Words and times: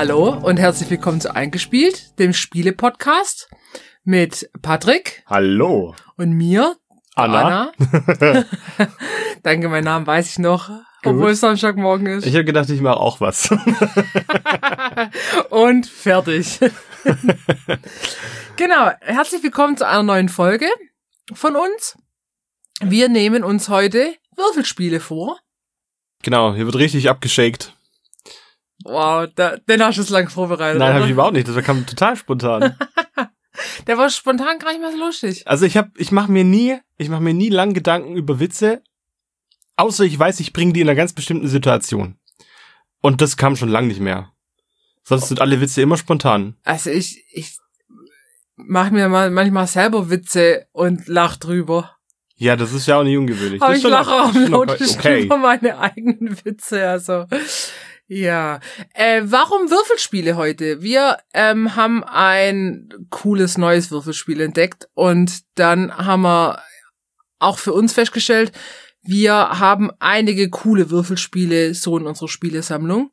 Hallo 0.00 0.30
und 0.30 0.56
herzlich 0.56 0.88
willkommen 0.88 1.20
zu 1.20 1.36
Eingespielt, 1.36 2.18
dem 2.18 2.32
Spiele-Podcast 2.32 3.50
mit 4.02 4.48
Patrick 4.62 5.22
Hallo. 5.26 5.94
und 6.16 6.32
mir, 6.32 6.78
Anna. 7.16 7.70
Anna. 7.78 8.14
Danke, 9.42 9.68
mein 9.68 9.84
Name 9.84 10.06
weiß 10.06 10.30
ich 10.30 10.38
noch, 10.38 10.70
obwohl 11.04 11.32
es 11.32 11.40
Samstagmorgen 11.40 12.06
ist. 12.06 12.24
Ich 12.24 12.32
habe 12.32 12.46
gedacht, 12.46 12.70
ich 12.70 12.80
mache 12.80 12.96
auch 12.96 13.20
was. 13.20 13.50
und 15.50 15.86
fertig. 15.86 16.60
genau, 18.56 18.92
herzlich 19.02 19.42
willkommen 19.42 19.76
zu 19.76 19.86
einer 19.86 20.02
neuen 20.02 20.30
Folge 20.30 20.68
von 21.34 21.56
uns. 21.56 21.98
Wir 22.80 23.10
nehmen 23.10 23.44
uns 23.44 23.68
heute 23.68 24.14
Würfelspiele 24.34 24.98
vor. 24.98 25.38
genau, 26.22 26.54
hier 26.54 26.64
wird 26.64 26.76
richtig 26.76 27.10
abgeschakt. 27.10 27.76
Wow, 28.84 29.28
da, 29.34 29.56
den 29.56 29.82
hast 29.82 29.98
du 29.98 30.02
es 30.02 30.10
lang 30.10 30.28
vorbereitet. 30.28 30.78
Nein, 30.78 30.94
habe 30.94 31.04
ich 31.04 31.10
überhaupt 31.10 31.34
nicht. 31.34 31.48
Das 31.48 31.64
kam 31.64 31.86
total 31.86 32.16
spontan. 32.16 32.76
Der 33.86 33.98
war 33.98 34.08
spontan 34.08 34.58
gar 34.58 34.70
nicht 34.70 34.80
mehr 34.80 34.92
so 34.92 34.98
lustig. 34.98 35.46
Also 35.46 35.66
ich 35.66 35.76
habe, 35.76 35.90
ich 35.96 36.12
mache 36.12 36.30
mir 36.30 36.44
nie, 36.44 36.78
ich 36.96 37.08
mache 37.08 37.22
mir 37.22 37.34
nie 37.34 37.50
lang 37.50 37.74
Gedanken 37.74 38.16
über 38.16 38.40
Witze, 38.40 38.82
außer 39.76 40.04
ich 40.04 40.18
weiß, 40.18 40.40
ich 40.40 40.52
bringe 40.52 40.72
die 40.72 40.80
in 40.80 40.88
einer 40.88 40.96
ganz 40.96 41.12
bestimmten 41.12 41.48
Situation. 41.48 42.18
Und 43.02 43.20
das 43.20 43.36
kam 43.36 43.56
schon 43.56 43.68
lang 43.68 43.86
nicht 43.86 44.00
mehr. 44.00 44.32
Sonst 45.02 45.28
sind 45.28 45.40
alle 45.40 45.60
Witze 45.60 45.82
immer 45.82 45.96
spontan. 45.96 46.56
Also 46.64 46.90
ich, 46.90 47.24
ich 47.32 47.58
mache 48.56 48.92
mir 48.92 49.08
mal 49.08 49.30
manchmal 49.30 49.66
selber 49.66 50.10
Witze 50.10 50.66
und 50.72 51.06
lach 51.08 51.36
drüber. 51.36 51.96
Ja, 52.36 52.56
das 52.56 52.72
ist 52.72 52.86
ja 52.86 52.98
auch 52.98 53.02
nicht 53.02 53.18
ungewöhnlich. 53.18 53.60
Aber 53.60 53.76
ich 53.76 53.82
lache 53.82 54.10
auch 54.10 54.34
laut 54.34 54.70
okay. 54.70 55.24
über 55.24 55.36
meine 55.36 55.78
eigenen 55.78 56.38
Witze. 56.44 56.88
Also 56.88 57.26
ja. 58.12 58.60
Äh, 58.94 59.22
warum 59.24 59.70
Würfelspiele 59.70 60.36
heute? 60.36 60.82
Wir 60.82 61.18
ähm, 61.32 61.76
haben 61.76 62.02
ein 62.04 62.88
cooles 63.10 63.56
neues 63.56 63.90
Würfelspiel 63.90 64.40
entdeckt 64.40 64.88
und 64.94 65.42
dann 65.54 65.96
haben 65.96 66.22
wir 66.22 66.60
auch 67.38 67.58
für 67.58 67.72
uns 67.72 67.92
festgestellt, 67.92 68.52
wir 69.02 69.34
haben 69.34 69.90
einige 69.98 70.50
coole 70.50 70.90
Würfelspiele 70.90 71.72
so 71.74 71.96
in 71.96 72.06
unserer 72.06 72.28
Spielesammlung. 72.28 73.12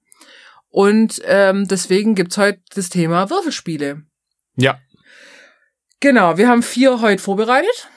Und 0.69 1.21
ähm, 1.25 1.67
deswegen 1.67 2.13
gibt's 2.13 2.37
heute 2.37 2.61
das 2.75 2.89
Thema 2.89 3.29
Würfelspiele. 3.29 4.03
Ja, 4.57 4.79
Genau, 5.99 6.37
wir 6.37 6.47
haben 6.47 6.61
vier 6.61 7.01
heute 7.01 7.21
vorbereitet. 7.21 7.89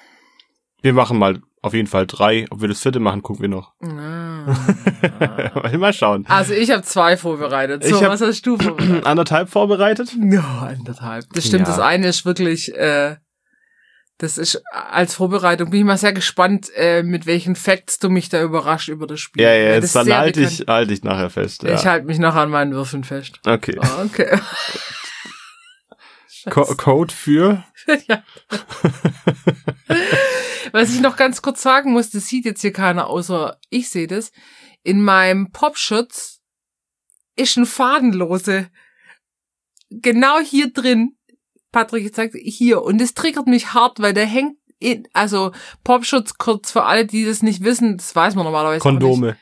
wir 0.80 0.94
machen 0.94 1.18
mal 1.18 1.42
auf 1.62 1.74
jeden 1.74 1.88
Fall 1.88 2.06
drei. 2.06 2.46
Ob 2.50 2.60
wir 2.60 2.68
das 2.68 2.80
vierte 2.80 3.00
machen, 3.00 3.22
gucken 3.22 3.42
wir 3.42 3.48
noch. 3.48 3.72
Ah. 3.82 5.76
mal 5.78 5.92
schauen. 5.92 6.24
Also 6.28 6.54
ich 6.54 6.70
habe 6.70 6.82
zwei 6.82 7.16
vorbereitet. 7.16 7.84
So, 7.84 7.96
Ich 7.96 8.02
was 8.02 8.20
hast 8.20 8.46
du 8.46 8.56
vorbereitet? 8.56 9.04
Anderthalb 9.06 9.50
vorbereitet? 9.50 10.10
Ja, 10.18 10.72
anderthalb. 10.78 11.24
Das 11.34 11.46
stimmt, 11.46 11.66
Ja. 11.68 11.74
das 11.74 11.78
eine 11.80 12.08
ist 12.08 12.24
wirklich, 12.24 12.74
äh, 12.74 13.16
das 14.18 14.38
ist 14.38 14.62
als 14.72 15.14
Vorbereitung. 15.14 15.70
Bin 15.70 15.80
ich 15.80 15.86
mal 15.86 15.96
sehr 15.98 16.12
gespannt, 16.12 16.68
äh, 16.76 17.02
mit 17.02 17.26
welchen 17.26 17.56
Facts 17.56 17.98
du 17.98 18.08
mich 18.10 18.28
da 18.28 18.42
überrascht 18.42 18.88
über 18.88 19.06
das 19.06 19.20
Spiel. 19.20 19.42
Ja, 19.42 19.52
ja, 19.52 19.74
jetzt 19.74 19.94
dann 19.94 20.10
halte 20.12 20.40
ich, 20.40 20.64
halte 20.66 20.92
ich 20.94 21.02
nachher 21.04 21.30
fest. 21.30 21.62
Ja. 21.62 21.74
Ich 21.74 21.86
halte 21.86 22.06
mich 22.06 22.18
noch 22.18 22.34
an 22.34 22.50
meinen 22.50 22.72
Würfeln 22.72 23.04
fest. 23.04 23.40
okay. 23.46 23.78
Okay. 24.04 24.38
Co 26.50 26.64
Code 26.64 27.12
für? 27.14 27.64
ja. 28.08 28.22
Was 30.72 30.92
ich 30.92 31.00
noch 31.00 31.16
ganz 31.16 31.42
kurz 31.42 31.62
sagen 31.62 31.92
muss, 31.92 32.10
das 32.10 32.26
sieht 32.26 32.44
jetzt 32.44 32.60
hier 32.60 32.72
keiner, 32.72 33.08
außer 33.08 33.58
ich 33.70 33.88
sehe 33.90 34.06
das. 34.06 34.32
In 34.82 35.02
meinem 35.02 35.52
Popschutz 35.52 36.40
ist 37.36 37.56
ein 37.56 37.66
Fadenlose. 37.66 38.68
Genau 39.90 40.38
hier 40.40 40.72
drin. 40.72 41.16
Patrick 41.72 42.04
jetzt 42.04 42.16
sagt 42.16 42.34
hier. 42.34 42.82
Und 42.82 43.00
das 43.00 43.14
triggert 43.14 43.46
mich 43.46 43.74
hart, 43.74 44.00
weil 44.00 44.14
der 44.14 44.26
hängt 44.26 44.56
in, 44.78 45.06
also 45.12 45.52
Popschutz 45.84 46.38
kurz 46.38 46.72
für 46.72 46.84
alle, 46.84 47.06
die 47.06 47.24
das 47.24 47.42
nicht 47.42 47.62
wissen, 47.62 47.98
das 47.98 48.16
weiß 48.16 48.34
man 48.34 48.44
normalerweise. 48.44 48.80
Kondome. 48.80 49.36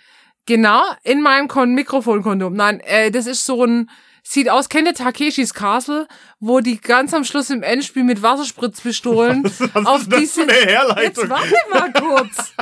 Genau, 0.46 0.82
in 1.04 1.22
meinem 1.22 1.46
Kon 1.46 1.74
Mikrofonkondom. 1.74 2.54
Nein, 2.54 2.80
äh, 2.80 3.10
das 3.10 3.26
ist 3.26 3.44
so 3.44 3.64
ein, 3.64 3.90
sieht 4.32 4.48
aus, 4.48 4.68
kennt 4.68 4.86
ihr 4.86 4.94
Takeshis 4.94 5.54
Castle, 5.54 6.06
wo 6.38 6.60
die 6.60 6.80
ganz 6.80 7.14
am 7.14 7.24
Schluss 7.24 7.50
im 7.50 7.62
Endspiel 7.62 8.04
mit 8.04 8.22
Wasserspritzpistolen 8.22 9.44
auf 9.74 10.08
diese... 10.08 10.42
Jetzt 10.42 11.28
warte 11.28 11.54
mal 11.72 11.92
kurz. 11.92 12.52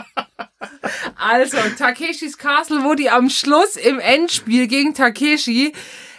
Also, 1.16 1.56
Takeshis 1.76 2.38
Castle, 2.38 2.84
wo 2.84 2.94
die 2.94 3.10
am 3.10 3.28
Schluss 3.30 3.76
im 3.76 3.98
Endspiel 3.98 4.68
gegen 4.68 4.94
Takeshi 4.94 5.72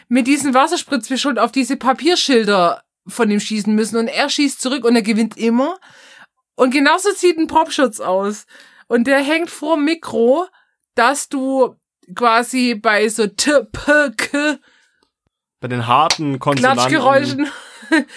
mit 0.10 0.28
diesen 0.28 0.54
Wasserspritzpistolen 0.54 1.38
auf 1.38 1.52
diese 1.52 1.78
Papierschilder 1.78 2.84
von 3.08 3.32
ihm 3.32 3.40
schießen 3.40 3.74
müssen 3.74 3.98
und 3.98 4.08
er 4.08 4.30
schießt 4.30 4.62
zurück 4.62 4.84
und 4.84 4.96
er 4.96 5.02
gewinnt 5.02 5.38
immer. 5.38 5.78
Und 6.56 6.72
genauso 6.72 7.12
sieht 7.12 7.38
ein 7.38 7.48
Popschutz 7.48 8.00
aus. 8.00 8.46
Und 8.88 9.08
der 9.08 9.20
hängt 9.20 9.50
vor 9.50 9.76
dem 9.76 9.86
Mikro, 9.86 10.48
dass 10.96 11.30
du 11.30 11.76
quasi 12.16 12.76
bei 12.76 13.08
so 13.10 13.28
T, 13.28 13.52
P, 13.72 14.12
K, 14.18 14.58
Bei 15.60 15.68
den 15.68 15.88
harten 15.88 16.40
Konsonanten, 16.40 16.78
Klatschgeräuschen. 16.88 17.48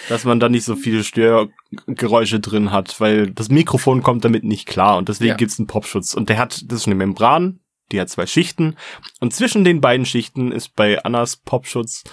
dass 0.09 0.25
man 0.25 0.39
da 0.39 0.49
nicht 0.49 0.65
so 0.65 0.75
viele 0.75 1.03
Störgeräusche 1.03 2.39
drin 2.39 2.71
hat, 2.71 2.99
weil 2.99 3.31
das 3.31 3.49
Mikrofon 3.49 4.03
kommt 4.03 4.25
damit 4.25 4.43
nicht 4.43 4.67
klar 4.67 4.97
und 4.97 5.09
deswegen 5.09 5.29
Ja. 5.29 5.35
gibt's 5.35 5.59
einen 5.59 5.67
Popschutz. 5.67 6.13
Und 6.13 6.29
der 6.29 6.37
hat, 6.37 6.61
das 6.71 6.81
ist 6.81 6.85
eine 6.87 6.95
Membran, 6.95 7.59
die 7.91 7.99
hat 7.99 8.09
zwei 8.09 8.25
Schichten 8.25 8.75
und 9.19 9.33
zwischen 9.33 9.63
den 9.63 9.81
beiden 9.81 10.05
Schichten 10.05 10.51
ist 10.51 10.75
bei 10.75 11.03
Annas 11.03 11.35
Popschutz 11.37 12.03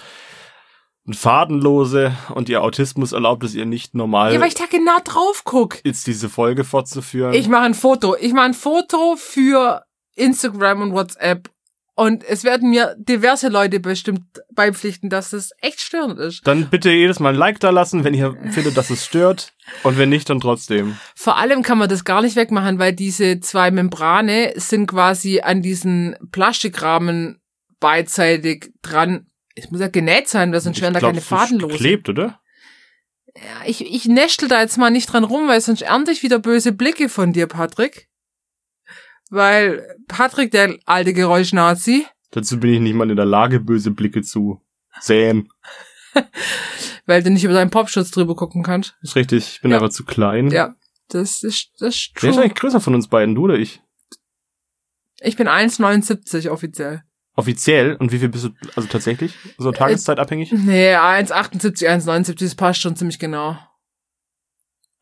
ein 1.07 1.13
Fadenlose 1.13 2.11
und 2.35 2.49
ihr 2.49 2.61
Autismus 2.61 3.13
erlaubt 3.13 3.43
es 3.43 3.55
ihr 3.55 3.65
nicht 3.65 3.95
normal, 3.95 4.33
Ja, 4.33 4.39
weil 4.39 4.47
ich 4.49 4.53
da 4.55 4.65
genau 4.69 4.97
drauf 5.03 5.41
guck. 5.43 5.83
jetzt 5.83 6.05
diese 6.07 6.29
Folge 6.29 6.63
fortzuführen. 6.63 7.33
Ich 7.33 7.47
mache 7.49 7.63
ein 7.63 7.73
Foto. 7.73 8.15
Ich 8.19 8.31
mache 8.33 8.45
ein 8.45 8.53
Foto 8.53 9.15
für 9.17 9.83
Instagram 10.15 10.81
und 10.81 10.93
WhatsApp. 10.93 11.49
Und 11.99 12.23
es 12.23 12.45
werden 12.45 12.69
mir 12.69 12.95
diverse 12.97 13.49
Leute 13.49 13.81
bestimmt 13.81 14.21
beipflichten, 14.53 15.09
dass 15.09 15.31
das 15.31 15.51
echt 15.59 15.81
störend 15.81 16.17
ist. 16.17 16.47
dann 16.47 16.69
bitte 16.69 16.89
jedes 16.91 17.19
Mal 17.19 17.33
ein 17.33 17.35
Like 17.35 17.59
da 17.59 17.71
lassen, 17.71 18.05
wenn 18.05 18.13
ihr 18.13 18.37
findet, 18.51 18.77
dass 18.77 18.89
es 18.89 19.05
stört. 19.05 19.51
Und 19.83 19.97
wenn 19.97 20.07
nicht, 20.07 20.29
dann 20.29 20.39
trotzdem. 20.39 20.97
Vor 21.13 21.35
allem 21.35 21.61
kann 21.61 21.77
man 21.77 21.89
das 21.89 22.05
gar 22.05 22.21
nicht 22.21 22.37
wegmachen, 22.37 22.79
weil 22.79 22.93
diese 22.93 23.41
zwei 23.41 23.69
Membrane 23.69 24.53
sind 24.55 24.87
quasi 24.87 25.41
an 25.41 25.61
diesen 25.61 26.15
Plastikrahmen 26.31 27.41
beidseitig 27.81 28.71
dran. 28.81 29.27
Es 29.55 29.69
muss 29.69 29.81
ja 29.81 29.89
genäht 29.89 30.29
sein, 30.29 30.53
weil 30.53 30.61
sonst 30.61 30.81
wären 30.81 30.93
da 30.93 31.01
keine 31.01 31.17
es 31.17 31.25
ist 31.25 31.29
Fadenlose. 31.29 31.73
Geklebt, 31.73 32.07
oder? 32.07 32.39
Ja, 33.35 33.65
ich, 33.65 33.85
ich 33.85 34.05
näschtel 34.05 34.47
da 34.47 34.61
jetzt 34.61 34.77
mal 34.77 34.89
nicht 34.89 35.11
dran 35.11 35.25
rum, 35.25 35.49
weil 35.49 35.59
sonst 35.59 35.81
ernte 35.81 36.13
ich 36.13 36.23
wieder 36.23 36.39
böse 36.39 36.71
Blicke 36.71 37.09
von 37.09 37.33
dir, 37.33 37.47
Patrick. 37.47 38.08
Weil 39.29 39.95
Patrick, 40.07 40.51
der 40.51 40.77
alte 40.85 41.13
Geräuschnazi, 41.13 42.05
Dazu 42.31 42.59
bin 42.59 42.73
ich 42.73 42.79
nicht 42.79 42.93
mal 42.93 43.09
in 43.09 43.15
der 43.15 43.25
Lage, 43.25 43.59
böse 43.59 43.89
Blicke 43.91 44.21
zu 44.21 44.61
säen. 44.99 45.49
weil 47.05 47.23
du 47.23 47.31
nicht 47.31 47.43
über 47.43 47.53
deinen 47.53 47.71
Popschutz 47.71 48.11
drüber 48.11 48.35
gucken 48.35 48.61
kannst. 48.63 48.95
Ist 49.01 49.15
richtig, 49.15 49.53
ich 49.55 49.61
bin 49.61 49.71
Ja. 49.71 49.77
einfach 49.77 49.89
zu 49.89 50.05
klein. 50.05 50.49
Ja, 50.51 50.75
das 51.07 51.43
ist, 51.43 51.71
das 51.79 51.95
ist 51.95 52.11
Wer 52.21 52.29
ist 52.29 52.35
true. 52.35 52.43
eigentlich 52.43 52.55
größer 52.59 52.79
von 52.81 52.93
uns 52.95 53.07
beiden, 53.07 53.33
du 53.35 53.43
oder 53.45 53.55
ich? 53.57 53.81
Ich 55.21 55.35
bin 55.37 55.47
1,79 55.47 56.49
offiziell. 56.49 57.03
Offiziell? 57.35 57.95
Und 57.95 58.11
wie 58.11 58.19
viel 58.19 58.29
bist 58.29 58.45
du, 58.45 58.49
also 58.75 58.87
tatsächlich? 58.87 59.33
So 59.57 59.71
tageszeitabhängig? 59.71 60.51
Nee, 60.51 60.95
1,78, 60.95 61.87
1,79, 61.87 62.39
das 62.39 62.55
passt 62.55 62.81
schon 62.81 62.95
ziemlich 62.95 63.17
genau. 63.19 63.57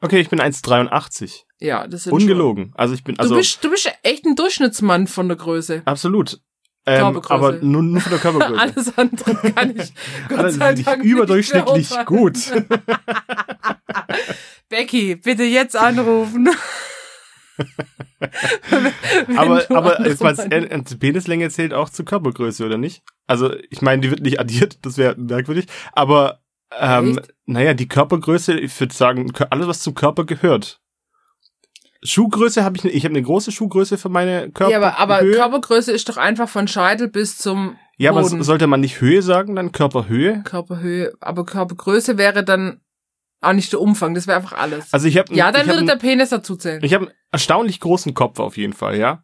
Okay, 0.01 0.19
ich 0.19 0.29
bin 0.29 0.39
1,83. 0.39 1.44
Ja, 1.59 1.88
das 1.88 2.03
sind 2.03 2.13
Ungelogen. 2.13 2.72
Also 2.75 2.94
ich 2.94 3.03
bin, 3.03 3.16
Schon. 3.16 3.22
also 3.22 3.34
du 3.34 3.40
bist, 3.40 3.63
du 3.63 3.69
bist 3.69 3.91
echt 4.03 4.25
ein 4.25 4.35
Durchschnittsmann 4.35 5.07
von 5.07 5.27
der 5.27 5.38
Größe. 5.38 5.81
absolut. 5.86 6.39
Ähm, 6.89 7.04
aber 7.27 7.51
nur, 7.62 7.83
nur 7.83 8.00
von 8.00 8.12
der 8.12 8.19
Körpergröße. 8.19 8.62
Alles 8.62 8.98
andere 8.98 9.51
kann 9.51 9.77
ich 9.77 9.92
Gott 10.30 10.39
Alles 10.39 10.56
sei 10.56 10.71
nicht 10.71 10.88
Dank 10.88 11.04
überdurchschnittlich 11.04 11.89
nicht 11.89 12.06
gut. 12.06 12.38
Becky, 14.69 15.18
bitte 15.18 15.44
jetzt 15.44 15.75
anrufen. 15.75 16.48
Wenn 18.69 19.38
aber 19.38 19.69
aber 19.69 20.07
jetzt 20.07 20.24
mal, 20.24 20.33
Penislänge 21.00 21.50
zählt 21.50 21.74
auch 21.74 21.89
zur 21.89 22.06
Körpergröße, 22.06 22.65
oder 22.65 22.77
nicht? 22.77 23.04
Also 23.25 23.54
ich 23.69 23.81
meine, 23.81 24.01
die 24.01 24.09
wird 24.09 24.21
nicht 24.21 24.39
addiert, 24.39 24.86
das 24.86 24.98
wäre 24.98 25.15
merkwürdig. 25.18 25.65
Aber 25.92 26.39
ähm, 26.80 27.18
Echt? 27.18 27.33
naja, 27.45 27.74
die 27.74 27.89
Körpergröße, 27.89 28.57
ich 28.57 28.80
würde 28.80 28.94
sagen, 28.94 29.31
alles, 29.50 29.68
was 29.68 29.81
zum 29.81 29.94
Körper 29.94 30.25
gehört. 30.25 30.80
Schuhgröße 32.07 32.63
habe 32.63 32.77
ich, 32.77 32.83
ne- 32.83 32.92
ich 32.92 33.04
habe 33.04 33.13
eine 33.13 33.21
große 33.21 33.51
Schuhgröße 33.51 33.98
für 33.98 34.09
meine 34.09 34.50
Körper. 34.51 34.71
ja, 34.71 34.77
aber, 34.77 34.98
aber 34.98 35.21
Höhe. 35.21 35.36
Körpergröße 35.36 35.92
ist 35.92 36.07
doch 36.09 36.18
einfach 36.18 36.50
von 36.50 36.68
Scheitel 36.68 37.07
bis 37.09 37.38
zum 37.38 37.75
Ja, 37.98 38.12
aber 38.12 38.21
Boden. 38.21 38.38
so- 38.39 38.44
sollte 38.44 38.68
man 38.68 38.80
nicht 38.80 39.01
Höhe 39.01 39.21
sagen, 39.21 39.56
dann 39.56 39.71
Körperhöhe? 39.71 40.42
Körperhöhe. 40.44 41.13
Aber 41.19 41.45
Körpergröße 41.45 42.18
wäre 42.18 42.44
dann 42.44 42.81
auch 43.42 43.54
nicht 43.54 43.71
der 43.71 43.81
Umfang, 43.81 44.15
das 44.15 44.25
wäre 44.25 44.38
einfach 44.38 44.57
alles. 44.57 44.92
Also 44.94 45.07
ich 45.07 45.18
habe 45.18 45.33
ja, 45.36 45.51
dann 45.51 45.68
würde 45.68 45.86
der 45.86 45.95
Penis 45.98 46.30
dazu 46.30 46.56
zählen. 46.56 46.83
ich 46.83 46.94
habe 46.95 47.07
einen 47.07 47.15
erstaunlich 47.31 47.80
großen 47.80 48.13
Kopf 48.15 48.39
auf 48.39 48.57
jeden 48.57 48.74
Fall, 48.74 48.98
ja. 48.98 49.24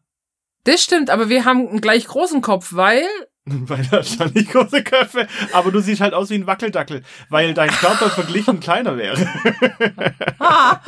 Das 0.66 0.82
stimmt, 0.84 1.10
aber 1.10 1.30
wir 1.30 1.46
haben 1.46 1.68
einen 1.68 1.82
gleich 1.82 2.06
großen 2.06 2.42
Kopf, 2.42 2.74
weil 2.74 3.02
Weil 3.46 3.86
da 3.92 4.02
stand 4.02 4.36
nicht 4.36 4.52
große 4.52 4.84
Köpfe, 4.84 5.28
aber 5.52 5.72
du 5.72 5.82
siehst 5.82 6.00
halt 6.00 6.14
aus 6.14 6.30
wie 6.30 6.36
ein 6.36 6.48
Wackeldackel, 6.48 7.04
weil 7.30 7.54
dein 7.54 7.70
Körper 7.70 8.10
verglichen 8.10 8.62
kleiner 8.62 8.96
wäre. 8.96 9.18
ah, 10.40 10.80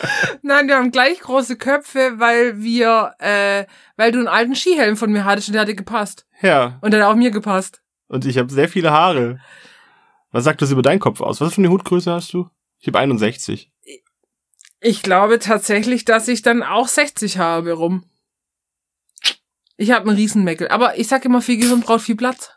nein, 0.41 0.69
wir 0.69 0.77
haben 0.77 0.91
gleich 0.91 1.19
große 1.19 1.57
Köpfe, 1.57 2.13
weil 2.15 2.61
wir, 2.61 3.13
äh, 3.19 3.65
weil 3.97 4.13
du 4.13 4.19
einen 4.19 4.29
alten 4.29 4.55
Skihelm 4.55 4.95
von 4.95 5.11
mir 5.11 5.25
hattest 5.25 5.49
und 5.49 5.53
der 5.53 5.63
hatte 5.63 5.75
gepasst. 5.75 6.25
Ja. 6.41 6.77
Und 6.79 6.91
der 6.91 7.03
hat 7.03 7.11
auch 7.11 7.17
mir 7.17 7.31
gepasst. 7.31 7.81
Und 8.07 8.25
ich 8.25 8.37
habe 8.37 8.51
sehr 8.51 8.69
viele 8.69 8.91
Haare. 8.91 9.41
Was 10.31 10.45
sagt 10.45 10.61
das 10.61 10.71
über 10.71 10.81
deinen 10.81 10.99
Kopf 10.99 11.19
aus? 11.19 11.41
Was 11.41 11.55
für 11.55 11.61
eine 11.61 11.69
Hutgröße 11.69 12.11
hast 12.11 12.31
du? 12.33 12.49
Ich 12.79 12.87
habe 12.87 12.99
61. 12.99 13.69
Ich 14.79 15.01
glaube 15.01 15.39
tatsächlich, 15.39 16.05
dass 16.05 16.27
ich 16.29 16.41
dann 16.41 16.63
auch 16.63 16.87
60 16.87 17.37
habe 17.37 17.73
rum. 17.73 18.05
Ich 19.77 19.91
habe 19.91 20.07
einen 20.07 20.17
Riesenmeckel. 20.17 20.67
Aber 20.69 20.97
ich 20.97 21.07
sag 21.07 21.25
immer, 21.25 21.41
viel 21.41 21.57
Gehirn 21.57 21.81
braucht 21.81 22.01
viel 22.01 22.15
Platz. 22.15 22.51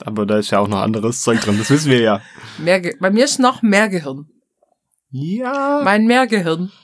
Aber 0.00 0.26
da 0.26 0.38
ist 0.38 0.50
ja 0.50 0.60
auch 0.60 0.68
noch 0.68 0.80
anderes 0.80 1.22
Zeug 1.22 1.40
drin, 1.40 1.58
das 1.58 1.70
wissen 1.70 1.90
wir 1.90 2.00
ja. 2.00 2.22
Mehr 2.58 2.80
Ge 2.80 2.96
Bei 3.00 3.10
mir 3.10 3.24
ist 3.24 3.40
noch 3.40 3.62
mehr 3.62 3.88
Gehirn. 3.88 4.28
Ja. 5.10 5.80
Mein 5.84 6.06
Mehrgehirn. 6.06 6.72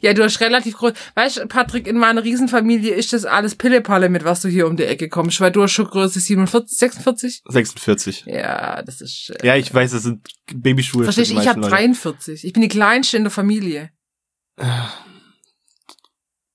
Ja, 0.00 0.14
du 0.14 0.24
hast 0.24 0.40
relativ 0.40 0.78
groß. 0.78 0.94
Weißt 1.14 1.36
du, 1.36 1.46
Patrick, 1.46 1.86
in 1.86 1.96
meiner 1.96 2.24
Riesenfamilie 2.24 2.92
ist 2.92 3.12
das 3.12 3.24
alles 3.24 3.54
Pillepalle, 3.54 4.08
mit 4.08 4.24
was 4.24 4.40
du 4.40 4.48
hier 4.48 4.66
um 4.66 4.76
die 4.76 4.82
Ecke 4.82 5.08
kommst, 5.08 5.40
weil 5.40 5.52
du 5.52 5.62
hast 5.62 5.70
schon 5.70 5.86
Größe 5.86 6.18
47, 6.18 6.76
46? 6.76 7.42
46. 7.46 8.24
Ja, 8.26 8.82
das 8.82 9.00
ist. 9.00 9.30
Äh, 9.30 9.46
ja, 9.46 9.54
ich 9.54 9.72
weiß, 9.72 9.92
das 9.92 10.02
sind 10.02 10.26
Babyschuhe. 10.52 11.04
Verstehst 11.04 11.30
du, 11.30 11.38
ich 11.38 11.46
habe 11.46 11.60
43. 11.60 12.44
Ich 12.44 12.52
bin 12.52 12.62
die 12.62 12.68
kleinste 12.68 13.16
in 13.16 13.22
der 13.22 13.30
Familie. 13.30 13.90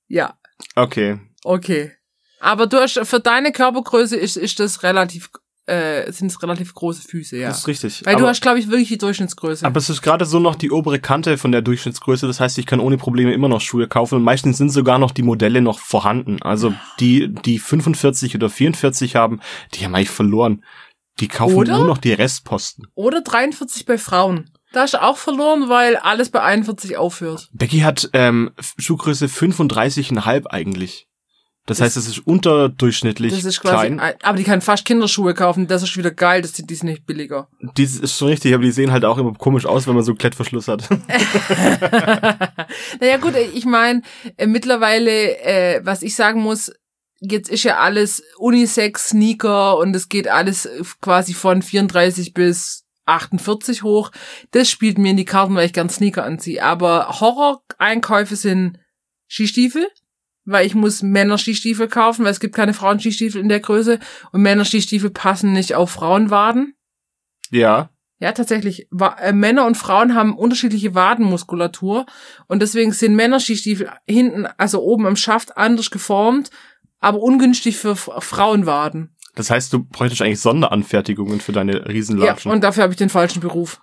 Ja. 0.09 0.37
Okay. 0.75 1.19
Okay. 1.43 1.91
Aber 2.39 2.67
du 2.67 2.77
hast, 2.77 2.99
für 3.03 3.19
deine 3.19 3.51
Körpergröße 3.51 4.15
ist, 4.15 4.37
ist 4.37 4.59
das 4.59 4.83
relativ, 4.83 5.29
äh, 5.65 6.11
sind 6.11 6.27
es 6.27 6.43
relativ 6.43 6.73
große 6.73 7.01
Füße, 7.01 7.37
ja. 7.37 7.47
Das 7.47 7.59
ist 7.59 7.67
richtig. 7.67 8.05
Weil 8.05 8.17
du 8.17 8.27
hast, 8.27 8.41
glaube 8.41 8.59
ich, 8.59 8.67
wirklich 8.69 8.89
die 8.89 8.97
Durchschnittsgröße. 8.97 9.65
Aber 9.65 9.77
es 9.77 9.89
ist 9.89 10.01
gerade 10.01 10.25
so 10.25 10.39
noch 10.39 10.55
die 10.55 10.69
obere 10.69 10.99
Kante 10.99 11.37
von 11.37 11.51
der 11.51 11.61
Durchschnittsgröße. 11.61 12.27
Das 12.27 12.39
heißt, 12.39 12.57
ich 12.57 12.65
kann 12.65 12.79
ohne 12.79 12.97
Probleme 12.97 13.33
immer 13.33 13.47
noch 13.47 13.61
Schuhe 13.61 13.87
kaufen. 13.87 14.15
Und 14.15 14.23
meistens 14.23 14.57
sind 14.57 14.69
sogar 14.69 14.99
noch 14.99 15.11
die 15.11 15.23
Modelle 15.23 15.61
noch 15.61 15.79
vorhanden. 15.79 16.41
Also 16.41 16.73
die, 16.99 17.33
die 17.33 17.57
45 17.57 18.35
oder 18.35 18.49
44 18.49 19.15
haben, 19.15 19.39
die 19.73 19.85
haben 19.85 19.95
eigentlich 19.95 20.09
verloren. 20.09 20.63
Die 21.19 21.29
kaufen 21.29 21.55
oder, 21.55 21.77
nur 21.77 21.87
noch 21.87 21.97
die 21.97 22.11
Restposten. 22.11 22.87
Oder 22.93 23.21
43 23.21 23.85
bei 23.85 23.97
Frauen. 23.97 24.51
Da 24.75 24.81
hast 24.81 24.93
du 24.93 25.01
auch 25.01 25.15
verloren, 25.15 25.69
weil 25.69 25.95
alles 25.95 26.29
bei 26.29 26.41
41 26.41 26.97
aufhört. 26.97 27.47
Becky 27.53 27.79
hat 27.79 28.09
ähm, 28.11 28.51
Schuhgröße 28.77 29.27
35,5 29.27 30.47
eigentlich. 30.47 31.07
Das, 31.65 31.77
das 31.77 31.85
heißt, 31.85 31.95
es 31.95 32.07
ist 32.09 32.27
unterdurchschnittlich 32.27 33.33
das 33.33 33.45
ist 33.45 33.61
quasi, 33.61 33.87
klein. 33.87 34.15
Aber 34.21 34.37
die 34.37 34.43
kann 34.43 34.59
fast 34.59 34.83
Kinderschuhe 34.83 35.33
kaufen. 35.33 35.67
Das 35.67 35.81
ist 35.81 35.95
wieder 35.95 36.11
geil. 36.11 36.41
Das 36.41 36.51
die 36.51 36.75
sind 36.75 36.89
nicht 36.89 37.05
billiger. 37.05 37.47
Die 37.77 37.83
ist 37.83 38.17
schon 38.17 38.27
richtig, 38.27 38.53
aber 38.53 38.63
die 38.63 38.71
sehen 38.71 38.91
halt 38.91 39.05
auch 39.05 39.17
immer 39.17 39.31
komisch 39.35 39.65
aus, 39.65 39.87
wenn 39.87 39.95
man 39.95 40.03
so 40.03 40.13
Klettverschluss 40.13 40.67
hat. 40.67 40.89
naja 42.99 43.15
gut, 43.21 43.35
ich 43.53 43.63
meine, 43.63 44.01
äh, 44.35 44.45
mittlerweile, 44.45 45.37
äh, 45.39 45.79
was 45.85 46.01
ich 46.01 46.17
sagen 46.17 46.41
muss, 46.41 46.69
jetzt 47.21 47.49
ist 47.49 47.63
ja 47.63 47.77
alles 47.77 48.21
Unisex, 48.39 49.11
Sneaker 49.11 49.77
und 49.77 49.95
es 49.95 50.09
geht 50.09 50.27
alles 50.27 50.67
quasi 50.99 51.33
von 51.33 51.61
34 51.61 52.33
bis 52.33 52.84
48 53.05 53.83
hoch. 53.83 54.11
Das 54.51 54.69
spielt 54.69 54.97
mir 54.97 55.11
in 55.11 55.17
die 55.17 55.25
Karten, 55.25 55.55
weil 55.55 55.65
ich 55.65 55.73
gern 55.73 55.89
Sneaker 55.89 56.23
anziehe. 56.23 56.63
Aber 56.63 57.19
Horror-Einkäufe 57.19 58.35
sind 58.35 58.79
Skistiefel 59.27 59.87
weil 60.45 60.65
ich 60.65 60.75
muss 60.75 61.01
Männer-Skistiefel 61.01 61.87
kaufen, 61.87 62.23
weil 62.23 62.31
es 62.31 62.39
gibt 62.39 62.55
keine 62.55 62.73
Frauen-Skistiefel 62.73 63.41
in 63.41 63.49
der 63.49 63.59
Größe 63.59 63.99
und 64.31 64.41
Männer-Skistiefel 64.41 65.09
passen 65.09 65.53
nicht 65.53 65.75
auf 65.75 65.89
Frauenwaden. 65.91 66.75
Ja. 67.49 67.89
Ja, 68.19 68.31
tatsächlich. 68.31 68.87
Äh, 69.19 69.33
Männer 69.33 69.65
und 69.65 69.75
Frauen 69.75 70.15
haben 70.15 70.37
unterschiedliche 70.37 70.95
Wadenmuskulatur 70.95 72.05
und 72.47 72.61
deswegen 72.61 72.93
sind 72.93 73.15
Männer-Skistiefel 73.15 73.89
hinten, 74.07 74.45
also 74.57 74.81
oben 74.81 75.05
am 75.05 75.15
Schaft 75.15 75.57
anders 75.57 75.91
geformt, 75.91 76.49
aber 76.99 77.19
ungünstig 77.19 77.77
für 77.77 77.95
Frauenwaden. 77.95 79.14
Das 79.35 79.49
heißt, 79.49 79.71
du 79.73 79.83
bräuchtest 79.83 80.21
eigentlich 80.21 80.39
Sonderanfertigungen 80.39 81.41
für 81.41 81.51
deine 81.51 81.87
Riesenlatschen. 81.87 82.49
Ja, 82.49 82.55
und 82.55 82.63
dafür 82.63 82.83
habe 82.83 82.93
ich 82.93 82.97
den 82.97 83.09
falschen 83.09 83.41
Beruf. 83.41 83.81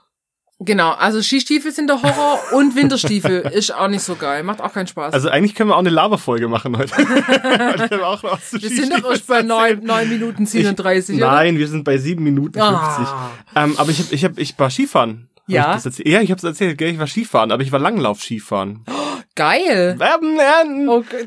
Genau, 0.65 0.93
also 0.93 1.21
Skistiefel 1.21 1.73
sind 1.73 1.89
der 1.89 2.03
Horror 2.03 2.39
und 2.53 2.77
Winterstiefel 2.77 3.41
ist 3.53 3.75
auch 3.75 3.89
nicht 3.89 4.03
so 4.03 4.15
geil, 4.15 4.45
macht 4.45 4.61
auch 4.61 4.73
keinen 4.73 4.87
Spaß. 4.87 5.13
Also 5.13 5.29
eigentlich 5.29 5.55
können 5.55 5.71
wir 5.71 5.75
auch 5.75 5.81
eine 5.81 5.91
Lava-Folge 5.91 6.47
machen 6.47 6.77
heute. 6.79 6.93
wir, 6.97 8.07
auch 8.07 8.23
noch 8.23 8.39
wir 8.53 8.69
sind 8.69 8.93
doch 8.93 9.11
erst 9.11 9.27
bei 9.27 9.43
neun, 9.43 9.83
neun 9.83 10.09
Minuten 10.09 10.47
37, 10.47 11.17
ich, 11.17 11.21
Nein, 11.21 11.59
wir 11.59 11.67
sind 11.69 11.85
bei 11.85 11.99
sieben 11.99 12.23
Minuten 12.23 12.61
50. 12.61 12.69
Ah. 12.69 13.31
Ähm, 13.57 13.75
aber 13.77 13.91
ich, 13.91 13.99
hab, 13.99 14.13
ich, 14.13 14.25
hab, 14.25 14.39
ich 14.39 14.59
war 14.59 14.71
Skifahren. 14.71 15.29
Ja? 15.49 15.77
Ich 15.85 16.07
ja, 16.07 16.21
ich 16.21 16.31
hab's 16.31 16.45
erzählt, 16.45 16.79
gell? 16.79 16.93
ich 16.93 16.99
war 16.99 17.09
Skifahren, 17.09 17.51
aber 17.51 17.63
ich 17.63 17.73
war 17.73 17.81
Langlauf-Skifahren. 17.81 18.85
Geil. 19.35 19.99
Werben 19.99 20.37
lernen. 20.37 20.89
Okay. 20.89 21.27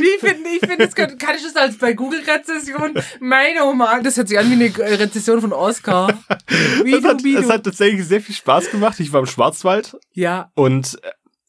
wie 0.00 0.18
finde 0.26 0.48
ich 0.50 0.60
finde 0.60 0.86
das 0.86 0.94
kann, 0.94 1.16
kann 1.18 1.36
ich 1.36 1.42
das 1.42 1.54
als 1.54 1.78
bei 1.78 1.92
Google 1.92 2.20
Rezession 2.26 2.94
meine 3.20 3.64
Oma, 3.64 4.00
das 4.00 4.16
hört 4.16 4.28
sich 4.28 4.38
an 4.38 4.50
wie 4.50 4.54
eine 4.54 4.98
Rezession 4.98 5.40
von 5.40 5.52
Oscar. 5.52 6.08
Wie 6.82 6.92
das, 6.92 7.04
hat, 7.04 7.22
das 7.24 7.48
hat 7.48 7.64
tatsächlich 7.64 8.04
sehr 8.06 8.20
viel 8.20 8.34
Spaß 8.34 8.70
gemacht. 8.70 8.98
Ich 9.00 9.12
war 9.12 9.20
im 9.20 9.26
Schwarzwald. 9.26 9.96
Ja. 10.12 10.50
Und 10.54 10.98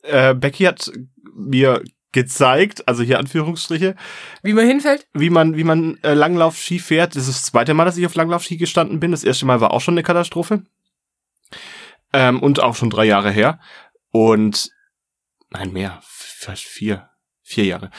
äh, 0.04 0.34
Becky 0.34 0.64
hat 0.64 0.92
mir 1.34 1.82
gezeigt, 2.12 2.88
also 2.88 3.04
hier 3.04 3.20
Anführungsstriche. 3.20 3.96
Wie 4.42 4.54
man 4.54 4.66
hinfällt? 4.66 5.08
Wie 5.14 5.30
man, 5.30 5.58
wie 5.58 5.66
man 5.66 5.98
äh, 6.02 6.14
Langlauf-Ski 6.14 6.80
fährt. 6.80 7.16
Das 7.16 7.28
ist 7.28 7.42
das 7.42 7.46
zweite 7.48 7.74
Mal, 7.74 7.86
dass 7.86 7.98
ich 7.98 8.06
auf 8.06 8.16
Langlauf-Ski 8.16 8.58
gestanden 8.58 9.00
bin. 9.00 9.12
Das 9.12 9.24
erste 9.24 9.46
Mal 9.46 9.60
war 9.60 9.72
auch 9.72 9.82
schon 9.82 9.96
eine 9.96 10.04
Katastrophe. 10.04 10.64
Ähm, 12.14 12.42
und 12.42 12.62
auch 12.62 12.76
schon 12.76 12.90
drei 12.90 13.04
Jahre 13.04 13.32
her. 13.32 13.60
Und 14.16 14.72
nein, 15.50 15.74
mehr, 15.74 16.00
vielleicht 16.02 16.64
vier, 16.64 17.10
vier 17.44 17.66
Jahre. 17.66 17.92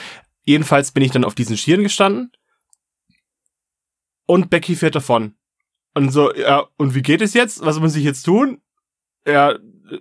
Jedenfalls 0.45 0.93
bin 0.93 1.03
ich 1.03 1.11
dann 1.11 1.25
auf 1.25 1.35
diesen 1.35 1.59
Skiern 1.59 1.83
gestanden. 1.83 2.33
Und 4.25 4.49
Becky 4.49 4.77
fährt 4.77 4.95
davon. 4.95 5.37
Und 5.93 6.09
so, 6.13 6.35
ja, 6.35 6.69
und 6.79 6.95
wie 6.95 7.03
geht 7.03 7.21
es 7.21 7.35
jetzt? 7.35 7.61
Was 7.61 7.81
muss 7.81 7.97
ich 7.97 8.05
jetzt 8.05 8.23
tun? 8.23 8.63
Ja, 9.27 9.59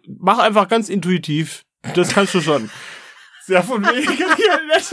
mach 0.07 0.39
einfach 0.39 0.69
ganz 0.69 0.87
intuitiv. 0.87 1.65
Das 1.95 2.13
kannst 2.13 2.33
du 2.33 2.39
schon. 2.39 2.69
Sehr 3.45 3.61
von 3.61 3.83
wegen. 3.83 4.11
ich 4.11 4.49
habe 4.49 4.65
mich, 4.65 4.91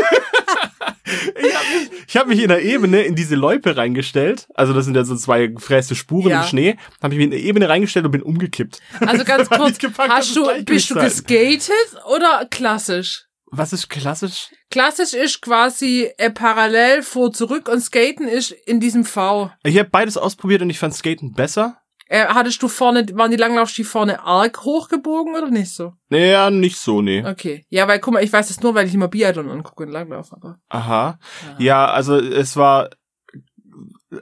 ich 2.07 2.17
hab 2.17 2.27
mich 2.27 2.43
in 2.43 2.49
der 2.49 2.63
Ebene 2.63 3.03
in 3.03 3.15
diese 3.15 3.35
Loipe 3.35 3.77
reingestellt. 3.77 4.47
Also 4.55 4.75
das 4.75 4.85
sind 4.85 4.95
ja 4.95 5.05
so 5.05 5.17
zwei 5.17 5.47
gefräste 5.47 5.95
Spuren 5.95 6.31
ja. 6.31 6.43
im 6.43 6.47
Schnee. 6.47 6.77
Habe 7.03 7.15
ich 7.15 7.19
mich 7.19 7.25
in 7.25 7.31
der 7.31 7.41
Ebene 7.41 7.69
reingestellt 7.69 8.05
und 8.05 8.11
bin 8.11 8.23
umgekippt. 8.23 8.81
Also 9.01 9.25
ganz 9.25 9.49
kurz, 9.51 9.79
hast 9.97 10.37
du, 10.37 10.49
bist 10.65 10.91
du 10.91 10.97
geskatet 10.97 11.73
oder 12.15 12.47
klassisch? 12.51 13.25
Was 13.47 13.73
ist 13.73 13.89
klassisch? 13.89 14.49
Klassisch 14.71 15.13
ist 15.13 15.43
quasi 15.43 16.11
äh, 16.17 16.31
parallel 16.31 17.03
vor 17.03 17.33
zurück 17.33 17.69
und 17.69 17.81
Skaten 17.81 18.27
ist 18.27 18.51
in 18.51 18.81
diesem 18.81 19.05
V. 19.05 19.51
Ich 19.63 19.79
habe 19.79 19.91
beides 19.91 20.17
ausprobiert 20.17 20.63
und 20.63 20.71
ich 20.71 20.79
fand 20.79 20.95
Skaten 20.95 21.33
besser. 21.33 21.82
Äh, 22.13 22.27
hattest 22.27 22.63
du 22.63 22.69
vorne, 22.69 23.07
waren 23.15 23.31
die 23.31 23.39
Langlaufski 23.39 23.85
vorne 23.85 24.23
arg 24.23 24.65
hochgebogen 24.65 25.35
oder 25.35 25.49
nicht 25.49 25.73
so? 25.73 25.95
Naja, 26.11 26.51
nicht 26.51 26.77
so, 26.77 27.01
nee. 27.01 27.25
Okay. 27.25 27.65
Ja, 27.71 27.89
weil 27.89 28.01
guck 28.01 28.13
mal, 28.13 28.23
ich 28.23 28.31
weiß 28.31 28.49
das 28.49 28.61
nur, 28.61 28.75
weil 28.75 28.87
ich 28.87 28.93
immer 28.93 29.09
Biathlon 29.09 29.49
angucke 29.49 29.85
in 29.85 29.89
Langlauf, 29.89 30.31
aber. 30.31 30.59
Aha. 30.69 31.19
Ja, 31.57 31.65
ja 31.65 31.87
also 31.87 32.19
es 32.19 32.55
war, 32.55 32.91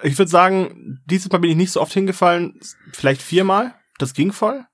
ich 0.05 0.17
würde 0.17 0.31
sagen, 0.31 1.03
dieses 1.05 1.33
Mal 1.33 1.39
bin 1.39 1.51
ich 1.51 1.57
nicht 1.57 1.73
so 1.73 1.81
oft 1.81 1.93
hingefallen, 1.93 2.61
vielleicht 2.93 3.23
viermal. 3.23 3.75
Das 3.99 4.15
ging 4.15 4.31
voll. 4.31 4.65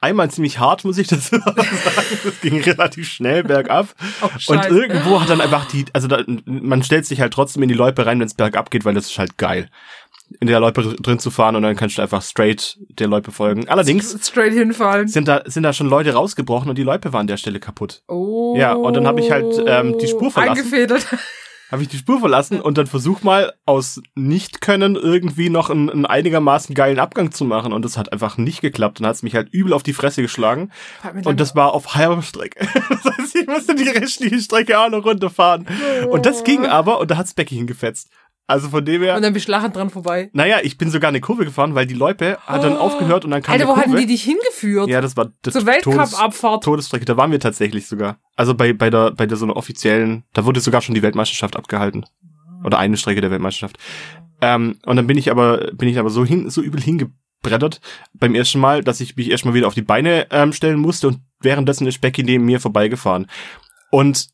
Einmal 0.00 0.28
ziemlich 0.32 0.58
hart, 0.58 0.84
muss 0.84 0.98
ich 0.98 1.06
dazu 1.06 1.38
sagen. 1.38 1.68
Das 2.24 2.40
ging 2.40 2.60
relativ 2.62 3.08
schnell 3.08 3.44
bergab. 3.44 3.94
Oh, 4.22 4.52
und 4.52 4.66
irgendwo 4.66 5.20
hat 5.20 5.30
dann 5.30 5.40
einfach 5.40 5.66
die, 5.66 5.86
also 5.92 6.08
da, 6.08 6.24
man 6.44 6.82
stellt 6.82 7.06
sich 7.06 7.20
halt 7.20 7.32
trotzdem 7.32 7.62
in 7.62 7.68
die 7.68 7.74
Loipe 7.74 8.04
rein, 8.04 8.18
wenn 8.18 8.26
es 8.26 8.34
bergab 8.34 8.70
geht, 8.70 8.84
weil 8.84 8.94
das 8.94 9.06
ist 9.06 9.18
halt 9.18 9.38
geil 9.38 9.70
in 10.38 10.46
der 10.46 10.60
Loipe 10.60 10.82
drin 11.00 11.18
zu 11.18 11.30
fahren 11.30 11.56
und 11.56 11.62
dann 11.62 11.76
kannst 11.76 11.98
du 11.98 12.02
einfach 12.02 12.22
straight 12.22 12.78
der 12.88 13.08
Loipe 13.08 13.32
folgen. 13.32 13.68
Allerdings 13.68 14.16
straight 14.26 14.52
hinfallen. 14.52 15.08
Sind 15.08 15.26
da 15.26 15.42
sind 15.46 15.64
da 15.64 15.72
schon 15.72 15.88
Leute 15.88 16.12
rausgebrochen 16.12 16.68
und 16.68 16.78
die 16.78 16.82
Loipe 16.82 17.12
war 17.12 17.20
an 17.20 17.26
der 17.26 17.36
Stelle 17.36 17.58
kaputt. 17.58 18.02
Oh. 18.08 18.54
Ja, 18.56 18.74
und 18.74 18.94
dann 18.94 19.06
habe 19.06 19.20
ich 19.20 19.30
halt 19.30 19.60
ähm, 19.66 19.98
die 19.98 20.06
Spur 20.06 20.30
verlassen. 20.30 20.58
Eingefädelt. 20.58 21.06
Habe 21.70 21.82
ich 21.82 21.88
die 21.88 21.98
Spur 21.98 22.18
verlassen 22.18 22.60
und 22.60 22.78
dann 22.78 22.88
versuch 22.88 23.22
mal 23.22 23.52
aus 23.64 24.02
Nicht-Können 24.16 24.96
irgendwie 24.96 25.50
noch 25.50 25.70
einen, 25.70 25.88
einen 25.88 26.04
einigermaßen 26.04 26.74
geilen 26.74 26.98
Abgang 26.98 27.30
zu 27.30 27.44
machen 27.44 27.72
und 27.72 27.84
das 27.84 27.96
hat 27.96 28.12
einfach 28.12 28.38
nicht 28.38 28.60
geklappt. 28.60 28.98
Dann 28.98 29.06
hat's 29.06 29.22
mich 29.22 29.36
halt 29.36 29.50
übel 29.50 29.72
auf 29.72 29.84
die 29.84 29.92
Fresse 29.92 30.20
geschlagen 30.20 30.72
und 31.24 31.38
das 31.38 31.54
war 31.54 31.72
auf 31.72 31.94
halber 31.94 32.22
Strecke. 32.22 32.66
das 32.88 33.04
heißt, 33.04 33.36
ich 33.36 33.46
musste 33.46 33.76
die 33.76 33.88
restliche 33.88 34.40
Strecke 34.40 34.80
auch 34.80 34.90
noch 34.90 35.04
runterfahren. 35.04 35.66
Oh. 36.06 36.14
Und 36.14 36.26
das 36.26 36.42
ging 36.42 36.66
aber 36.66 36.98
und 36.98 37.08
da 37.12 37.16
hat's 37.16 37.34
Becky 37.34 37.54
hingefetzt. 37.54 38.10
Also 38.50 38.68
von 38.68 38.84
dem 38.84 39.00
her. 39.00 39.14
Und 39.14 39.22
dann 39.22 39.32
bist 39.32 39.46
du 39.46 39.52
lachend 39.52 39.76
dran 39.76 39.90
vorbei. 39.90 40.28
Naja, 40.32 40.58
ich 40.60 40.76
bin 40.76 40.90
sogar 40.90 41.08
eine 41.08 41.20
Kurve 41.20 41.44
gefahren, 41.44 41.76
weil 41.76 41.86
die 41.86 41.94
Loipe 41.94 42.36
hat 42.44 42.64
dann 42.64 42.72
oh. 42.72 42.80
aufgehört 42.80 43.24
und 43.24 43.30
dann 43.30 43.42
kam 43.42 43.52
Alter, 43.52 43.68
wo 43.68 43.76
hatten 43.76 43.94
die 43.94 44.06
dich 44.06 44.24
hingeführt? 44.24 44.88
Ja, 44.88 45.00
das 45.00 45.16
war 45.16 45.30
das 45.42 45.54
Zur 45.54 45.66
Weltcup-Abfahrt. 45.66 46.64
Todesstrecke, 46.64 47.04
da 47.04 47.16
waren 47.16 47.30
wir 47.30 47.38
tatsächlich 47.38 47.86
sogar. 47.86 48.18
Also 48.34 48.56
bei, 48.56 48.72
bei 48.72 48.90
der, 48.90 49.12
bei 49.12 49.26
der 49.26 49.36
so 49.36 49.44
einer 49.44 49.56
offiziellen, 49.56 50.24
da 50.32 50.44
wurde 50.44 50.58
sogar 50.58 50.80
schon 50.80 50.96
die 50.96 51.02
Weltmeisterschaft 51.02 51.54
abgehalten. 51.54 52.06
Oder 52.64 52.78
eine 52.78 52.96
Strecke 52.96 53.20
der 53.20 53.30
Weltmeisterschaft. 53.30 53.78
Ähm, 54.40 54.78
und 54.84 54.96
dann 54.96 55.06
bin 55.06 55.16
ich 55.16 55.30
aber, 55.30 55.70
bin 55.72 55.88
ich 55.88 56.00
aber 56.00 56.10
so 56.10 56.24
hin, 56.24 56.50
so 56.50 56.60
übel 56.60 56.80
hingebrettert 56.80 57.80
beim 58.14 58.34
ersten 58.34 58.58
Mal, 58.58 58.82
dass 58.82 59.00
ich 59.00 59.14
mich 59.14 59.30
erstmal 59.30 59.54
wieder 59.54 59.68
auf 59.68 59.74
die 59.74 59.82
Beine 59.82 60.26
ähm, 60.32 60.52
stellen 60.52 60.80
musste 60.80 61.06
und 61.06 61.20
währenddessen 61.40 61.86
ist 61.86 62.00
Becky 62.00 62.24
neben 62.24 62.46
mir 62.46 62.58
vorbeigefahren. 62.58 63.28
Und 63.92 64.28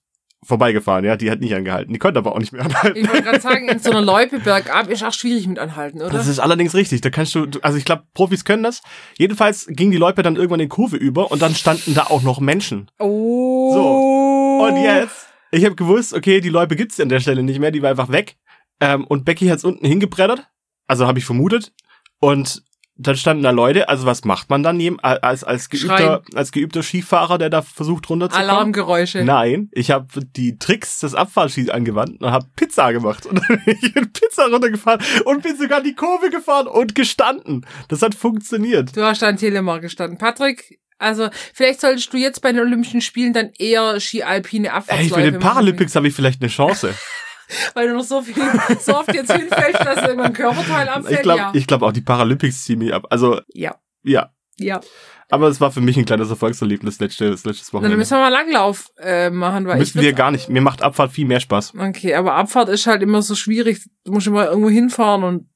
vorbeigefahren, 0.46 1.04
ja, 1.04 1.16
die 1.16 1.30
hat 1.30 1.40
nicht 1.40 1.54
angehalten. 1.54 1.92
Die 1.92 1.98
konnte 1.98 2.18
aber 2.18 2.32
auch 2.34 2.38
nicht 2.38 2.52
mehr 2.52 2.64
anhalten. 2.64 2.98
Ich 2.98 3.08
wollte 3.08 3.22
gerade 3.22 3.40
sagen, 3.40 3.68
in 3.68 3.78
so 3.78 3.90
einer 3.90 4.00
Loipe 4.02 4.38
bergab 4.38 4.88
ist 4.88 5.02
auch 5.02 5.12
schwierig 5.12 5.46
mit 5.46 5.58
anhalten, 5.58 6.00
oder? 6.00 6.10
Das 6.10 6.26
ist 6.26 6.38
allerdings 6.38 6.74
richtig. 6.74 7.00
Da 7.00 7.10
kannst 7.10 7.34
du, 7.34 7.46
also 7.62 7.76
ich 7.76 7.84
glaube, 7.84 8.04
Profis 8.14 8.44
können 8.44 8.62
das. 8.62 8.82
Jedenfalls 9.18 9.66
ging 9.68 9.90
die 9.90 9.96
Loipe 9.96 10.22
dann 10.22 10.36
irgendwann 10.36 10.60
in 10.60 10.68
Kurve 10.68 10.96
über 10.96 11.30
und 11.30 11.42
dann 11.42 11.54
standen 11.54 11.94
da 11.94 12.04
auch 12.04 12.22
noch 12.22 12.40
Menschen. 12.40 12.90
Oh. 12.98 13.74
So. 13.74 14.66
Und 14.66 14.82
jetzt, 14.82 15.28
ich 15.50 15.64
habe 15.64 15.74
gewusst, 15.74 16.14
okay, 16.14 16.40
die 16.40 16.48
Loipe 16.48 16.76
gibt's 16.76 17.00
an 17.00 17.08
der 17.08 17.20
Stelle 17.20 17.42
nicht 17.42 17.58
mehr, 17.58 17.70
die 17.70 17.82
war 17.82 17.90
einfach 17.90 18.10
weg. 18.10 18.36
Ähm, 18.80 19.04
und 19.04 19.24
Becky 19.24 19.48
hat's 19.48 19.64
unten 19.64 19.86
hingebreddert. 19.86 20.46
Also 20.86 21.06
habe 21.06 21.18
ich 21.18 21.24
vermutet. 21.24 21.72
Und 22.20 22.62
dann 22.98 23.16
standen 23.16 23.42
da 23.42 23.50
Leute, 23.50 23.88
also 23.88 24.06
was 24.06 24.24
macht 24.24 24.48
man 24.48 24.62
dann 24.62 24.80
als, 25.00 25.44
als, 25.44 25.68
geübter, 25.68 26.22
als 26.34 26.50
geübter 26.50 26.82
Skifahrer, 26.82 27.36
der 27.38 27.50
da 27.50 27.62
versucht 27.62 28.08
runterzukommen? 28.08 28.50
Alarmgeräusche. 28.50 29.22
Nein, 29.24 29.68
ich 29.72 29.90
habe 29.90 30.06
die 30.24 30.58
Tricks 30.58 31.00
des 31.00 31.14
Abfahrtskis 31.14 31.68
angewandt 31.68 32.22
und 32.22 32.30
habe 32.30 32.46
Pizza 32.56 32.92
gemacht. 32.92 33.26
Und 33.26 33.38
dann 33.40 33.60
bin 33.64 33.76
ich 33.80 33.94
in 33.94 34.12
Pizza 34.12 34.46
runtergefahren 34.46 35.00
und 35.24 35.42
bin 35.42 35.56
sogar 35.58 35.82
die 35.82 35.94
Kurve 35.94 36.30
gefahren 36.30 36.66
und 36.66 36.94
gestanden. 36.94 37.66
Das 37.88 38.00
hat 38.00 38.14
funktioniert. 38.14 38.96
Du 38.96 39.02
hast 39.02 39.20
da 39.20 39.28
in 39.28 39.36
Telemark 39.36 39.82
gestanden. 39.82 40.16
Patrick, 40.18 40.80
also 40.98 41.28
vielleicht 41.52 41.80
solltest 41.82 42.12
du 42.12 42.16
jetzt 42.16 42.40
bei 42.40 42.52
den 42.52 42.62
Olympischen 42.62 43.02
Spielen 43.02 43.34
dann 43.34 43.50
eher 43.58 44.00
Ski-Alpine 44.00 44.72
Abfahrtsläufe 44.72 45.20
Ey, 45.20 45.24
bei 45.26 45.30
den 45.30 45.40
Paralympics 45.40 45.94
habe 45.94 46.08
ich 46.08 46.14
vielleicht 46.14 46.40
eine 46.40 46.50
Chance. 46.50 46.94
Weil 47.74 47.88
du 47.88 47.94
noch 47.94 48.04
so 48.04 48.22
viel, 48.22 48.34
so 48.80 48.96
oft 48.96 49.12
jetzt 49.14 49.32
hinfällst, 49.32 49.80
dass 49.84 50.02
irgendwann 50.02 50.32
Körperteil 50.32 50.88
abfällt. 50.88 51.16
Ich 51.16 51.22
glaube 51.22 51.38
ja. 51.38 51.52
ich 51.54 51.66
glaub 51.66 51.82
auch, 51.82 51.92
die 51.92 52.00
Paralympics 52.00 52.64
ziehen 52.64 52.78
mich 52.78 52.92
ab. 52.92 53.06
Also, 53.10 53.40
ja. 53.52 53.76
Ja. 54.02 54.30
Ja. 54.58 54.80
Aber 55.28 55.48
es 55.48 55.60
war 55.60 55.72
für 55.72 55.80
mich 55.80 55.96
ein 55.96 56.04
kleines 56.04 56.30
Erfolgserlebnis 56.30 57.00
letzte, 57.00 57.30
das 57.30 57.44
letztes 57.44 57.72
Wochenende. 57.72 57.90
Dann 57.90 57.98
müssen 57.98 58.16
wir 58.16 58.20
mal 58.20 58.28
Langlauf 58.28 58.92
äh, 58.98 59.28
machen. 59.28 59.66
Weil 59.66 59.78
Müssen 59.78 60.00
wir 60.00 60.12
gar 60.12 60.30
nicht. 60.30 60.48
Mir 60.48 60.60
macht 60.60 60.82
Abfahrt 60.82 61.10
viel 61.10 61.26
mehr 61.26 61.40
Spaß. 61.40 61.74
Okay, 61.76 62.14
aber 62.14 62.34
Abfahrt 62.34 62.68
ist 62.68 62.86
halt 62.86 63.02
immer 63.02 63.22
so 63.22 63.34
schwierig. 63.34 63.84
Du 64.04 64.12
musst 64.12 64.28
immer 64.28 64.46
irgendwo 64.46 64.70
hinfahren 64.70 65.24
und 65.24 65.48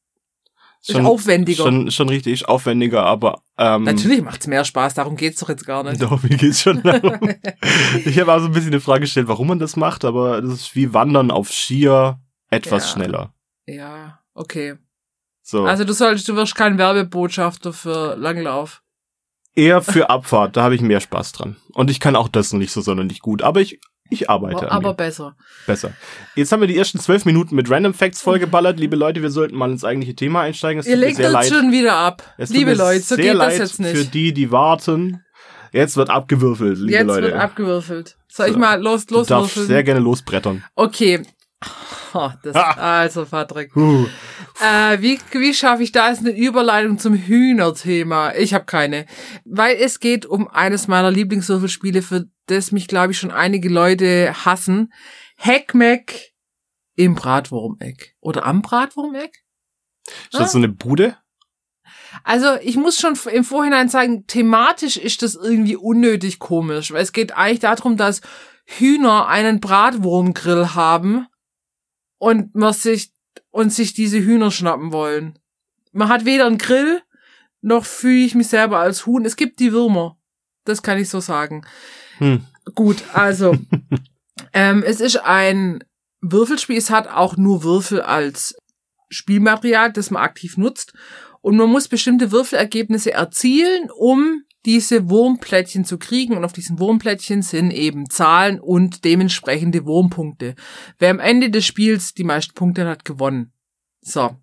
schon, 0.83 1.01
ist 1.03 1.07
aufwendiger. 1.07 1.63
Schon, 1.65 1.91
schon 1.91 2.09
richtig 2.09 2.49
aufwendiger, 2.49 3.05
aber 3.05 3.43
ähm, 3.59 3.85
Natürlich 3.85 4.23
macht's 4.23 4.47
mehr 4.47 4.65
Spaß, 4.65 4.95
darum 4.95 5.17
geht's 5.17 5.41
doch 5.41 5.49
jetzt 5.49 5.67
gar 5.67 5.83
nicht. 5.85 6.01
Doch, 6.03 6.23
mir 6.23 6.37
geht's 6.37 6.63
schon 6.63 6.83
darum. 6.85 7.19
ich 8.05 8.19
habe 8.19 8.33
also 8.33 8.47
ein 8.47 8.53
bisschen 8.53 8.71
eine 8.73 8.81
Frage 8.81 9.01
gestellt, 9.03 9.29
warum 9.29 9.49
man 9.49 9.59
das 9.59 9.77
macht, 9.77 10.05
aber 10.05 10.41
das 10.41 10.53
ist 10.53 10.75
wie 10.77 10.93
Wandern 10.95 11.31
auf 11.31 11.51
Skier 11.53 12.19
etwas 12.51 12.85
Ja. 12.85 12.93
schneller. 12.93 13.35
Ja, 13.67 14.21
okay. 14.35 14.77
So. 15.43 15.65
Also 15.65 15.85
du 15.85 15.93
solltest, 15.93 16.29
du 16.29 16.37
wirst 16.37 16.55
kein 16.55 16.79
Werbebotschafter 16.79 17.73
für 17.73 18.15
Langlauf. 18.17 18.83
Eher 19.55 19.83
für 19.83 20.09
Abfahrt, 20.11 20.57
da 20.57 20.63
habe 20.63 20.77
ich 20.77 20.81
mehr 20.81 21.01
Spaß 21.01 21.33
dran. 21.33 21.57
Und 21.75 21.91
ich 21.91 21.99
kann 22.01 22.15
auch 22.17 22.29
das 22.29 22.53
noch 22.53 22.61
nicht 22.61 22.71
so 22.73 22.81
sonderlich 22.81 23.19
gut, 23.21 23.43
aber 23.43 23.61
ich, 23.61 23.81
ich 24.11 24.29
arbeite 24.29 24.71
Aber 24.71 24.91
mir. 24.91 24.95
besser. 24.95 25.37
besser. 25.67 25.93
Jetzt 26.35 26.53
haben 26.53 26.61
wir 26.61 26.69
die 26.69 26.77
ersten 26.77 26.99
zwölf 27.01 27.25
Minuten 27.25 27.55
mit 27.55 27.71
Random 27.71 27.95
Facts 27.95 28.21
vollgeballert. 28.21 28.79
Liebe 28.79 28.97
Leute, 28.97 29.23
wir 29.23 29.31
sollten 29.31 29.57
mal 29.57 29.71
ins 29.71 29.85
eigentliche 29.85 30.15
Thema 30.15 30.43
einsteigen. 30.43 30.81
Es 30.81 30.87
Ihr 30.87 30.97
legt 30.97 31.19
uns 31.19 31.29
leid. 31.31 31.47
schon 31.47 31.73
wieder 31.73 31.95
ab. 31.95 32.23
Es 32.37 32.51
Liebe 32.51 32.75
Leute, 32.75 33.01
so 33.01 33.17
geht 33.17 33.35
leid 33.35 33.53
das 33.53 33.59
jetzt 33.59 33.77
Für 33.77 33.83
nicht. 33.83 34.15
die, 34.15 34.33
die 34.35 34.51
warten. 34.53 35.25
Jetzt 35.73 35.97
wird 35.97 36.11
abgewürfelt, 36.11 36.79
liebe 36.79 36.93
Jetzt 36.93 37.07
Leute. 37.07 37.23
wird 37.29 37.35
abgewürfelt. 37.35 38.17
Soll 38.29 38.49
ich 38.49 38.53
So. 38.55 38.59
mal 38.59 38.83
los, 38.83 39.07
du 39.07 39.23
darfst 39.23 39.55
sehr 39.55 39.85
gerne 39.85 40.01
losbrettern. 40.01 40.65
Okay. 40.75 41.23
Oh, 42.13 42.31
das, 42.43 42.57
Ha. 42.57 43.01
also, 43.03 43.25
Patrick. 43.25 43.73
Huh. 43.77 44.07
Äh, 44.61 45.01
wie, 45.01 45.21
wie 45.33 45.55
schaffe 45.55 45.83
ich 45.85 45.93
da 45.93 46.09
jetzt 46.09 46.21
eine 46.21 46.37
Überleitung 46.37 46.99
zum 46.99 47.15
Hühnerthema? 47.15 48.33
Ich 48.35 48.53
habe 48.55 48.65
keine. 48.65 49.07
Weil 49.45 49.77
es 49.77 50.01
geht 50.01 50.27
um 50.27 50.49
eines 50.49 50.89
meiner 50.89 51.11
Lieblingswürfelspiele, 51.11 52.03
für 52.03 52.25
das 52.51 52.73
mich, 52.73 52.89
glaube 52.89 53.13
ich, 53.13 53.19
schon 53.19 53.31
einige 53.31 53.69
Leute 53.69 54.33
hassen. 54.45 54.93
Heckmeck 55.37 56.33
im 56.97 57.15
Bratwurmeck. 57.15 58.17
Oder 58.21 58.45
am 58.47 58.63
Bratwurmeck? 58.63 59.45
Ist 60.07 60.41
das 60.41 60.53
so 60.53 60.59
eine 60.59 60.69
Bude? 60.69 61.17
Also 62.25 62.57
ich 62.63 62.77
muss 62.77 62.99
schon 62.99 63.19
im 63.33 63.45
Vorhinein 63.45 63.89
sagen, 63.89 64.27
thematisch 64.27 64.97
ist 64.97 65.23
das 65.23 65.35
irgendwie 65.35 65.77
unnötig 65.77 66.39
komisch, 66.39 66.93
weil 66.93 67.03
es 67.03 67.13
geht 67.13 67.37
eigentlich 67.37 67.61
darum, 67.61 67.97
dass 67.97 68.21
Hühner 68.67 69.29
einen 69.29 69.61
Bratwurmgrill 69.61 70.75
haben 70.75 71.27
und 72.19 72.55
man 72.55 72.73
sich 72.73 73.13
und 73.51 73.73
sich 73.73 73.95
diese 73.95 74.21
Hühner 74.21 74.51
schnappen 74.51 74.93
wollen. 74.93 75.39
Man 75.93 76.09
hat 76.09 76.25
weder 76.25 76.47
einen 76.47 76.59
Grill, 76.59 77.03
noch 77.63 77.85
fühle 77.85 78.25
ich 78.25 78.35
mich 78.35 78.49
selber 78.49 78.79
als 78.79 79.07
Huhn. 79.07 79.25
Es 79.25 79.37
gibt 79.37 79.61
die 79.61 79.73
Würmer. 79.73 80.19
Das 80.65 80.83
kann 80.83 80.99
ich 80.99 81.09
so 81.09 81.21
sagen. 81.21 81.67
Hm. 82.21 82.45
Gut, 82.75 83.03
also 83.13 83.57
ähm, 84.53 84.83
es 84.87 85.01
ist 85.01 85.17
ein 85.17 85.83
Würfelspiel. 86.21 86.77
Es 86.77 86.91
hat 86.91 87.09
auch 87.09 87.37
nur 87.37 87.65
Würfel 87.65 88.01
als 88.01 88.55
Spielmaterial, 89.09 89.93
das 89.93 90.11
man 90.11 90.23
aktiv 90.23 90.57
nutzt. 90.57 90.93
Und 91.41 91.57
man 91.57 91.71
muss 91.71 91.89
bestimmte 91.89 92.33
Würfelergebnisse 92.33 93.13
erzielen, 93.13 93.91
um 93.97 94.45
diese 94.67 95.09
Wurmplättchen 95.09 95.85
zu 95.87 95.99
kriegen. 95.99 96.37
Und 96.37 96.45
auf 96.45 96.53
diesen 96.53 96.79
Wurmplättchen 96.79 97.43
sind 97.43 97.71
eben 97.71 98.11
Zahlen 98.11 98.61
und 98.61 99.05
dementsprechende 99.05 99.87
Wurmpunkte. 99.87 100.55
Wer 100.99 101.11
am 101.11 101.19
Ende 101.19 101.51
des 101.51 101.65
Spiels 101.65 102.13
die 102.13 102.25
meisten 102.25 102.55
Punkte 102.55 102.87
hat, 102.87 103.05
gewonnen. 103.05 103.53
So. 104.03 104.37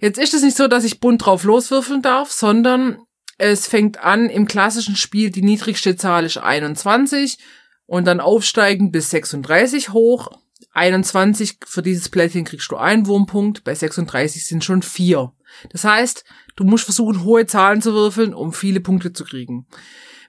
Jetzt 0.00 0.18
ist 0.18 0.34
es 0.34 0.42
nicht 0.42 0.56
so, 0.56 0.68
dass 0.68 0.84
ich 0.84 1.00
bunt 1.00 1.24
drauf 1.24 1.42
loswürfeln 1.42 2.02
darf, 2.02 2.30
sondern 2.30 2.98
es 3.38 3.66
fängt 3.66 3.98
an 3.98 4.28
im 4.30 4.46
klassischen 4.46 4.96
Spiel, 4.96 5.30
die 5.30 5.42
niedrigste 5.42 5.96
Zahl 5.96 6.24
ist 6.24 6.38
21 6.38 7.38
und 7.86 8.06
dann 8.06 8.20
aufsteigend 8.20 8.92
bis 8.92 9.10
36 9.10 9.90
hoch. 9.90 10.30
21 10.72 11.58
für 11.66 11.82
dieses 11.82 12.08
Plättchen 12.08 12.44
kriegst 12.44 12.70
du 12.70 12.76
einen 12.76 13.06
Wurmpunkt, 13.06 13.64
bei 13.64 13.74
36 13.74 14.46
sind 14.46 14.64
schon 14.64 14.82
vier. 14.82 15.32
Das 15.70 15.84
heißt, 15.84 16.24
du 16.56 16.64
musst 16.64 16.84
versuchen, 16.84 17.24
hohe 17.24 17.46
Zahlen 17.46 17.80
zu 17.80 17.92
würfeln, 17.92 18.34
um 18.34 18.52
viele 18.52 18.80
Punkte 18.80 19.12
zu 19.12 19.24
kriegen. 19.24 19.66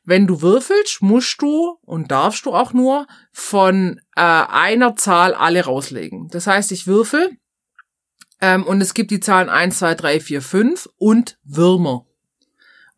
Wenn 0.05 0.25
du 0.25 0.41
würfelst, 0.41 1.01
musst 1.01 1.41
du 1.41 1.77
und 1.81 2.11
darfst 2.11 2.45
du 2.45 2.53
auch 2.53 2.71
nur 2.71 3.07
von 3.33 3.99
äh, 4.15 4.21
einer 4.21 4.95
Zahl 4.95 5.33
alle 5.33 5.65
rauslegen. 5.65 6.29
Das 6.29 6.47
heißt, 6.47 6.71
ich 6.71 6.87
würfel 6.87 7.37
ähm, 8.39 8.63
und 8.63 8.79
es 8.79 8.93
gibt 8.93 9.11
die 9.11 9.19
Zahlen 9.19 9.49
1, 9.49 9.79
2, 9.79 9.95
3, 9.95 10.19
4, 10.21 10.41
5 10.41 10.89
und 10.97 11.37
Würmer. 11.43 12.06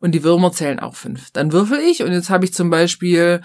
Und 0.00 0.12
die 0.12 0.24
Würmer 0.24 0.50
zählen 0.52 0.80
auch 0.80 0.94
fünf. 0.96 1.30
Dann 1.32 1.52
würfel 1.52 1.78
ich 1.78 2.02
und 2.02 2.12
jetzt 2.12 2.30
habe 2.30 2.44
ich 2.44 2.54
zum 2.54 2.70
Beispiel 2.70 3.42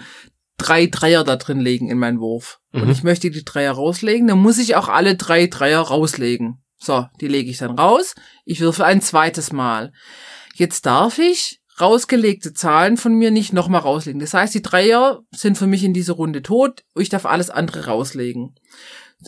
drei 0.58 0.86
Dreier 0.86 1.22
da 1.22 1.36
drin 1.36 1.60
legen 1.60 1.90
in 1.90 1.98
meinen 1.98 2.18
Wurf. 2.18 2.60
Und 2.72 2.84
Mhm. 2.86 2.90
ich 2.90 3.02
möchte 3.02 3.30
die 3.30 3.44
Dreier 3.44 3.72
rauslegen, 3.72 4.26
dann 4.26 4.38
muss 4.38 4.56
ich 4.58 4.74
auch 4.74 4.88
alle 4.88 5.16
drei 5.16 5.46
Dreier 5.48 5.80
rauslegen. 5.80 6.62
So, 6.78 7.06
die 7.20 7.28
lege 7.28 7.50
ich 7.50 7.58
dann 7.58 7.78
raus. 7.78 8.14
Ich 8.44 8.60
würfel 8.60 8.84
ein 8.84 9.02
zweites 9.02 9.52
Mal. 9.52 9.92
Jetzt 10.54 10.86
darf 10.86 11.18
ich 11.18 11.60
rausgelegte 11.78 12.54
Zahlen 12.54 12.96
von 12.96 13.12
mir 13.14 13.30
nicht 13.30 13.52
nochmal 13.52 13.82
rauslegen. 13.82 14.20
Das 14.20 14.32
heißt, 14.32 14.54
die 14.54 14.62
Dreier 14.62 15.20
sind 15.34 15.58
für 15.58 15.66
mich 15.66 15.84
in 15.84 15.92
dieser 15.92 16.14
Runde 16.14 16.42
tot. 16.42 16.84
Ich 16.94 17.10
darf 17.10 17.26
alles 17.26 17.50
andere 17.50 17.84
rauslegen. 17.86 18.54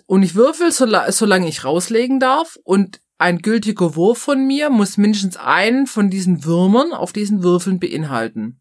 Und 0.07 0.23
ich 0.23 0.35
würfel, 0.35 0.73
sola- 0.73 1.13
solange 1.13 1.49
ich 1.49 1.65
rauslegen 1.65 2.21
darf. 2.21 2.57
Und 2.65 3.01
ein 3.19 3.39
gültiger 3.39 3.97
Wurf 3.97 4.19
von 4.19 4.47
mir 4.47 4.71
muss 4.71 4.97
mindestens 4.97 5.37
einen 5.37 5.87
von 5.87 6.09
diesen 6.09 6.45
Würmern 6.45 6.93
auf 6.93 7.13
diesen 7.13 7.43
Würfeln 7.43 7.81
beinhalten. 7.81 8.61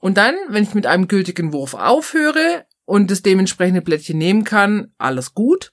Und 0.00 0.16
dann, 0.16 0.34
wenn 0.48 0.62
ich 0.62 0.74
mit 0.74 0.86
einem 0.86 1.08
gültigen 1.08 1.52
Wurf 1.52 1.74
aufhöre 1.74 2.64
und 2.84 3.10
das 3.10 3.22
dementsprechende 3.22 3.82
Blättchen 3.82 4.18
nehmen 4.18 4.44
kann, 4.44 4.92
alles 4.98 5.34
gut. 5.34 5.72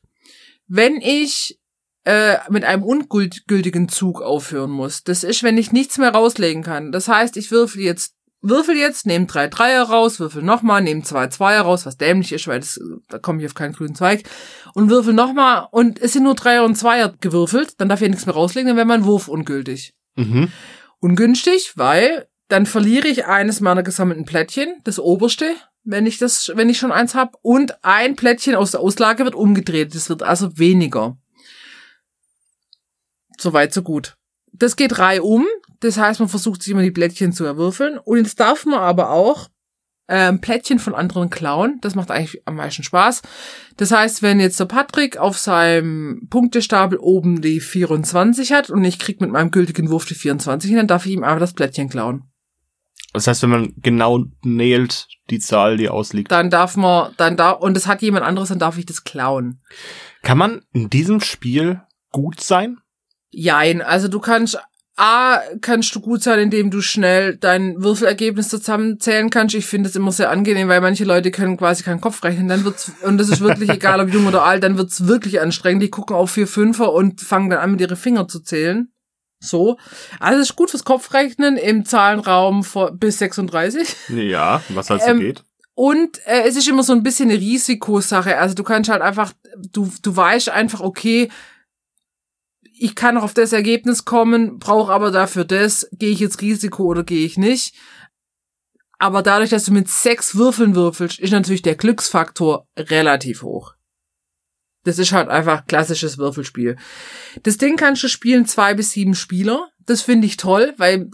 Wenn 0.67 0.97
ich 1.01 1.59
äh, 2.05 2.37
mit 2.49 2.63
einem 2.63 2.83
ungültigen 2.83 3.89
Zug 3.89 4.21
aufhören 4.21 4.71
muss, 4.71 5.03
das 5.03 5.23
ist, 5.23 5.43
wenn 5.43 5.57
ich 5.57 5.71
nichts 5.71 5.97
mehr 5.97 6.11
rauslegen 6.11 6.63
kann. 6.63 6.91
Das 6.91 7.07
heißt, 7.07 7.37
ich 7.37 7.51
würfel 7.51 7.81
jetzt, 7.81 8.15
würfel 8.41 8.75
jetzt, 8.75 9.05
nehme 9.05 9.25
drei 9.25 9.47
Dreier 9.47 9.83
raus, 9.83 10.19
würfel 10.19 10.41
nochmal, 10.41 10.81
nehme 10.81 11.03
zwei 11.03 11.27
Zweier 11.27 11.61
raus, 11.63 11.85
was 11.85 11.97
dämlich 11.97 12.31
ist, 12.31 12.47
weil 12.47 12.59
das, 12.59 12.79
da 13.09 13.19
komme 13.19 13.39
ich 13.39 13.45
auf 13.45 13.53
keinen 13.53 13.73
grünen 13.73 13.95
Zweig, 13.95 14.23
und 14.73 14.89
würfel 14.89 15.13
nochmal, 15.13 15.67
und 15.71 15.99
es 15.99 16.13
sind 16.13 16.23
nur 16.23 16.35
Dreier 16.35 16.63
und 16.63 16.75
Zweier 16.75 17.13
gewürfelt, 17.19 17.79
dann 17.79 17.89
darf 17.89 18.01
ich 18.01 18.09
nichts 18.09 18.25
mehr 18.25 18.35
rauslegen, 18.35 18.67
dann 18.67 18.77
wäre 18.77 18.85
mein 18.85 19.05
Wurf 19.05 19.27
ungültig 19.27 19.93
Mhm. 20.15 20.51
ungünstig, 20.99 21.73
weil 21.75 22.27
dann 22.49 22.65
verliere 22.65 23.07
ich 23.07 23.25
eines 23.25 23.61
meiner 23.61 23.83
gesammelten 23.83 24.25
Plättchen, 24.25 24.81
das 24.83 24.99
oberste, 24.99 25.55
wenn 25.83 26.05
ich 26.05 26.17
das, 26.17 26.51
wenn 26.55 26.69
ich 26.69 26.77
schon 26.77 26.91
eins 26.91 27.15
habe, 27.15 27.37
und 27.41 27.83
ein 27.85 28.15
Plättchen 28.15 28.55
aus 28.55 28.71
der 28.71 28.81
Auslage 28.81 29.23
wird 29.23 29.35
umgedreht. 29.35 29.95
Das 29.95 30.09
wird 30.09 30.23
also 30.23 30.57
weniger. 30.57 31.17
Soweit, 33.37 33.73
so 33.73 33.81
gut. 33.81 34.15
Das 34.51 34.75
geht 34.75 34.99
reihum. 34.99 35.45
Das 35.79 35.97
heißt, 35.97 36.19
man 36.19 36.29
versucht 36.29 36.63
sich 36.63 36.71
immer 36.71 36.81
die 36.81 36.91
Plättchen 36.91 37.31
zu 37.31 37.45
erwürfeln. 37.45 37.97
Und 37.97 38.17
jetzt 38.17 38.39
darf 38.39 38.65
man 38.65 38.79
aber 38.79 39.11
auch 39.11 39.49
äh, 40.07 40.33
Plättchen 40.33 40.79
von 40.79 40.95
anderen 40.95 41.29
klauen. 41.29 41.79
Das 41.81 41.95
macht 41.95 42.11
eigentlich 42.11 42.41
am 42.45 42.55
meisten 42.55 42.83
Spaß. 42.83 43.21
Das 43.77 43.91
heißt, 43.91 44.21
wenn 44.21 44.39
jetzt 44.39 44.59
der 44.59 44.65
Patrick 44.65 45.17
auf 45.17 45.37
seinem 45.37 46.27
Punktestapel 46.29 46.97
oben 46.97 47.41
die 47.41 47.59
24 47.59 48.51
hat 48.51 48.69
und 48.69 48.83
ich 48.83 48.99
krieg 48.99 49.21
mit 49.21 49.31
meinem 49.31 49.51
gültigen 49.51 49.89
Wurf 49.89 50.05
die 50.05 50.15
24 50.15 50.69
hin, 50.69 50.77
dann 50.77 50.87
darf 50.87 51.05
ich 51.05 51.13
ihm 51.13 51.23
einfach 51.23 51.39
das 51.39 51.53
Plättchen 51.53 51.89
klauen. 51.89 52.23
Das 53.13 53.25
heißt, 53.25 53.41
wenn 53.43 53.49
man 53.49 53.73
genau 53.77 54.25
nailt 54.43 55.07
die 55.29 55.39
Zahl, 55.39 55.77
die 55.77 55.89
ausliegt. 55.89 56.31
Dann 56.31 56.49
darf 56.49 56.75
man, 56.75 57.13
dann 57.17 57.37
da, 57.37 57.51
und 57.51 57.75
es 57.75 57.87
hat 57.87 58.01
jemand 58.01 58.25
anderes, 58.25 58.49
dann 58.49 58.59
darf 58.59 58.77
ich 58.77 58.85
das 58.85 59.03
klauen. 59.03 59.61
Kann 60.21 60.37
man 60.37 60.61
in 60.73 60.89
diesem 60.89 61.21
Spiel 61.21 61.81
gut 62.11 62.39
sein? 62.39 62.77
Jein, 63.31 63.81
also 63.81 64.07
du 64.07 64.19
kannst 64.19 64.59
A, 64.99 65.41
kannst 65.61 65.95
du 65.95 66.01
gut 66.01 66.21
sein, 66.21 66.39
indem 66.39 66.71
du 66.71 66.81
schnell 66.81 67.37
dein 67.37 67.81
Würfelergebnis 67.81 68.49
zusammenzählen 68.49 69.29
kannst. 69.29 69.55
Ich 69.55 69.65
finde 69.65 69.89
es 69.89 69.95
immer 69.95 70.11
sehr 70.11 70.29
angenehm, 70.29 70.67
weil 70.67 70.81
manche 70.81 71.05
Leute 71.05 71.31
können 71.31 71.55
quasi 71.55 71.83
keinen 71.83 72.01
Kopf 72.01 72.23
rechnen. 72.23 72.49
Dann 72.49 72.65
wird's, 72.65 72.91
und 73.03 73.17
das 73.17 73.29
ist 73.29 73.39
wirklich 73.39 73.69
egal, 73.69 74.01
ob 74.01 74.13
jung 74.13 74.27
oder 74.27 74.43
alt, 74.43 74.63
dann 74.63 74.77
wird's 74.77 75.07
wirklich 75.07 75.39
anstrengend. 75.39 75.83
Die 75.83 75.89
gucken 75.89 76.15
auf 76.15 76.31
vier 76.31 76.47
Fünfer 76.47 76.91
und 76.91 77.21
fangen 77.21 77.49
dann 77.49 77.59
an, 77.59 77.71
mit 77.71 77.81
ihre 77.81 77.95
Finger 77.95 78.27
zu 78.27 78.41
zählen. 78.41 78.91
So. 79.39 79.77
Also 80.19 80.41
es 80.41 80.49
ist 80.49 80.55
gut 80.57 80.69
fürs 80.69 80.83
Kopfrechnen 80.83 81.55
im 81.55 81.85
Zahlenraum 81.85 82.65
vor, 82.65 82.91
bis 82.91 83.19
36. 83.19 83.95
Ja, 84.09 84.61
was 84.69 84.89
halt 84.89 85.01
so 85.01 85.07
ähm, 85.07 85.19
geht. 85.21 85.43
Und 85.75 86.19
äh, 86.25 86.41
es 86.45 86.57
ist 86.57 86.67
immer 86.67 86.83
so 86.83 86.91
ein 86.91 87.03
bisschen 87.03 87.29
eine 87.29 87.39
Risikosache. 87.39 88.37
Also 88.37 88.53
du 88.53 88.63
kannst 88.63 88.89
halt 88.89 89.01
einfach, 89.01 89.31
du, 89.71 89.89
du 90.01 90.13
weißt 90.13 90.49
einfach, 90.49 90.81
okay, 90.81 91.29
ich 92.79 92.95
kann 92.95 93.15
noch 93.15 93.23
auf 93.23 93.33
das 93.33 93.53
Ergebnis 93.53 94.05
kommen, 94.05 94.59
brauche 94.59 94.91
aber 94.91 95.11
dafür 95.11 95.43
das, 95.43 95.89
gehe 95.91 96.09
ich 96.09 96.19
jetzt 96.19 96.41
Risiko 96.41 96.83
oder 96.83 97.03
gehe 97.03 97.25
ich 97.25 97.37
nicht. 97.37 97.75
Aber 98.97 99.21
dadurch, 99.21 99.49
dass 99.49 99.65
du 99.65 99.71
mit 99.71 99.89
sechs 99.89 100.35
Würfeln 100.35 100.75
würfelst, 100.75 101.19
ist 101.19 101.31
natürlich 101.31 101.61
der 101.61 101.75
Glücksfaktor 101.75 102.67
relativ 102.77 103.43
hoch. 103.43 103.75
Das 104.89 104.97
ist 104.97 105.11
halt 105.11 105.29
einfach 105.29 105.67
klassisches 105.67 106.17
Würfelspiel. 106.17 106.75
Das 107.43 107.57
Ding 107.57 107.75
kannst 107.77 108.01
du 108.01 108.07
spielen 108.07 108.45
zwei 108.45 108.73
bis 108.73 108.91
sieben 108.91 109.13
Spieler. 109.13 109.67
Das 109.85 110.01
finde 110.01 110.25
ich 110.27 110.37
toll, 110.37 110.73
weil 110.77 111.09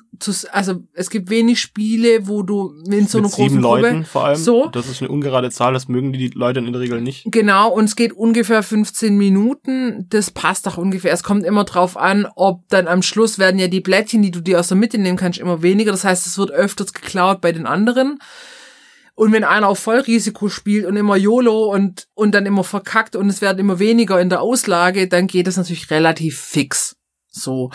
also 0.52 0.84
es 0.94 1.10
gibt 1.10 1.30
wenig 1.30 1.60
Spiele, 1.60 2.28
wo 2.28 2.42
du 2.42 2.74
in 2.90 3.08
so 3.08 3.18
einer 3.18 3.28
großen 3.28 3.50
sieben 3.50 3.62
Gruppe 3.62 3.82
Leuten 3.82 4.06
vor 4.06 4.26
allem. 4.26 4.36
So. 4.38 4.68
Das 4.68 4.88
ist 4.88 5.02
eine 5.02 5.12
ungerade 5.12 5.50
Zahl, 5.52 5.74
das 5.74 5.88
mögen 5.88 6.14
die 6.14 6.30
Leute 6.30 6.60
in 6.60 6.72
der 6.72 6.82
Regel 6.82 7.02
nicht. 7.02 7.26
Genau, 7.26 7.72
und 7.72 7.86
es 7.86 7.96
geht 7.96 8.14
ungefähr 8.14 8.64
15 8.64 9.18
Minuten. 9.18 10.08
Das 10.10 10.32
passt 10.32 10.68
auch 10.68 10.78
ungefähr. 10.78 11.14
Es 11.14 11.24
kommt 11.24 11.46
immer 11.46 11.64
drauf 11.64 11.98
an, 11.98 12.28
ob 12.36 12.68
dann 12.70 12.88
am 12.88 13.02
Schluss 13.02 13.40
werden 13.40 13.60
ja 13.60 13.68
die 13.68 13.82
Blättchen, 13.82 14.22
die 14.22 14.32
du 14.32 14.42
dir 14.42 14.60
aus 14.60 14.70
der 14.70 14.78
Mitte 14.78 14.98
nehmen 14.98 15.18
kannst, 15.18 15.40
immer 15.40 15.62
weniger. 15.62 15.92
Das 15.92 16.04
heißt, 16.04 16.26
es 16.26 16.38
wird 16.38 16.52
öfters 16.52 16.94
geklaut 16.94 17.42
bei 17.42 17.52
den 17.52 17.66
anderen. 17.66 18.20
Und 19.16 19.32
wenn 19.32 19.46
einer 19.46 19.70
auf 19.70 19.80
Vollrisiko 19.80 20.50
spielt 20.50 20.86
und 20.86 20.98
immer 20.98 21.16
YOLO 21.16 21.74
und, 21.74 22.08
und 22.14 22.36
dann 22.36 22.46
immer 22.46 22.66
verkackt 22.66 23.16
und 23.16 23.30
es 23.30 23.42
werden 23.42 23.60
immer 23.60 23.80
weniger 23.80 24.20
in 24.20 24.30
der 24.30 24.42
Auslage, 24.42 25.08
dann 25.08 25.28
geht 25.28 25.48
es 25.48 25.56
natürlich 25.56 25.90
relativ 25.90 26.38
fix. 26.40 26.98
So. 27.30 27.72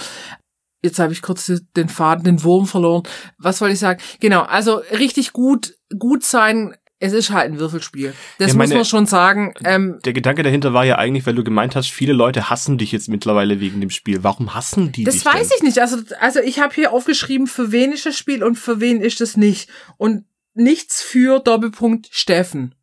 Jetzt 0.82 0.98
habe 0.98 1.12
ich 1.12 1.22
kurz 1.22 1.50
den 1.76 1.88
Faden, 1.88 2.24
den 2.24 2.42
Wurm 2.42 2.66
verloren. 2.66 3.02
Was 3.38 3.60
wollte 3.60 3.74
ich 3.74 3.80
sagen? 3.80 4.00
Genau, 4.20 4.42
also 4.42 4.76
richtig 4.98 5.32
gut, 5.32 5.74
gut 5.98 6.24
sein. 6.24 6.74
Es 7.02 7.14
ist 7.14 7.30
halt 7.30 7.50
ein 7.50 7.58
Würfelspiel. 7.58 8.12
Das 8.38 8.52
ja, 8.52 8.56
meine, 8.56 8.68
muss 8.68 8.76
man 8.76 8.84
schon 8.84 9.06
sagen. 9.06 9.54
Ähm, 9.64 9.98
der 10.04 10.12
Gedanke 10.12 10.42
dahinter 10.42 10.74
war 10.74 10.84
ja 10.84 10.96
eigentlich, 10.96 11.26
weil 11.26 11.34
du 11.34 11.44
gemeint 11.44 11.74
hast, 11.74 11.90
viele 11.90 12.12
Leute 12.12 12.50
hassen 12.50 12.76
dich 12.76 12.92
jetzt 12.92 13.08
mittlerweile 13.08 13.60
wegen 13.60 13.80
dem 13.80 13.88
Spiel. 13.88 14.22
Warum 14.22 14.54
hassen 14.54 14.92
die 14.92 15.04
das 15.04 15.14
dich? 15.14 15.24
Das 15.24 15.34
weiß 15.34 15.48
denn? 15.48 15.56
ich 15.56 15.62
nicht. 15.62 15.78
Also, 15.80 15.96
also 16.18 16.40
ich 16.40 16.60
habe 16.60 16.74
hier 16.74 16.92
aufgeschrieben, 16.92 17.46
für 17.46 17.72
wen 17.72 17.92
ist 17.92 18.04
das 18.04 18.18
Spiel 18.18 18.44
und 18.44 18.56
für 18.56 18.80
wen 18.80 19.00
ist 19.00 19.22
es 19.22 19.38
nicht. 19.38 19.70
Und 19.96 20.24
nichts 20.54 21.02
für 21.02 21.40
Doppelpunkt 21.40 22.08
Steffen. 22.10 22.74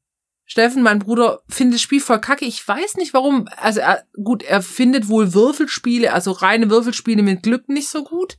Steffen, 0.45 0.81
mein 0.81 0.99
Bruder, 0.99 1.41
findet 1.49 1.75
das 1.75 1.81
Spiel 1.81 1.99
voll 1.99 2.21
kacke. 2.21 2.45
Ich 2.45 2.65
weiß 2.65 2.95
nicht 2.95 3.13
warum. 3.13 3.49
Also 3.57 3.81
er, 3.81 4.05
gut, 4.23 4.43
er 4.43 4.61
findet 4.61 5.09
wohl 5.09 5.33
Würfelspiele, 5.33 6.13
also 6.13 6.31
reine 6.31 6.69
Würfelspiele 6.69 7.21
mit 7.21 7.43
Glück 7.43 7.67
nicht 7.67 7.89
so 7.89 8.03
gut. 8.05 8.37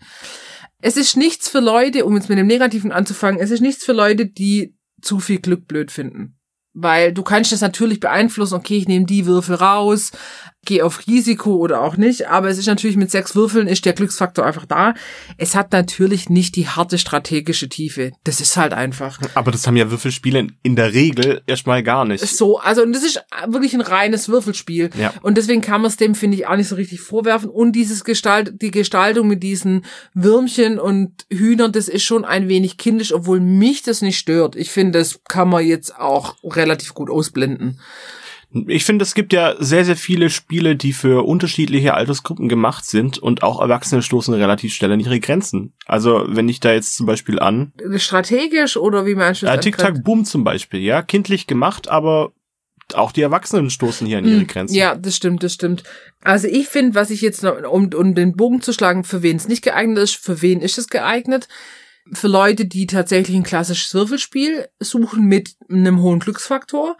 Es 0.80 0.96
ist 0.96 1.16
nichts 1.16 1.48
für 1.48 1.60
Leute, 1.60 2.06
um 2.06 2.16
jetzt 2.16 2.30
mit 2.30 2.38
dem 2.38 2.46
Negativen 2.46 2.92
anzufangen, 2.92 3.40
es 3.40 3.50
ist 3.50 3.60
nichts 3.60 3.84
für 3.84 3.92
Leute, 3.92 4.26
die 4.26 4.74
zu 5.02 5.20
viel 5.20 5.38
Glück 5.38 5.66
blöd 5.66 5.90
finden. 5.90 6.38
Weil 6.72 7.12
du 7.12 7.22
kannst 7.22 7.52
das 7.52 7.60
natürlich 7.60 8.00
beeinflussen, 8.00 8.54
okay, 8.54 8.76
ich 8.76 8.88
nehme 8.88 9.04
die 9.04 9.26
Würfel 9.26 9.56
raus, 9.56 10.12
gehe 10.68 10.84
auf 10.84 11.06
Risiko 11.06 11.56
oder 11.56 11.80
auch 11.80 11.96
nicht, 11.96 12.28
aber 12.28 12.48
es 12.48 12.58
ist 12.58 12.66
natürlich 12.66 12.96
mit 12.96 13.10
sechs 13.10 13.34
Würfeln 13.34 13.66
ist 13.66 13.84
der 13.86 13.94
Glücksfaktor 13.94 14.44
einfach 14.44 14.66
da. 14.66 14.92
Es 15.38 15.54
hat 15.54 15.72
natürlich 15.72 16.28
nicht 16.28 16.56
die 16.56 16.68
harte 16.68 16.98
strategische 16.98 17.70
Tiefe. 17.70 18.12
Das 18.24 18.40
ist 18.40 18.56
halt 18.56 18.74
einfach. 18.74 19.18
Aber 19.34 19.50
das 19.50 19.66
haben 19.66 19.76
ja 19.76 19.90
Würfelspiele 19.90 20.48
in 20.62 20.76
der 20.76 20.92
Regel 20.92 21.40
erstmal 21.46 21.82
gar 21.82 22.04
nicht. 22.04 22.24
So, 22.26 22.58
also 22.58 22.82
und 22.82 22.92
das 22.92 23.02
ist 23.02 23.24
wirklich 23.46 23.72
ein 23.72 23.80
reines 23.80 24.28
Würfelspiel. 24.28 24.90
Ja. 24.98 25.14
Und 25.22 25.38
deswegen 25.38 25.62
kann 25.62 25.80
man 25.80 25.90
es 25.90 25.96
dem, 25.96 26.14
finde 26.14 26.36
ich, 26.36 26.46
auch 26.46 26.56
nicht 26.56 26.68
so 26.68 26.76
richtig 26.76 27.00
vorwerfen. 27.00 27.48
Und 27.48 27.72
dieses 27.72 28.04
Gestalt, 28.04 28.60
die 28.60 28.70
Gestaltung 28.70 29.26
mit 29.26 29.42
diesen 29.42 29.86
Würmchen 30.12 30.78
und 30.78 31.24
Hühnern, 31.30 31.72
das 31.72 31.88
ist 31.88 32.02
schon 32.02 32.26
ein 32.26 32.48
wenig 32.48 32.76
kindisch, 32.76 33.14
obwohl 33.14 33.40
mich 33.40 33.82
das 33.82 34.02
nicht 34.02 34.18
stört. 34.18 34.54
Ich 34.54 34.70
finde, 34.70 34.98
das 34.98 35.20
kann 35.24 35.48
man 35.48 35.64
jetzt 35.64 35.96
auch 35.98 36.36
relativ 36.44 36.92
gut 36.92 37.08
ausblenden. 37.08 37.80
Ich 38.66 38.84
finde, 38.84 39.02
es 39.02 39.14
gibt 39.14 39.34
ja 39.34 39.56
sehr, 39.58 39.84
sehr 39.84 39.96
viele 39.96 40.30
Spiele, 40.30 40.74
die 40.74 40.94
für 40.94 41.26
unterschiedliche 41.26 41.92
Altersgruppen 41.94 42.48
gemacht 42.48 42.86
sind 42.86 43.18
und 43.18 43.42
auch 43.42 43.60
Erwachsene 43.60 44.00
stoßen 44.00 44.32
relativ 44.32 44.72
schnell 44.72 44.92
an 44.92 45.00
ihre 45.00 45.20
Grenzen. 45.20 45.74
Also, 45.84 46.24
wenn 46.28 46.48
ich 46.48 46.58
da 46.58 46.72
jetzt 46.72 46.96
zum 46.96 47.04
Beispiel 47.04 47.38
an. 47.38 47.72
Strategisch 47.96 48.78
oder 48.78 49.04
wie 49.04 49.14
meinst 49.14 49.42
du 49.42 49.46
das? 49.46 49.56
Äh, 49.56 49.60
Tic-Tac 49.60 50.02
Boom 50.02 50.24
zum 50.24 50.44
Beispiel, 50.44 50.80
ja. 50.80 51.02
Kindlich 51.02 51.46
gemacht, 51.46 51.88
aber 51.88 52.32
auch 52.94 53.12
die 53.12 53.22
Erwachsenen 53.22 53.70
stoßen 53.70 54.06
hier 54.06 54.18
an 54.18 54.24
ihre 54.24 54.40
hm, 54.40 54.46
Grenzen. 54.46 54.74
Ja, 54.74 54.94
das 54.94 55.16
stimmt, 55.16 55.42
das 55.42 55.52
stimmt. 55.52 55.82
Also 56.22 56.48
ich 56.48 56.68
finde, 56.68 56.94
was 56.94 57.10
ich 57.10 57.20
jetzt 57.20 57.42
noch, 57.42 57.58
um, 57.70 57.92
um 57.92 58.14
den 58.14 58.34
Bogen 58.34 58.62
zu 58.62 58.72
schlagen, 58.72 59.04
für 59.04 59.22
wen 59.22 59.36
es 59.36 59.48
nicht 59.48 59.62
geeignet 59.62 59.98
ist, 59.98 60.16
für 60.16 60.40
wen 60.40 60.60
ist 60.60 60.78
es 60.78 60.88
geeignet? 60.88 61.48
Für 62.12 62.28
Leute, 62.28 62.64
die 62.64 62.86
tatsächlich 62.86 63.36
ein 63.36 63.42
klassisches 63.42 63.92
Würfelspiel 63.92 64.68
suchen 64.80 65.26
mit 65.26 65.56
einem 65.68 66.00
hohen 66.00 66.20
Glücksfaktor. 66.20 66.96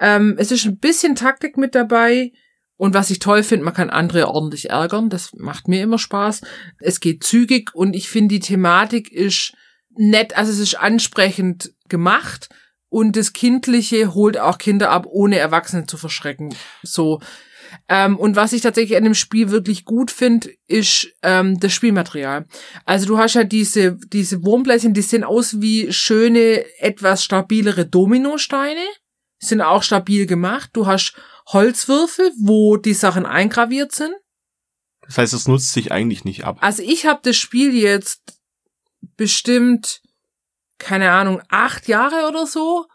Ähm, 0.00 0.36
es 0.38 0.50
ist 0.50 0.64
ein 0.66 0.78
bisschen 0.78 1.14
Taktik 1.14 1.56
mit 1.56 1.74
dabei. 1.74 2.32
Und 2.76 2.94
was 2.94 3.10
ich 3.10 3.18
toll 3.18 3.42
finde, 3.42 3.64
man 3.64 3.74
kann 3.74 3.90
andere 3.90 4.28
ordentlich 4.28 4.70
ärgern. 4.70 5.10
Das 5.10 5.32
macht 5.34 5.66
mir 5.66 5.82
immer 5.82 5.98
Spaß. 5.98 6.42
Es 6.78 7.00
geht 7.00 7.24
zügig 7.24 7.74
und 7.74 7.94
ich 7.94 8.08
finde, 8.08 8.34
die 8.34 8.40
Thematik 8.40 9.10
ist 9.10 9.52
nett, 9.96 10.36
also 10.36 10.52
es 10.52 10.60
ist 10.60 10.76
ansprechend 10.76 11.74
gemacht. 11.88 12.48
Und 12.88 13.16
das 13.16 13.32
Kindliche 13.32 14.14
holt 14.14 14.38
auch 14.38 14.58
Kinder 14.58 14.90
ab, 14.90 15.06
ohne 15.10 15.38
Erwachsene 15.38 15.86
zu 15.86 15.96
verschrecken. 15.96 16.54
So. 16.82 17.20
Ähm, 17.88 18.16
und 18.16 18.36
was 18.36 18.52
ich 18.52 18.62
tatsächlich 18.62 18.96
an 18.96 19.04
dem 19.04 19.14
Spiel 19.14 19.50
wirklich 19.50 19.84
gut 19.84 20.10
finde, 20.10 20.50
ist 20.68 21.08
ähm, 21.22 21.60
das 21.60 21.72
Spielmaterial. 21.72 22.46
Also 22.86 23.06
du 23.06 23.18
hast 23.18 23.34
halt 23.34 23.52
diese, 23.52 23.98
diese 24.12 24.42
Wurmbläschen, 24.44 24.94
die 24.94 25.02
sehen 25.02 25.24
aus 25.24 25.60
wie 25.60 25.92
schöne, 25.92 26.64
etwas 26.78 27.24
stabilere 27.24 27.84
Dominosteine 27.84 28.86
sind 29.38 29.60
auch 29.60 29.82
stabil 29.82 30.26
gemacht. 30.26 30.70
Du 30.72 30.86
hast 30.86 31.14
Holzwürfel, 31.48 32.32
wo 32.38 32.76
die 32.76 32.94
Sachen 32.94 33.26
eingraviert 33.26 33.92
sind. 33.92 34.14
Das 35.02 35.18
heißt, 35.18 35.32
es 35.32 35.48
nutzt 35.48 35.72
sich 35.72 35.90
eigentlich 35.90 36.24
nicht 36.24 36.44
ab. 36.44 36.58
Also 36.60 36.82
ich 36.82 37.06
habe 37.06 37.20
das 37.22 37.36
Spiel 37.36 37.74
jetzt 37.74 38.40
bestimmt, 39.16 40.02
keine 40.78 41.12
Ahnung, 41.12 41.40
acht 41.48 41.88
Jahre 41.88 42.28
oder 42.28 42.46
so. 42.46 42.86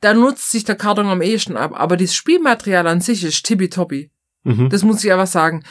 Da 0.00 0.14
nutzt 0.14 0.50
sich 0.50 0.64
der 0.64 0.76
Karton 0.76 1.06
am 1.06 1.22
ehesten 1.22 1.56
ab. 1.56 1.72
Aber 1.74 1.96
das 1.96 2.14
Spielmaterial 2.14 2.86
an 2.86 3.00
sich 3.00 3.22
ist 3.22 3.44
tippitoppi. 3.44 4.10
Mhm. 4.42 4.70
Das 4.70 4.82
muss 4.82 5.04
ich 5.04 5.12
aber 5.12 5.26
sagen. 5.26 5.62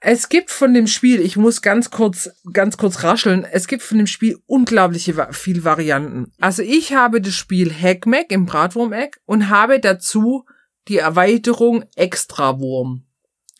Es 0.00 0.28
gibt 0.28 0.50
von 0.50 0.74
dem 0.74 0.86
Spiel, 0.86 1.20
ich 1.20 1.36
muss 1.36 1.60
ganz 1.60 1.90
kurz, 1.90 2.30
ganz 2.52 2.76
kurz 2.76 3.02
rascheln, 3.02 3.44
es 3.44 3.66
gibt 3.66 3.82
von 3.82 3.98
dem 3.98 4.06
Spiel 4.06 4.38
unglaubliche 4.46 5.28
viel 5.32 5.64
Varianten. 5.64 6.32
Also 6.40 6.62
ich 6.62 6.94
habe 6.94 7.20
das 7.20 7.34
Spiel 7.34 7.72
Hackmack 7.72 8.30
im 8.30 8.46
Bratwurm-Eck 8.46 9.20
und 9.26 9.48
habe 9.48 9.80
dazu 9.80 10.44
die 10.86 10.98
Erweiterung 10.98 11.84
Extrawurm. 11.96 13.04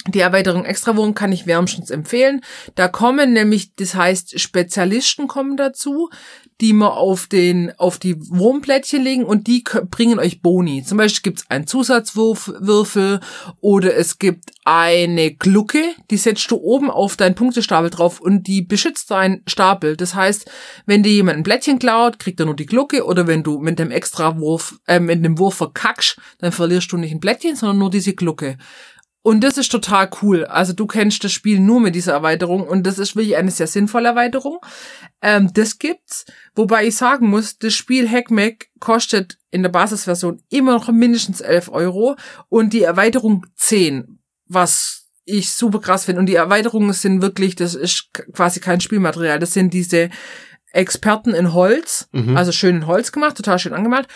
Die 0.06 0.20
Erweiterung 0.20 0.64
Extrawurm 0.64 1.14
kann 1.14 1.32
ich 1.32 1.46
wärmstens 1.46 1.90
empfehlen. 1.90 2.42
Da 2.76 2.88
kommen 2.88 3.32
nämlich, 3.32 3.74
das 3.74 3.94
heißt, 3.94 4.38
Spezialisten 4.40 5.26
kommen 5.26 5.56
dazu, 5.56 6.08
die 6.60 6.72
man 6.72 6.90
auf 6.90 7.28
den, 7.28 7.72
auf 7.78 7.98
die 7.98 8.16
Wurmplättchen 8.18 9.02
legen 9.02 9.24
und 9.24 9.46
die 9.46 9.62
bringen 9.90 10.18
euch 10.18 10.42
Boni. 10.42 10.82
Zum 10.84 10.98
Beispiel 10.98 11.30
gibt's 11.30 11.48
einen 11.48 11.66
Zusatzwürfel 11.66 13.20
oder 13.60 13.94
es 13.96 14.18
gibt 14.18 14.50
eine 14.64 15.32
Glucke, 15.34 15.82
die 16.10 16.16
setzt 16.16 16.50
du 16.50 16.56
oben 16.56 16.90
auf 16.90 17.16
deinen 17.16 17.36
Punktestapel 17.36 17.90
drauf 17.90 18.20
und 18.20 18.46
die 18.46 18.62
beschützt 18.62 19.10
deinen 19.10 19.42
Stapel. 19.46 19.96
Das 19.96 20.14
heißt, 20.14 20.50
wenn 20.84 21.02
dir 21.02 21.12
jemand 21.12 21.38
ein 21.38 21.42
Blättchen 21.44 21.78
klaut, 21.78 22.18
kriegt 22.18 22.40
er 22.40 22.46
nur 22.46 22.56
die 22.56 22.66
Glucke 22.66 23.04
oder 23.04 23.26
wenn 23.26 23.42
du 23.42 23.58
mit 23.58 23.78
dem 23.78 23.90
Extrawurf, 23.90 24.78
äh, 24.86 25.00
mit 25.00 25.24
dem 25.24 25.38
Wurf 25.38 25.54
verkackst, 25.54 26.18
dann 26.38 26.52
verlierst 26.52 26.90
du 26.92 26.96
nicht 26.96 27.12
ein 27.12 27.20
Blättchen, 27.20 27.56
sondern 27.56 27.78
nur 27.78 27.90
diese 27.90 28.14
Glucke. 28.14 28.58
Und 29.22 29.42
das 29.42 29.58
ist 29.58 29.70
total 29.70 30.08
cool. 30.22 30.44
Also 30.44 30.72
du 30.72 30.86
kennst 30.86 31.22
das 31.24 31.32
Spiel 31.32 31.60
nur 31.60 31.80
mit 31.80 31.94
dieser 31.94 32.12
Erweiterung 32.12 32.66
und 32.66 32.86
das 32.86 32.98
ist 32.98 33.16
wirklich 33.16 33.36
eine 33.36 33.50
sehr 33.50 33.66
sinnvolle 33.66 34.08
Erweiterung. 34.08 34.58
Ähm, 35.20 35.50
das 35.52 35.78
gibt's. 35.78 36.24
Wobei 36.54 36.86
ich 36.86 36.96
sagen 36.96 37.28
muss, 37.28 37.58
das 37.58 37.74
Spiel 37.74 38.08
Hackmack 38.08 38.68
kostet 38.80 39.38
in 39.50 39.62
der 39.62 39.70
Basisversion 39.70 40.42
immer 40.50 40.72
noch 40.72 40.88
mindestens 40.90 41.40
11 41.40 41.68
Euro 41.70 42.16
und 42.48 42.72
die 42.72 42.82
Erweiterung 42.82 43.44
10, 43.56 44.20
was 44.46 45.08
ich 45.24 45.52
super 45.52 45.80
krass 45.80 46.06
finde. 46.06 46.20
Und 46.20 46.26
die 46.26 46.36
Erweiterungen 46.36 46.92
sind 46.92 47.20
wirklich, 47.20 47.54
das 47.56 47.74
ist 47.74 48.10
quasi 48.32 48.60
kein 48.60 48.80
Spielmaterial. 48.80 49.38
Das 49.38 49.52
sind 49.52 49.74
diese 49.74 50.10
Experten 50.72 51.34
in 51.34 51.52
Holz, 51.52 52.08
mhm. 52.12 52.36
also 52.36 52.52
schön 52.52 52.76
in 52.76 52.86
Holz 52.86 53.12
gemacht, 53.12 53.36
total 53.36 53.58
schön 53.58 53.74
angemalt 53.74 54.06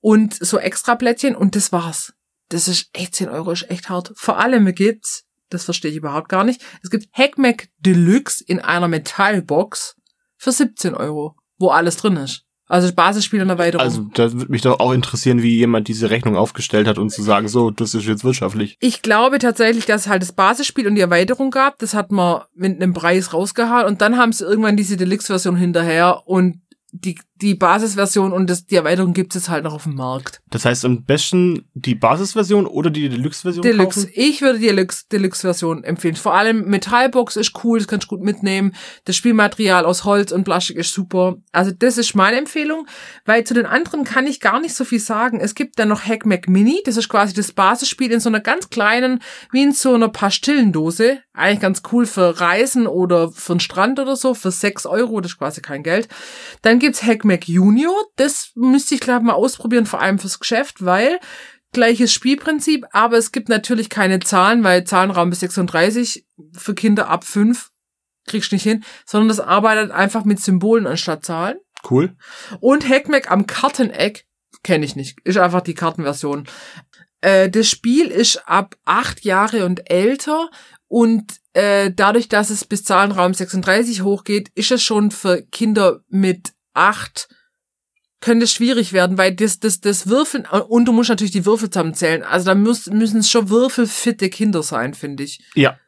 und 0.00 0.34
so 0.34 0.58
extra 0.58 0.94
Plättchen 0.94 1.36
und 1.36 1.56
das 1.56 1.72
war's 1.72 2.14
das 2.50 2.68
ist 2.68 2.90
echt 2.92 3.14
10 3.14 3.28
Euro, 3.30 3.50
ist 3.52 3.70
echt 3.70 3.88
hart. 3.88 4.12
Vor 4.14 4.38
allem 4.38 4.72
gibt's, 4.74 5.24
das 5.48 5.64
verstehe 5.64 5.90
ich 5.90 5.96
überhaupt 5.96 6.28
gar 6.28 6.44
nicht, 6.44 6.60
es 6.82 6.90
gibt 6.90 7.08
Hackmack 7.12 7.68
Deluxe 7.78 8.44
in 8.46 8.60
einer 8.60 8.88
Metallbox 8.88 9.96
für 10.36 10.52
17 10.52 10.94
Euro, 10.94 11.36
wo 11.58 11.68
alles 11.68 11.96
drin 11.96 12.16
ist. 12.16 12.44
Also 12.70 12.92
Basisspiel 12.94 13.42
und 13.42 13.50
Erweiterung. 13.50 13.84
Also 13.84 14.06
da 14.14 14.32
würde 14.32 14.52
mich 14.52 14.62
doch 14.62 14.78
auch 14.78 14.92
interessieren, 14.92 15.42
wie 15.42 15.56
jemand 15.56 15.88
diese 15.88 16.08
Rechnung 16.10 16.36
aufgestellt 16.36 16.86
hat 16.86 16.98
und 16.98 17.10
zu 17.10 17.20
sagen, 17.20 17.48
so, 17.48 17.72
das 17.72 17.94
ist 17.94 18.04
jetzt 18.06 18.22
wirtschaftlich. 18.22 18.76
Ich 18.78 19.02
glaube 19.02 19.40
tatsächlich, 19.40 19.86
dass 19.86 20.02
es 20.02 20.08
halt 20.08 20.22
das 20.22 20.30
Basisspiel 20.30 20.86
und 20.86 20.94
die 20.94 21.00
Erweiterung 21.00 21.50
gab. 21.50 21.80
Das 21.80 21.94
hat 21.94 22.12
man 22.12 22.42
mit 22.54 22.80
einem 22.80 22.92
Preis 22.92 23.34
rausgehauen 23.34 23.86
und 23.86 24.00
dann 24.00 24.16
haben 24.16 24.32
sie 24.32 24.44
irgendwann 24.44 24.76
diese 24.76 24.96
Deluxe-Version 24.96 25.56
hinterher 25.56 26.22
und 26.26 26.60
die, 26.92 27.18
die 27.36 27.54
Basisversion 27.54 28.32
und 28.32 28.50
das, 28.50 28.66
die 28.66 28.76
Erweiterung 28.76 29.12
gibt 29.12 29.34
es 29.36 29.48
halt 29.48 29.64
noch 29.64 29.74
auf 29.74 29.84
dem 29.84 29.94
Markt. 29.94 30.40
Das 30.50 30.64
heißt 30.64 30.84
am 30.84 31.04
besten 31.04 31.68
die 31.74 31.94
Basisversion 31.94 32.66
oder 32.66 32.90
die 32.90 33.08
Deluxe-Version 33.08 33.62
Deluxe. 33.62 34.06
Kaufen? 34.06 34.12
Ich 34.14 34.42
würde 34.42 34.58
die 34.58 34.66
Deluxe, 34.66 35.04
Deluxe-Version 35.10 35.84
empfehlen. 35.84 36.16
Vor 36.16 36.34
allem 36.34 36.64
Metallbox 36.66 37.36
ist 37.36 37.52
cool, 37.64 37.78
das 37.78 37.88
kannst 37.88 38.06
du 38.06 38.16
gut 38.16 38.24
mitnehmen. 38.24 38.74
Das 39.04 39.16
Spielmaterial 39.16 39.84
aus 39.84 40.04
Holz 40.04 40.32
und 40.32 40.44
Plastik 40.44 40.76
ist 40.76 40.92
super. 40.92 41.36
Also 41.52 41.70
das 41.70 41.96
ist 41.96 42.14
meine 42.14 42.38
Empfehlung, 42.38 42.86
weil 43.24 43.44
zu 43.44 43.54
den 43.54 43.66
anderen 43.66 44.04
kann 44.04 44.26
ich 44.26 44.40
gar 44.40 44.60
nicht 44.60 44.74
so 44.74 44.84
viel 44.84 45.00
sagen. 45.00 45.40
Es 45.40 45.54
gibt 45.54 45.78
dann 45.78 45.88
noch 45.88 46.04
Hack 46.04 46.26
Mac 46.26 46.48
Mini, 46.48 46.82
das 46.84 46.96
ist 46.96 47.08
quasi 47.08 47.34
das 47.34 47.52
Basisspiel 47.52 48.10
in 48.10 48.20
so 48.20 48.28
einer 48.28 48.40
ganz 48.40 48.70
kleinen, 48.70 49.20
wie 49.52 49.62
in 49.62 49.72
so 49.72 49.94
einer 49.94 50.08
Pastillendose. 50.08 51.20
Eigentlich 51.32 51.60
ganz 51.60 51.82
cool 51.92 52.04
für 52.04 52.40
Reisen 52.40 52.86
oder 52.86 53.30
für 53.30 53.54
den 53.54 53.60
Strand 53.60 53.98
oder 53.98 54.16
so, 54.16 54.34
für 54.34 54.50
sechs 54.50 54.84
Euro, 54.84 55.20
das 55.20 55.32
ist 55.32 55.38
quasi 55.38 55.62
kein 55.62 55.82
Geld. 55.82 56.08
Dann 56.62 56.79
gibt's 56.80 57.04
Hack 57.04 57.24
Mac 57.24 57.46
Junior. 57.48 57.94
Das 58.16 58.50
müsste 58.56 58.96
ich, 58.96 59.00
glaube 59.00 59.24
mal 59.24 59.34
ausprobieren, 59.34 59.86
vor 59.86 60.00
allem 60.00 60.18
fürs 60.18 60.40
Geschäft, 60.40 60.84
weil 60.84 61.20
gleiches 61.72 62.12
Spielprinzip, 62.12 62.84
aber 62.92 63.16
es 63.16 63.30
gibt 63.30 63.48
natürlich 63.48 63.88
keine 63.88 64.18
Zahlen, 64.20 64.64
weil 64.64 64.84
Zahlenraum 64.84 65.30
bis 65.30 65.40
36 65.40 66.26
für 66.52 66.74
Kinder 66.74 67.08
ab 67.08 67.24
5 67.24 67.70
kriegst 68.26 68.50
du 68.50 68.56
nicht 68.56 68.64
hin, 68.64 68.84
sondern 69.06 69.28
das 69.28 69.40
arbeitet 69.40 69.90
einfach 69.90 70.24
mit 70.24 70.40
Symbolen 70.40 70.86
anstatt 70.86 71.24
Zahlen. 71.24 71.58
Cool. 71.88 72.16
Und 72.60 72.88
Hackmack 72.88 73.30
am 73.30 73.46
Karteneck 73.46 74.26
kenne 74.62 74.84
ich 74.84 74.96
nicht. 74.96 75.18
Ist 75.24 75.38
einfach 75.38 75.62
die 75.62 75.74
Kartenversion. 75.74 76.46
Äh, 77.20 77.48
das 77.48 77.68
Spiel 77.68 78.06
ist 78.06 78.48
ab 78.48 78.76
acht 78.84 79.24
Jahre 79.24 79.64
und 79.64 79.90
älter 79.90 80.50
und 80.88 81.40
äh, 81.52 81.92
dadurch, 81.94 82.28
dass 82.28 82.50
es 82.50 82.64
bis 82.64 82.84
Zahlenraum 82.84 83.34
36 83.34 84.02
hochgeht, 84.02 84.50
ist 84.54 84.70
es 84.70 84.82
schon 84.82 85.10
für 85.10 85.42
Kinder 85.42 86.00
mit 86.08 86.52
acht 86.74 87.28
könnte 88.20 88.46
schwierig 88.46 88.92
werden, 88.92 89.16
weil 89.16 89.34
das, 89.34 89.60
das, 89.60 89.80
das 89.80 90.08
Würfeln, 90.08 90.46
und 90.46 90.84
du 90.84 90.92
musst 90.92 91.08
natürlich 91.08 91.32
die 91.32 91.46
Würfel 91.46 91.70
zusammenzählen. 91.70 92.22
Also 92.22 92.46
da 92.46 92.54
müssen, 92.54 92.98
müssen 92.98 93.20
es 93.20 93.30
schon 93.30 93.48
würfelfitte 93.48 94.28
Kinder 94.28 94.62
sein, 94.62 94.94
finde 94.94 95.22
ich. 95.22 95.40
Ja. 95.54 95.78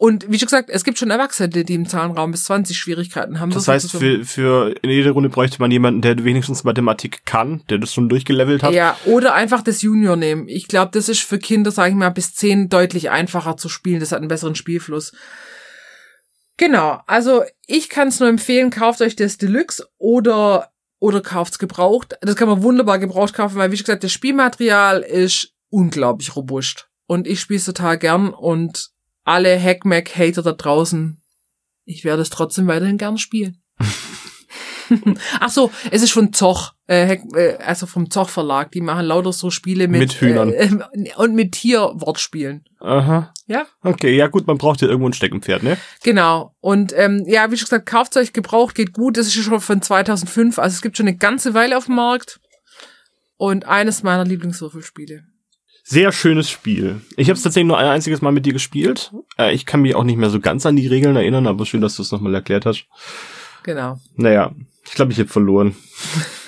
Und 0.00 0.30
wie 0.30 0.38
schon 0.38 0.46
gesagt, 0.46 0.70
es 0.70 0.84
gibt 0.84 0.96
schon 0.96 1.10
Erwachsene, 1.10 1.48
die 1.64 1.74
im 1.74 1.88
Zahlenraum 1.88 2.30
bis 2.30 2.44
20 2.44 2.78
Schwierigkeiten 2.78 3.40
haben. 3.40 3.50
Das 3.50 3.66
heißt, 3.66 3.90
für, 3.90 4.24
für 4.24 4.72
in 4.82 4.90
jeder 4.90 5.10
Runde 5.10 5.28
bräuchte 5.28 5.58
man 5.58 5.72
jemanden, 5.72 6.02
der 6.02 6.22
wenigstens 6.22 6.62
Mathematik 6.62 7.26
kann, 7.26 7.64
der 7.68 7.78
das 7.78 7.94
schon 7.94 8.08
durchgelevelt 8.08 8.62
hat. 8.62 8.72
Ja, 8.72 8.96
oder 9.06 9.34
einfach 9.34 9.60
das 9.60 9.82
Junior 9.82 10.14
nehmen. 10.14 10.46
Ich 10.46 10.68
glaube, 10.68 10.92
das 10.92 11.08
ist 11.08 11.22
für 11.22 11.38
Kinder, 11.38 11.72
sage 11.72 11.90
ich 11.90 11.96
mal, 11.96 12.10
bis 12.10 12.32
10 12.34 12.68
deutlich 12.68 13.10
einfacher 13.10 13.56
zu 13.56 13.68
spielen. 13.68 13.98
Das 13.98 14.12
hat 14.12 14.20
einen 14.20 14.28
besseren 14.28 14.54
Spielfluss. 14.54 15.12
Genau, 16.58 17.00
also 17.06 17.44
ich 17.66 17.88
kann 17.88 18.08
es 18.08 18.20
nur 18.20 18.28
empfehlen, 18.28 18.70
kauft 18.70 19.00
euch 19.00 19.16
das 19.16 19.38
Deluxe 19.38 19.88
oder 19.96 20.70
oder 20.98 21.20
kauft's 21.20 21.60
gebraucht. 21.60 22.18
Das 22.20 22.34
kann 22.34 22.48
man 22.48 22.64
wunderbar 22.64 22.98
gebraucht 22.98 23.32
kaufen, 23.32 23.56
weil 23.56 23.70
wie 23.70 23.76
schon 23.76 23.84
gesagt, 23.84 24.02
das 24.02 24.12
Spielmaterial 24.12 25.00
ist 25.00 25.54
unglaublich 25.70 26.34
robust. 26.34 26.88
Und 27.06 27.28
ich 27.28 27.40
spiele 27.40 27.58
es 27.58 27.64
total 27.64 27.96
gern 27.96 28.30
und 28.30 28.90
alle 29.24 29.56
Hackmack-Hater 29.62 30.42
da 30.42 30.52
draußen, 30.52 31.22
ich 31.84 32.04
werde 32.04 32.22
es 32.22 32.30
trotzdem 32.30 32.66
weiterhin 32.66 32.98
gern 32.98 33.18
spielen. 33.18 33.62
Ach 35.40 35.50
so, 35.50 35.70
es 35.92 36.02
ist 36.02 36.12
von 36.12 36.32
Zoch, 36.32 36.72
äh, 36.88 37.14
äh, 37.14 37.58
also 37.58 37.86
vom 37.86 38.10
Zoch 38.10 38.30
Verlag. 38.30 38.72
Die 38.72 38.80
machen 38.80 39.06
lauter 39.06 39.32
so 39.32 39.50
Spiele 39.50 39.88
mit, 39.88 40.00
mit 40.00 40.12
Hühnern 40.14 40.52
äh, 40.52 40.70
und 41.16 41.34
mit 41.34 41.52
Tierwortspielen. 41.52 42.64
Aha. 42.80 43.32
Ja. 43.46 43.66
Okay, 43.82 44.16
ja 44.16 44.28
gut, 44.28 44.46
man 44.46 44.58
braucht 44.58 44.80
ja 44.80 44.88
irgendwo 44.88 45.08
ein 45.08 45.12
Steckenpferd, 45.12 45.62
ne? 45.62 45.76
Genau. 46.02 46.54
Und 46.60 46.94
ähm, 46.96 47.24
ja, 47.26 47.50
wie 47.50 47.56
schon 47.56 47.66
gesagt, 47.66 47.86
Kaufzeug 47.86 48.32
gebraucht 48.32 48.74
geht 48.74 48.92
gut. 48.94 49.16
Das 49.16 49.26
ist 49.26 49.34
schon 49.34 49.60
von 49.60 49.82
2005, 49.82 50.58
also 50.58 50.74
es 50.74 50.82
gibt 50.82 50.96
schon 50.96 51.08
eine 51.08 51.16
ganze 51.16 51.54
Weile 51.54 51.76
auf 51.76 51.86
dem 51.86 51.96
Markt. 51.96 52.40
Und 53.36 53.66
eines 53.66 54.02
meiner 54.02 54.24
Lieblingswürfelspiele. 54.24 55.24
Sehr 55.84 56.10
schönes 56.10 56.50
Spiel. 56.50 57.00
Ich 57.16 57.28
habe 57.28 57.36
es 57.36 57.42
tatsächlich 57.42 57.68
nur 57.68 57.78
ein 57.78 57.86
einziges 57.86 58.20
Mal 58.20 58.32
mit 58.32 58.44
dir 58.44 58.52
gespielt. 58.52 59.12
Äh, 59.38 59.54
ich 59.54 59.64
kann 59.64 59.80
mich 59.80 59.94
auch 59.94 60.04
nicht 60.04 60.18
mehr 60.18 60.28
so 60.28 60.40
ganz 60.40 60.66
an 60.66 60.76
die 60.76 60.86
Regeln 60.86 61.16
erinnern, 61.16 61.46
aber 61.46 61.64
schön, 61.64 61.80
dass 61.80 61.96
du 61.96 62.02
es 62.02 62.12
nochmal 62.12 62.34
erklärt 62.34 62.66
hast. 62.66 62.86
Genau. 63.62 63.98
Naja, 64.16 64.52
ich 64.88 64.94
glaube, 64.94 65.12
ich 65.12 65.18
habe 65.18 65.28
verloren. 65.28 65.76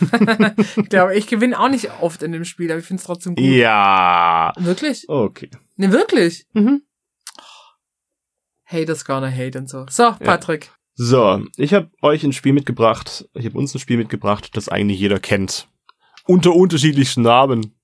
ich 0.76 0.88
glaube, 0.88 1.14
ich 1.16 1.26
gewinne 1.26 1.58
auch 1.58 1.68
nicht 1.68 1.90
oft 2.00 2.22
in 2.22 2.32
dem 2.32 2.44
Spiel, 2.44 2.70
aber 2.70 2.80
ich 2.80 2.86
finde 2.86 3.00
es 3.00 3.06
trotzdem 3.06 3.34
gut. 3.34 3.44
Ja. 3.44 4.52
Wirklich? 4.58 5.08
Okay. 5.08 5.50
Ne, 5.76 5.92
wirklich? 5.92 6.46
Mhm. 6.52 6.82
Haters 8.64 9.04
gonna 9.04 9.30
hate 9.30 9.58
und 9.58 9.68
so. 9.68 9.86
So, 9.90 10.12
Patrick. 10.12 10.66
Ja. 10.66 10.72
So, 10.94 11.44
ich 11.56 11.74
habe 11.74 11.90
euch 12.02 12.24
ein 12.24 12.32
Spiel 12.32 12.52
mitgebracht. 12.52 13.28
Ich 13.34 13.46
habe 13.46 13.58
uns 13.58 13.74
ein 13.74 13.78
Spiel 13.78 13.96
mitgebracht, 13.96 14.50
das 14.54 14.68
eigentlich 14.68 15.00
jeder 15.00 15.18
kennt. 15.18 15.68
Unter 16.26 16.54
unterschiedlichsten 16.54 17.22
Namen. 17.22 17.74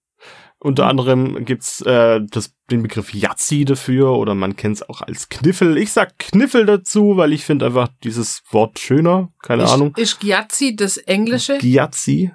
Unter 0.67 0.83
mhm. 0.83 0.91
anderem 0.91 1.45
gibt's 1.45 1.81
äh, 1.83 2.21
das, 2.29 2.53
den 2.73 2.83
Begriff 2.83 3.15
Yazzi 3.15 3.65
dafür 3.65 4.11
oder 4.11 4.35
man 4.35 4.57
kennt 4.57 4.79
es 4.79 4.89
auch 4.89 5.01
als 5.01 5.29
Kniffel. 5.29 5.79
Ich 5.79 5.93
sag 5.93 6.19
Kniffel 6.19 6.67
dazu, 6.67 7.17
weil 7.17 7.33
ich 7.33 7.45
finde 7.45 7.67
einfach 7.67 7.89
dieses 8.03 8.43
Wort 8.51 8.81
schöner. 8.81 9.33
Keine 9.43 9.63
ist, 9.63 9.71
Ahnung. 9.71 9.95
Ist 9.97 10.25
Yazzi 10.25 10.75
das 10.75 10.97
Englische? 10.97 11.59
Yazzi. 11.63 12.33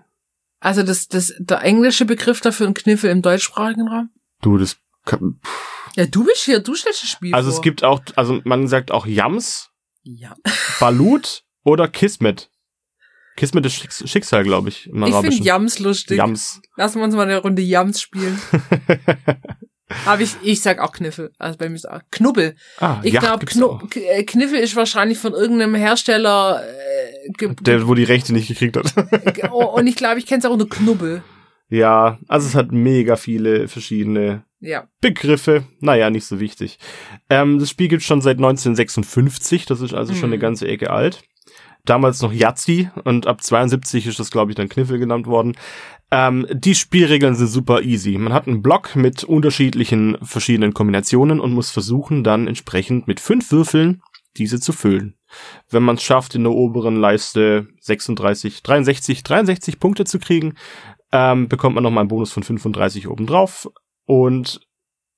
Also 0.62 0.82
das, 0.84 1.10
das, 1.10 1.34
der 1.40 1.62
englische 1.64 2.06
Begriff 2.06 2.40
dafür 2.40 2.68
ein 2.68 2.74
Kniffel 2.74 3.10
im 3.10 3.22
deutschsprachigen 3.22 3.90
Raum? 3.90 4.12
Du, 4.42 4.58
das 4.58 4.78
kann, 5.04 5.42
Ja, 5.98 6.06
du 6.06 6.24
bist 6.24 6.46
hier, 6.46 6.60
du 6.60 6.74
stellst 6.76 7.04
das 7.04 7.10
Spiel 7.10 7.34
Also 7.36 7.50
vor. 7.50 7.58
es 7.58 7.62
gibt 7.62 7.84
auch, 7.84 8.00
also 8.16 8.40
man 8.46 8.70
sagt 8.70 8.92
auch 8.92 9.06
Yams, 9.06 9.72
ja. 10.04 10.38
Balut 10.80 11.44
oder 11.66 11.88
Kismet. 11.88 12.51
Kismet 13.42 13.66
ist 13.66 14.08
Schicksal, 14.08 14.44
glaube 14.44 14.70
ich, 14.70 14.86
im 14.86 15.02
Ich 15.02 15.16
finde 15.16 15.36
Jams 15.36 15.80
lustig. 15.80 16.20
Jams. 16.20 16.62
Lassen 16.78 17.00
wir 17.00 17.06
uns 17.06 17.16
mal 17.16 17.24
eine 17.24 17.40
Runde 17.40 17.64
Jams 17.64 18.00
spielen. 18.00 18.40
Aber 20.06 20.22
ich, 20.22 20.36
ich 20.44 20.62
sag 20.62 20.78
auch 20.78 20.92
Kniffel. 20.92 21.32
Also 21.40 21.58
bei 21.58 21.68
mir 21.68 21.74
ist 21.74 21.90
auch 21.90 22.02
Knubbel. 22.12 22.54
Ah, 22.78 23.00
ich 23.02 23.18
glaube, 23.18 23.48
Knu 23.48 23.80
äh, 23.96 24.24
Kniffel 24.26 24.60
ist 24.60 24.76
wahrscheinlich 24.76 25.18
von 25.18 25.34
irgendeinem 25.34 25.74
Hersteller. 25.74 26.62
Äh, 26.64 27.56
Der, 27.62 27.88
wo 27.88 27.96
die 27.96 28.04
Rechte 28.04 28.32
nicht 28.32 28.48
gekriegt 28.48 28.78
hat. 28.78 28.94
oh, 29.52 29.66
und 29.76 29.88
ich 29.88 29.96
glaube, 29.96 30.20
ich 30.20 30.28
kenne 30.28 30.38
es 30.38 30.46
auch 30.46 30.54
unter 30.54 30.68
Knubbel. 30.68 31.24
Ja, 31.68 32.20
also 32.28 32.48
es 32.48 32.54
hat 32.54 32.72
mega 32.72 33.16
viele 33.16 33.68
verschiedene 33.68 34.44
ja. 34.60 34.88
Begriffe. 35.02 35.64
Naja, 35.80 36.12
nicht 36.12 36.28
so 36.28 36.40
wichtig. 36.40 36.78
Ähm, 37.32 37.58
das 37.58 37.72
Spiel 37.72 37.88
gibt 37.88 38.04
schon 38.04 38.22
seit 38.22 38.38
1956, 38.38 39.66
das 39.66 39.82
ist 39.82 39.96
also 39.96 40.14
hm. 40.14 40.20
schon 40.20 40.30
eine 40.30 40.38
ganze 40.38 40.68
Ecke 40.68 40.92
alt 40.92 41.24
damals 41.86 42.22
noch 42.22 42.34
Yazzi 42.34 42.90
und 43.04 43.28
ab 43.28 43.42
72 43.42 44.08
ist 44.08 44.20
das, 44.20 44.32
glaube 44.32 44.52
ich, 44.52 44.56
dann 44.56 44.70
Kniffel 44.70 45.00
genannt 45.00 45.28
worden. 45.28 45.56
Ähm, 46.12 46.46
die 46.52 46.76
Spielregeln 46.76 47.36
sind 47.36 47.48
super 47.48 47.82
easy. 47.82 48.18
Man 48.18 48.34
hat 48.34 48.48
einen 48.48 48.62
Block 48.62 48.96
mit 48.96 49.24
unterschiedlichen 49.24 50.18
verschiedenen 50.22 50.74
Kombinationen 50.74 51.40
und 51.40 51.54
muss 51.54 51.72
versuchen, 51.72 52.24
dann 52.24 52.48
entsprechend 52.48 53.08
mit 53.08 53.20
fünf 53.20 53.52
Würfeln 53.52 54.02
diese 54.38 54.60
zu 54.60 54.74
füllen. 54.74 55.16
Wenn 55.70 55.84
man 55.84 55.96
es 55.96 56.04
schafft, 56.04 56.36
in 56.36 56.44
der 56.44 56.52
oberen 56.52 56.96
Leiste 56.96 57.68
36, 57.80 58.64
63, 58.64 59.24
63 59.24 59.80
Punkte 59.80 60.04
zu 60.06 60.20
kriegen, 60.20 60.56
ähm, 61.12 61.48
bekommt 61.48 61.76
man 61.76 61.84
nochmal 61.84 62.02
einen 62.02 62.10
Bonus 62.10 62.32
von 62.32 62.44
35 62.44 63.08
obendrauf. 63.08 63.70
Und 64.06 64.62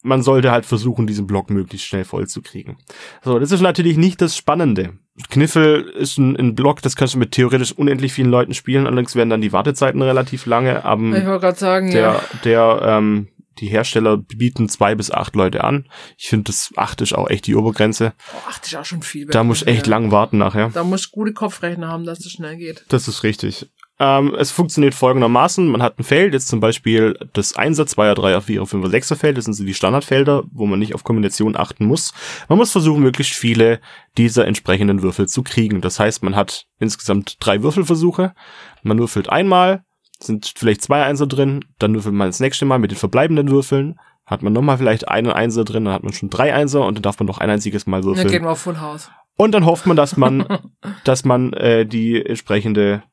man 0.03 0.21
sollte 0.21 0.51
halt 0.51 0.65
versuchen, 0.65 1.07
diesen 1.07 1.25
Block 1.25 1.49
möglichst 1.49 1.87
schnell 1.87 2.03
voll 2.03 2.27
zu 2.27 2.41
kriegen. 2.41 2.77
So, 3.23 3.39
das 3.39 3.51
ist 3.51 3.61
natürlich 3.61 3.97
nicht 3.97 4.21
das 4.21 4.37
Spannende. 4.37 4.99
Kniffel 5.29 5.81
ist 5.81 6.17
ein, 6.17 6.35
ein 6.35 6.55
Block, 6.55 6.81
das 6.81 6.95
kannst 6.95 7.15
du 7.15 7.19
mit 7.19 7.31
theoretisch 7.31 7.71
unendlich 7.71 8.13
vielen 8.13 8.29
Leuten 8.29 8.53
spielen, 8.53 8.85
allerdings 8.85 9.15
werden 9.15 9.29
dann 9.29 9.41
die 9.41 9.53
Wartezeiten 9.53 10.01
relativ 10.01 10.45
lange, 10.45 10.85
aber 10.85 11.17
ich 11.17 11.25
wollte 11.25 11.39
gerade 11.39 11.59
sagen, 11.59 11.91
der, 11.91 12.01
ja. 12.01 12.21
der 12.43 12.81
ähm, 12.83 13.27
Die 13.59 13.67
Hersteller 13.67 14.17
bieten 14.17 14.67
zwei 14.67 14.95
bis 14.95 15.11
acht 15.11 15.35
Leute 15.35 15.63
an. 15.63 15.87
Ich 16.17 16.29
finde, 16.29 16.45
das 16.45 16.71
acht 16.75 17.01
ist 17.01 17.13
auch 17.13 17.29
echt 17.29 17.45
die 17.45 17.55
Obergrenze. 17.55 18.13
Oh, 18.33 18.49
acht 18.49 18.65
ist 18.65 18.75
auch 18.75 18.85
schon 18.85 19.03
viel. 19.03 19.27
Da 19.27 19.43
muss 19.43 19.61
ich 19.61 19.67
echt 19.67 19.85
lang 19.85 20.11
warten 20.11 20.39
nachher. 20.39 20.71
Da 20.73 20.83
muss 20.83 21.05
ich 21.05 21.11
gute 21.11 21.33
Kopfrechner 21.33 21.87
haben, 21.87 22.03
dass 22.03 22.25
es 22.25 22.31
schnell 22.31 22.57
geht. 22.57 22.83
Das 22.89 23.07
ist 23.07 23.21
richtig. 23.21 23.69
Ähm, 24.03 24.35
es 24.37 24.51
funktioniert 24.51 24.93
folgendermaßen. 24.93 25.65
Man 25.65 25.81
hat 25.81 25.97
ein 25.97 26.03
Feld, 26.03 26.33
jetzt 26.33 26.49
zum 26.49 26.59
Beispiel 26.59 27.17
das 27.31 27.55
1er, 27.55 27.85
2er, 27.87 28.15
3er, 28.15 28.41
4er, 28.41 28.69
5er, 28.69 28.89
6er 28.89 29.15
Feld. 29.15 29.37
Das 29.37 29.45
sind 29.45 29.53
so 29.53 29.63
die 29.63 29.73
Standardfelder, 29.73 30.43
wo 30.51 30.65
man 30.65 30.79
nicht 30.79 30.93
auf 30.93 31.05
Kombination 31.05 31.55
achten 31.55 31.85
muss. 31.85 32.13
Man 32.49 32.57
muss 32.57 32.73
versuchen, 32.73 33.01
möglichst 33.01 33.33
viele 33.33 33.79
dieser 34.17 34.45
entsprechenden 34.45 35.03
Würfel 35.03 35.29
zu 35.29 35.41
kriegen. 35.41 35.79
Das 35.79 36.01
heißt, 36.01 36.21
man 36.21 36.35
hat 36.35 36.65
insgesamt 36.79 37.37
drei 37.39 37.63
Würfelversuche. 37.63 38.33
Man 38.81 38.99
würfelt 38.99 39.29
einmal, 39.29 39.85
sind 40.19 40.51
vielleicht 40.53 40.81
zwei 40.81 41.03
Einser 41.03 41.25
drin, 41.25 41.63
dann 41.79 41.93
würfelt 41.95 42.13
man 42.13 42.27
das 42.27 42.41
nächste 42.41 42.65
Mal 42.65 42.79
mit 42.79 42.91
den 42.91 42.97
verbleibenden 42.97 43.49
Würfeln, 43.51 43.99
hat 44.25 44.41
man 44.41 44.51
nochmal 44.51 44.77
vielleicht 44.77 45.07
einen 45.07 45.31
Einser 45.31 45.63
drin, 45.63 45.85
dann 45.85 45.93
hat 45.93 46.03
man 46.03 46.11
schon 46.11 46.29
drei 46.29 46.53
Einser 46.53 46.85
und 46.85 46.95
dann 46.95 47.03
darf 47.03 47.19
man 47.19 47.27
noch 47.27 47.37
ein 47.37 47.49
einziges 47.49 47.87
Mal 47.87 48.03
würfeln. 48.03 48.25
Dann 48.25 48.33
geht 48.33 48.41
man 48.41 48.51
auf 48.51 48.59
Full 48.59 48.81
House. 48.81 49.09
Und 49.37 49.53
dann 49.53 49.65
hofft 49.65 49.85
man, 49.85 49.95
dass 49.95 50.17
man, 50.17 50.45
dass 51.05 51.23
man 51.23 51.53
äh, 51.53 51.85
die 51.85 52.23
entsprechende 52.23 53.03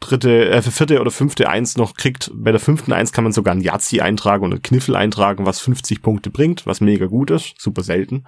dritte, 0.00 0.50
äh, 0.50 0.62
vierte 0.62 1.00
oder 1.00 1.10
fünfte 1.10 1.48
Eins 1.48 1.76
noch 1.76 1.94
kriegt. 1.94 2.30
Bei 2.34 2.52
der 2.52 2.60
fünften 2.60 2.92
Eins 2.92 3.12
kann 3.12 3.24
man 3.24 3.32
sogar 3.32 3.54
ein 3.54 3.60
Yazzi 3.60 4.00
eintragen 4.00 4.44
ein 4.44 4.62
Kniffel 4.62 4.96
eintragen, 4.96 5.46
was 5.46 5.60
50 5.60 6.02
Punkte 6.02 6.30
bringt, 6.30 6.66
was 6.66 6.80
mega 6.80 7.06
gut 7.06 7.30
ist, 7.30 7.54
super 7.60 7.82
selten. 7.82 8.24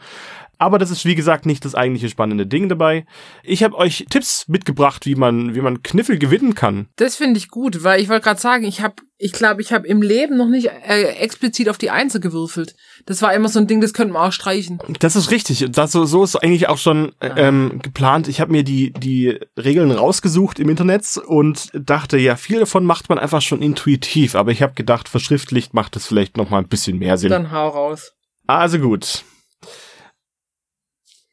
Aber 0.59 0.79
das 0.79 0.91
ist 0.91 1.05
wie 1.05 1.15
gesagt 1.15 1.47
nicht 1.47 1.65
das 1.65 1.75
eigentliche 1.75 2.09
spannende 2.09 2.47
Ding 2.47 2.69
dabei. 2.69 3.07
Ich 3.43 3.63
habe 3.63 3.77
euch 3.77 4.07
Tipps 4.11 4.49
mitgebracht, 4.49 5.07
wie 5.07 5.15
man 5.15 5.55
wie 5.55 5.61
man 5.61 5.83
Kniffel 5.83 6.19
gewinnen 6.19 6.55
kann. 6.55 6.89
Das 6.97 7.17
finde 7.17 7.39
ich 7.39 7.49
gut, 7.49 7.85
weil 7.85 8.01
ich 8.01 8.09
wollte 8.09 8.25
gerade 8.25 8.41
sagen, 8.41 8.65
ich 8.65 8.81
habe 8.81 8.97
ich 9.21 9.33
glaube, 9.33 9.61
ich 9.63 9.73
habe 9.73 9.87
im 9.87 10.01
Leben 10.01 10.37
noch 10.37 10.49
nicht 10.49 10.67
äh, 10.67 11.03
explizit 11.17 11.69
auf 11.69 11.77
die 11.77 11.91
Einzel 11.91 12.21
gewürfelt. 12.21 12.77
Das 13.05 13.21
war 13.21 13.35
immer 13.35 13.49
so 13.49 13.59
ein 13.59 13.67
Ding, 13.67 13.81
das 13.81 13.93
könnte 13.93 14.15
man 14.15 14.29
auch 14.29 14.33
streichen. 14.33 14.79
Das 15.01 15.17
ist 15.17 15.33
richtig. 15.33 15.67
Das, 15.71 15.91
so, 15.91 16.05
so 16.05 16.23
ist 16.23 16.37
eigentlich 16.37 16.69
auch 16.69 16.79
schon 16.79 17.13
äh, 17.19 17.31
ähm, 17.37 17.81
geplant. 17.83 18.29
Ich 18.29 18.41
habe 18.41 18.53
mir 18.53 18.63
die, 18.63 18.93
die 18.93 19.39
Regeln 19.57 19.91
rausgesucht 19.91 20.61
im 20.61 20.69
Internet 20.69 21.17
und 21.27 21.71
dachte, 21.75 22.17
ja, 22.17 22.37
viel 22.37 22.61
davon 22.61 22.85
macht 22.85 23.09
man 23.09 23.19
einfach 23.19 23.43
schon 23.43 23.61
intuitiv. 23.61 24.37
Aber 24.37 24.53
ich 24.53 24.63
habe 24.63 24.75
gedacht, 24.75 25.09
verschriftlicht 25.09 25.75
macht 25.75 25.97
das 25.97 26.07
vielleicht 26.07 26.37
noch 26.37 26.51
mal 26.51 26.59
ein 26.59 26.69
bisschen 26.69 26.99
mehr 26.99 27.19
Sinn. 27.19 27.31
Dann 27.31 27.51
hau 27.51 27.69
raus. 27.71 28.13
Also 28.47 28.79
gut. 28.79 29.25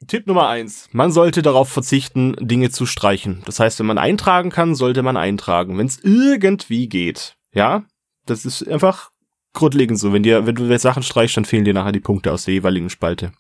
Tipp 0.08 0.28
Nummer 0.28 0.48
eins: 0.48 0.90
Man 0.92 1.12
sollte 1.12 1.42
darauf 1.42 1.70
verzichten, 1.70 2.36
Dinge 2.40 2.70
zu 2.70 2.86
streichen. 2.86 3.42
Das 3.46 3.60
heißt, 3.60 3.80
wenn 3.80 3.86
man 3.86 3.98
eintragen 3.98 4.50
kann, 4.50 4.76
sollte 4.76 5.04
man 5.04 5.18
eintragen, 5.18 5.78
wenn 5.78 5.88
es 5.88 6.00
irgendwie 6.04 6.88
geht. 6.88 7.36
Ja, 7.54 7.84
das 8.26 8.46
ist 8.46 8.68
einfach 8.68 9.12
grundlegend 9.54 10.00
so. 10.00 10.14
Wenn 10.14 10.24
dir, 10.24 10.46
wenn 10.46 10.56
du 10.56 10.80
Sachen 10.80 11.04
streichst, 11.04 11.38
dann 11.38 11.46
fehlen 11.46 11.66
dir 11.66 11.74
nachher 11.74 11.92
die 11.92 12.00
Punkte 12.00 12.32
aus 12.32 12.46
der 12.46 12.54
jeweiligen 12.54 12.90
Spalte. 12.90 13.32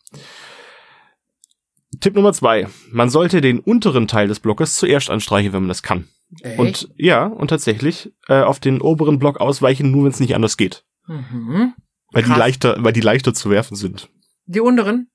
Tipp 1.99 2.15
Nummer 2.15 2.33
zwei: 2.33 2.67
Man 2.91 3.09
sollte 3.09 3.41
den 3.41 3.59
unteren 3.59 4.07
Teil 4.07 4.27
des 4.27 4.39
Blockes 4.39 4.75
zuerst 4.75 5.09
anstreichen, 5.09 5.53
wenn 5.53 5.63
man 5.63 5.69
das 5.69 5.83
kann. 5.83 6.07
Echt? 6.41 6.59
Und 6.59 6.89
ja, 6.97 7.25
und 7.25 7.49
tatsächlich 7.49 8.11
äh, 8.27 8.41
auf 8.41 8.59
den 8.59 8.81
oberen 8.81 9.19
Block 9.19 9.39
ausweichen, 9.39 9.91
nur 9.91 10.05
wenn 10.05 10.11
es 10.11 10.19
nicht 10.19 10.35
anders 10.35 10.57
geht. 10.57 10.83
Mhm. 11.07 11.73
Weil 12.11 12.23
die 12.23 12.31
leichter, 12.31 12.77
weil 12.79 12.93
die 12.93 13.01
leichter 13.01 13.33
zu 13.33 13.49
werfen 13.49 13.75
sind. 13.75 14.09
Die 14.45 14.59
unteren? 14.59 15.09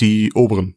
Die 0.00 0.32
oberen. 0.34 0.76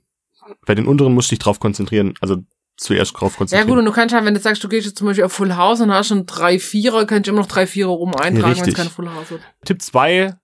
Bei 0.65 0.75
den 0.75 0.87
unteren 0.87 1.13
musst 1.13 1.31
du 1.31 1.35
dich 1.35 1.39
drauf 1.39 1.59
konzentrieren, 1.59 2.13
also 2.21 2.37
zuerst 2.77 3.13
drauf 3.13 3.33
Ja 3.33 3.37
konzentrieren. 3.37 3.67
gut, 3.69 3.79
und 3.79 3.85
du 3.85 3.91
kannst 3.91 4.13
halt, 4.13 4.25
wenn 4.25 4.33
du 4.33 4.39
sagst, 4.39 4.63
du 4.63 4.67
gehst 4.67 4.87
jetzt 4.87 4.97
zum 4.97 5.07
Beispiel 5.07 5.23
auf 5.23 5.33
Full 5.33 5.55
House 5.55 5.81
und 5.81 5.91
hast 5.91 6.07
schon 6.07 6.25
drei 6.25 6.59
Vierer, 6.59 7.05
kannst 7.05 7.27
du 7.27 7.31
immer 7.31 7.41
noch 7.41 7.47
drei 7.47 7.67
Vierer 7.67 7.89
rum 7.89 8.15
eintragen, 8.15 8.59
wenn 8.59 8.69
es 8.69 8.75
keine 8.75 8.89
Full 8.89 9.09
House 9.13 9.31
wird. 9.31 9.41
Tipp 9.65 9.81
2, 9.81 10.35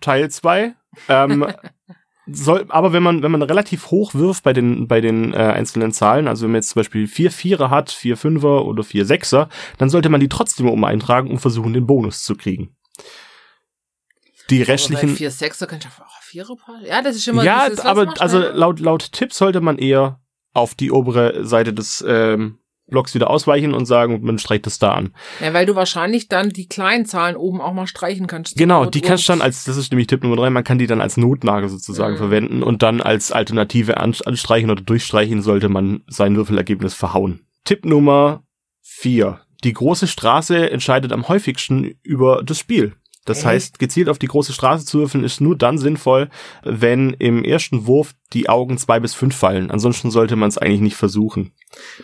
Teil 0.00 0.30
2. 0.30 0.74
Ähm, 1.08 1.46
soll, 2.26 2.66
aber 2.68 2.92
wenn 2.92 3.02
man, 3.02 3.22
wenn 3.22 3.30
man 3.30 3.42
relativ 3.42 3.90
hoch 3.90 4.14
wirft 4.14 4.44
bei 4.44 4.52
den, 4.52 4.88
bei 4.88 5.00
den 5.00 5.34
äh, 5.34 5.36
einzelnen 5.36 5.92
Zahlen, 5.92 6.26
also 6.26 6.44
wenn 6.44 6.52
man 6.52 6.60
jetzt 6.60 6.70
zum 6.70 6.80
Beispiel 6.80 7.06
vier 7.06 7.30
Vierer 7.30 7.70
hat, 7.70 7.90
vier 7.90 8.16
Fünfer 8.16 8.64
oder 8.64 8.82
vier 8.82 9.04
Sechser, 9.04 9.48
dann 9.78 9.90
sollte 9.90 10.08
man 10.08 10.20
die 10.20 10.28
trotzdem 10.28 10.68
um 10.68 10.84
eintragen 10.84 11.30
und 11.30 11.38
versuchen, 11.38 11.74
den 11.74 11.86
Bonus 11.86 12.22
zu 12.22 12.34
kriegen. 12.34 12.76
Die 14.50 14.62
restlichen. 14.62 15.16
vier 15.16 15.30
Sechser 15.30 15.66
du 15.66 15.74
einfach 15.74 16.06
auch 16.06 16.13
Vierer 16.34 16.56
passen. 16.56 16.86
Ja, 16.86 17.00
das 17.02 17.14
ist 17.16 17.28
immer 17.28 17.44
Ja, 17.44 17.68
dieses, 17.68 17.84
aber 17.84 18.12
also 18.20 18.40
laut, 18.40 18.80
laut 18.80 19.12
Tipp 19.12 19.32
sollte 19.32 19.60
man 19.60 19.78
eher 19.78 20.20
auf 20.52 20.74
die 20.74 20.90
obere 20.90 21.44
Seite 21.46 21.72
des 21.72 22.04
ähm, 22.06 22.58
Blocks 22.88 23.14
wieder 23.14 23.30
ausweichen 23.30 23.72
und 23.72 23.86
sagen, 23.86 24.20
man 24.22 24.38
streicht 24.38 24.66
es 24.66 24.78
da 24.78 24.92
an. 24.92 25.14
Ja, 25.40 25.54
weil 25.54 25.64
du 25.64 25.74
wahrscheinlich 25.74 26.28
dann 26.28 26.50
die 26.50 26.66
kleinen 26.68 27.06
Zahlen 27.06 27.36
oben 27.36 27.60
auch 27.60 27.72
mal 27.72 27.86
streichen 27.86 28.26
kannst. 28.26 28.56
Genau, 28.56 28.84
die 28.84 29.00
kannst 29.00 29.28
du 29.28 29.32
dann 29.32 29.40
als, 29.42 29.64
das 29.64 29.76
ist 29.76 29.90
nämlich 29.92 30.06
Tipp 30.08 30.22
Nummer 30.22 30.36
drei, 30.36 30.50
man 30.50 30.64
kann 30.64 30.78
die 30.78 30.86
dann 30.86 31.00
als 31.00 31.16
Notnagel 31.16 31.68
sozusagen 31.68 32.14
Mhm. 32.14 32.18
verwenden 32.18 32.62
und 32.62 32.82
dann 32.82 33.00
als 33.00 33.32
Alternative 33.32 33.96
an, 33.98 34.14
anstreichen 34.26 34.70
oder 34.70 34.82
durchstreichen 34.82 35.40
sollte 35.40 35.68
man 35.68 36.02
sein 36.08 36.36
Würfelergebnis 36.36 36.94
verhauen. 36.94 37.46
Tipp 37.64 37.84
Nummer 37.84 38.42
vier. 38.82 39.40
Die 39.64 39.72
große 39.72 40.06
Straße 40.06 40.70
entscheidet 40.70 41.10
am 41.12 41.26
häufigsten 41.28 41.94
über 42.02 42.42
das 42.44 42.58
Spiel. 42.58 42.94
Das 43.24 43.38
Echt? 43.38 43.46
heißt, 43.46 43.78
gezielt 43.78 44.08
auf 44.08 44.18
die 44.18 44.26
große 44.26 44.52
Straße 44.52 44.84
zu 44.84 44.98
würfeln 44.98 45.24
ist 45.24 45.40
nur 45.40 45.56
dann 45.56 45.78
sinnvoll, 45.78 46.28
wenn 46.62 47.10
im 47.14 47.44
ersten 47.44 47.86
Wurf 47.86 48.14
die 48.32 48.48
Augen 48.48 48.76
zwei 48.78 49.00
bis 49.00 49.14
fünf 49.14 49.34
fallen. 49.36 49.70
Ansonsten 49.70 50.10
sollte 50.10 50.36
man 50.36 50.48
es 50.48 50.58
eigentlich 50.58 50.80
nicht 50.80 50.96
versuchen. 50.96 51.52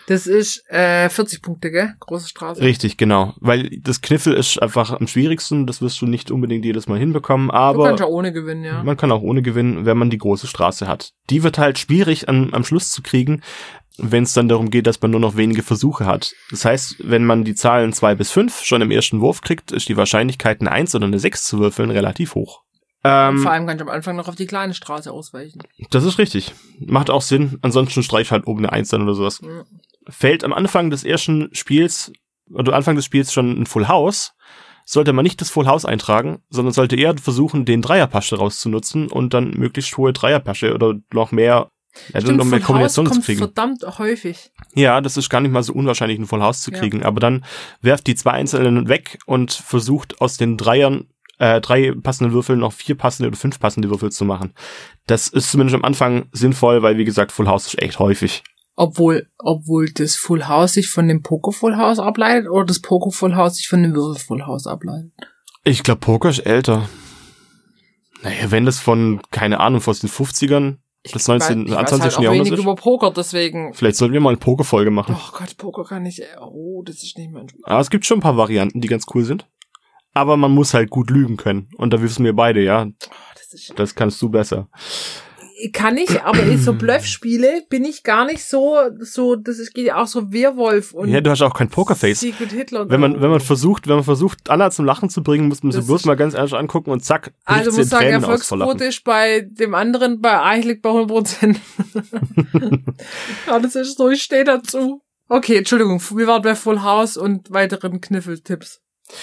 Das 0.07 0.27
ist 0.27 0.65
äh, 0.71 1.09
40 1.09 1.43
Punkte, 1.43 1.71
gell? 1.71 1.95
Große 2.01 2.29
Straße. 2.29 2.63
Richtig, 2.63 2.97
genau. 2.97 3.35
Weil 3.41 3.69
das 3.81 4.01
Kniffel 4.01 4.35
ist 4.35 4.61
einfach 4.63 4.93
am 4.93 5.07
schwierigsten. 5.07 5.67
Das 5.67 5.83
wirst 5.83 6.01
du 6.01 6.07
nicht 6.07 6.31
unbedingt 6.31 6.65
jedes 6.65 6.87
Mal 6.89 6.99
hinbekommen. 6.99 7.49
du 7.49 7.55
Aber 7.55 7.85
kannst 7.85 8.01
ja 8.01 8.07
ohne 8.07 8.33
gewinnen, 8.33 8.65
ja. 8.65 8.83
Man 8.83 8.97
kann 8.97 9.13
auch 9.13 9.23
ohne 9.23 9.43
gewinnen, 9.43 9.85
wenn 9.87 9.99
man 9.99 10.11
die 10.11 10.19
große 10.19 10.47
Straße 10.47 10.87
hat. 10.87 11.13
Die 11.29 11.43
wird 11.43 11.59
halt 11.59 11.79
schwierig 11.79 12.29
an, 12.29 12.51
am 12.53 12.65
Schluss 12.65 12.91
zu 12.91 13.03
kriegen, 13.03 13.43
wenn 14.03 14.25
es 14.25 14.33
dann 14.33 14.49
darum 14.49 14.71
geht, 14.71 14.87
dass 14.87 15.01
man 15.01 15.11
nur 15.11 15.21
noch 15.21 15.37
wenige 15.37 15.63
Versuche 15.63 16.07
hat. 16.07 16.33
Das 16.51 16.65
heißt, 16.65 16.97
wenn 17.01 17.25
man 17.25 17.45
die 17.45 17.55
Zahlen 17.55 17.93
zwei 17.93 18.15
bis 18.15 18.31
fünf 18.31 18.65
schon 18.65 18.83
im 18.83 18.91
ersten 18.91 19.21
Wurf 19.21 19.41
kriegt, 19.43 19.73
ist 19.73 19.89
die 19.89 19.97
Wahrscheinlichkeit, 19.97 20.61
eine 20.61 20.73
Eins 20.73 20.95
oder 20.95 21.07
eine 21.07 21.19
Sechs 21.19 21.45
zu 21.45 21.59
würfeln, 21.59 21.91
relativ 21.91 22.35
hoch. 22.35 22.63
Ähm, 23.03 23.39
Vor 23.39 23.51
allem 23.51 23.67
kannst 23.67 23.81
du 23.81 23.87
am 23.87 23.95
Anfang 23.95 24.17
noch 24.17 24.29
auf 24.29 24.37
die 24.37 24.47
kleine 24.47 24.75
Straße 24.75 25.11
ausweichen. 25.11 25.63
das 25.91 26.05
ist 26.05 26.19
richtig. 26.19 26.53
Macht 26.79 27.11
auch 27.11 27.23
Sinn. 27.23 27.59
Ansonsten 27.63 28.03
streich 28.03 28.31
halt 28.31 28.47
oben 28.47 28.61
eine 28.61 28.73
Eins 28.73 28.91
dann 28.91 29.03
oder 29.03 29.15
sowas. 29.15 29.41
Ja. 29.43 29.65
Fällt 30.09 30.45
am 30.45 30.53
Anfang 30.53 30.91
des 30.91 31.05
ersten 31.05 31.49
Spiels, 31.53 32.13
oder 32.53 32.75
Anfang 32.75 32.97
des 32.97 33.05
Spiels 33.05 33.33
schon 33.33 33.59
ein 33.61 33.67
Full 33.67 33.89
House, 33.89 34.35
sollte 34.85 35.13
man 35.13 35.23
nicht 35.23 35.41
das 35.41 35.51
Full 35.51 35.67
House 35.67 35.85
eintragen, 35.85 36.43
sondern 36.51 36.75
sollte 36.75 36.97
eher 36.97 37.17
versuchen, 37.17 37.65
den 37.65 37.81
Dreierpasche 37.81 38.37
rauszunutzen 38.37 39.09
und 39.09 39.33
dann 39.33 39.51
möglichst 39.51 39.97
hohe 39.97 40.13
Dreierpasche 40.13 40.75
oder 40.75 40.95
noch 41.13 41.33
mehr, 41.33 41.71
ja, 42.15 42.21
Stimmt, 42.21 42.39
noch 42.39 42.45
mehr 42.45 42.61
Kombinationen 42.61 43.13
zu 43.13 43.21
kriegen. 43.21 43.39
verdammt 43.39 43.83
häufig. 43.99 44.51
Ja, 44.75 45.01
das 45.01 45.17
ist 45.17 45.29
gar 45.29 45.41
nicht 45.41 45.51
mal 45.53 45.63
so 45.63 45.73
unwahrscheinlich, 45.73 46.19
ein 46.19 46.27
Full 46.27 46.41
House 46.43 46.63
zu 46.63 46.71
Ja. 46.73 46.79
kriegen, 46.79 47.03
aber 47.03 47.21
dann 47.21 47.45
werft 47.81 48.07
die 48.07 48.15
zwei 48.15 48.33
einzelnen 48.33 48.89
weg 48.89 49.19
und 49.27 49.53
versucht 49.53 50.21
aus 50.21 50.37
den 50.37 50.57
Dreiern 50.57 51.09
äh, 51.39 51.61
drei 51.63 51.93
passenden 51.93 52.35
Würfel 52.35 52.57
noch 52.57 52.73
vier 52.75 52.97
passende 52.97 53.29
oder 53.29 53.37
fünf 53.37 53.59
passende 53.59 53.89
Würfel 53.89 54.13
zu 54.13 54.25
machen. 54.27 54.53
Das 55.07 55.27
ist 55.29 55.51
zumindest 55.51 55.75
am 55.75 55.85
Anfang 55.85 56.29
sinnvoll, 56.33 56.83
weil 56.83 56.99
wie 56.99 57.05
gesagt, 57.07 57.33
Full 57.33 57.47
House 57.49 57.67
ist 57.67 57.81
echt 57.81 57.99
häufig. 57.99 58.43
Obwohl, 58.77 59.27
obwohl 59.39 59.91
das 59.91 60.17
Full 60.17 60.49
House 60.49 60.75
sich 60.75 60.89
von 60.89 61.09
dem 61.09 61.23
Poker 61.23 61.53
Full 61.53 61.77
House 61.77 61.99
ableitet 61.99 62.49
oder 62.51 62.67
das 62.67 62.81
Poker 62.81 63.11
Full 63.11 63.35
House 63.37 63.57
sich 63.57 63.69
von 63.69 63.83
dem 63.83 63.95
Würfel 63.95 64.23
Full 64.23 64.43
House 64.47 64.67
ableitet. 64.67 65.13
Ich 65.65 65.83
glaube, 65.83 66.01
Poker 66.01 66.29
ist 66.29 66.41
älter. 66.41 66.89
Naja, 68.23 68.51
wenn 68.51 68.67
das 68.67 68.79
von, 68.79 69.21
keine 69.31 69.61
Ahnung, 69.61 69.83
aus 69.87 70.01
den 70.01 70.11
50ern, 70.11 70.77
das 71.05 71.29
19. 71.29 71.67
ich 71.67 71.73
weiß 71.73 71.89
20. 71.89 72.03
halt 72.03 72.25
Jahrhundert 72.25 72.47
wenig 72.47 72.61
über 72.61 72.75
Poker, 72.75 73.11
deswegen. 73.11 73.73
Vielleicht 73.73 73.97
sollten 73.97 74.13
wir 74.13 74.21
mal 74.21 74.31
eine 74.31 74.39
Pokerfolge 74.39 74.91
machen. 74.91 75.17
Oh 75.19 75.37
Gott, 75.37 75.57
Poker 75.57 75.85
kann 75.85 76.05
ich. 76.05 76.23
Oh, 76.41 76.83
das 76.85 76.97
ist 77.03 77.17
nicht 77.17 77.31
mein. 77.33 77.47
Aber 77.65 77.81
es 77.81 77.91
gibt 77.91 78.05
schon 78.05 78.19
ein 78.19 78.23
paar 78.23 78.37
Varianten, 78.37 78.81
die 78.81 78.89
ganz 78.89 79.07
cool 79.15 79.25
sind. 79.25 79.47
Aber 80.13 80.37
man 80.37 80.53
muss 80.53 80.75
halt 80.75 80.91
gut 80.91 81.11
lügen 81.11 81.37
können. 81.37 81.69
Und 81.77 81.93
da 81.93 82.03
wissen 82.03 82.25
wir 82.25 82.35
beide, 82.35 82.63
ja, 82.63 82.85
Oh, 82.85 83.15
das 83.35 83.55
ist 83.55 83.73
das 83.79 83.95
kannst 83.95 84.21
du 84.21 84.29
besser. 84.29 84.69
Kann 85.73 85.97
ich, 85.97 86.23
aber 86.23 86.43
in 86.43 86.59
so 86.59 86.73
Bluffspiele 86.73 87.63
bin 87.69 87.85
ich 87.85 88.03
gar 88.03 88.25
nicht 88.25 88.45
so, 88.45 88.77
so, 88.99 89.37
das 89.37 89.59
ist, 89.59 89.75
geht 89.75 89.87
ja 89.87 89.97
auch 89.97 90.07
so 90.07 90.33
Werwolf 90.33 90.93
und 90.93 91.09
Ja, 91.09 91.21
du 91.21 91.31
hast 91.31 91.43
auch 91.43 91.55
kein 91.55 91.69
Pokerface. 91.69 92.21
Secret 92.21 92.53
Hitler. 92.53 92.83
und 92.83 92.91
Wenn 92.91 93.01
man, 93.01 93.21
wenn 93.21 93.31
man 93.31 93.41
versucht, 93.41 93.89
wenn 93.89 93.97
man 93.97 94.05
versucht, 94.05 94.51
Anna 94.51 94.71
zum 94.71 94.85
Lachen 94.85 95.11
zu 95.11 95.23
bringen, 95.23 95.49
muss 95.49 95.63
man 95.63 95.73
sie 95.73 95.83
bloß 95.83 96.05
mal 96.07 96.17
ganz 96.17 96.35
ernst 96.35 96.55
angucken 96.55 96.91
und 96.91 97.05
zack, 97.05 97.33
also 97.45 97.71
muss 97.73 97.89
sagen, 97.89 98.05
Tränen 98.05 98.23
Erfolgsquote 98.23 98.85
ist 98.85 99.05
bei 99.05 99.41
dem 99.51 99.75
anderen, 99.75 100.21
bei 100.21 100.61
liegt 100.61 100.83
bei 100.83 100.91
100 100.91 101.09
Prozent. 101.09 101.61
das 103.47 103.75
ist 103.75 103.99
so, 103.99 104.09
ich 104.11 104.23
stehe 104.23 104.45
dazu. 104.45 105.03
Okay, 105.29 105.59
Entschuldigung, 105.59 106.01
wir 106.15 106.27
waren 106.27 106.43
bei 106.43 106.55
Full 106.55 106.83
House 106.83 107.17
und 107.17 107.53
weiteren 107.53 108.01
Kniffeltipps. 108.01 108.81
Tipp 109.07 109.19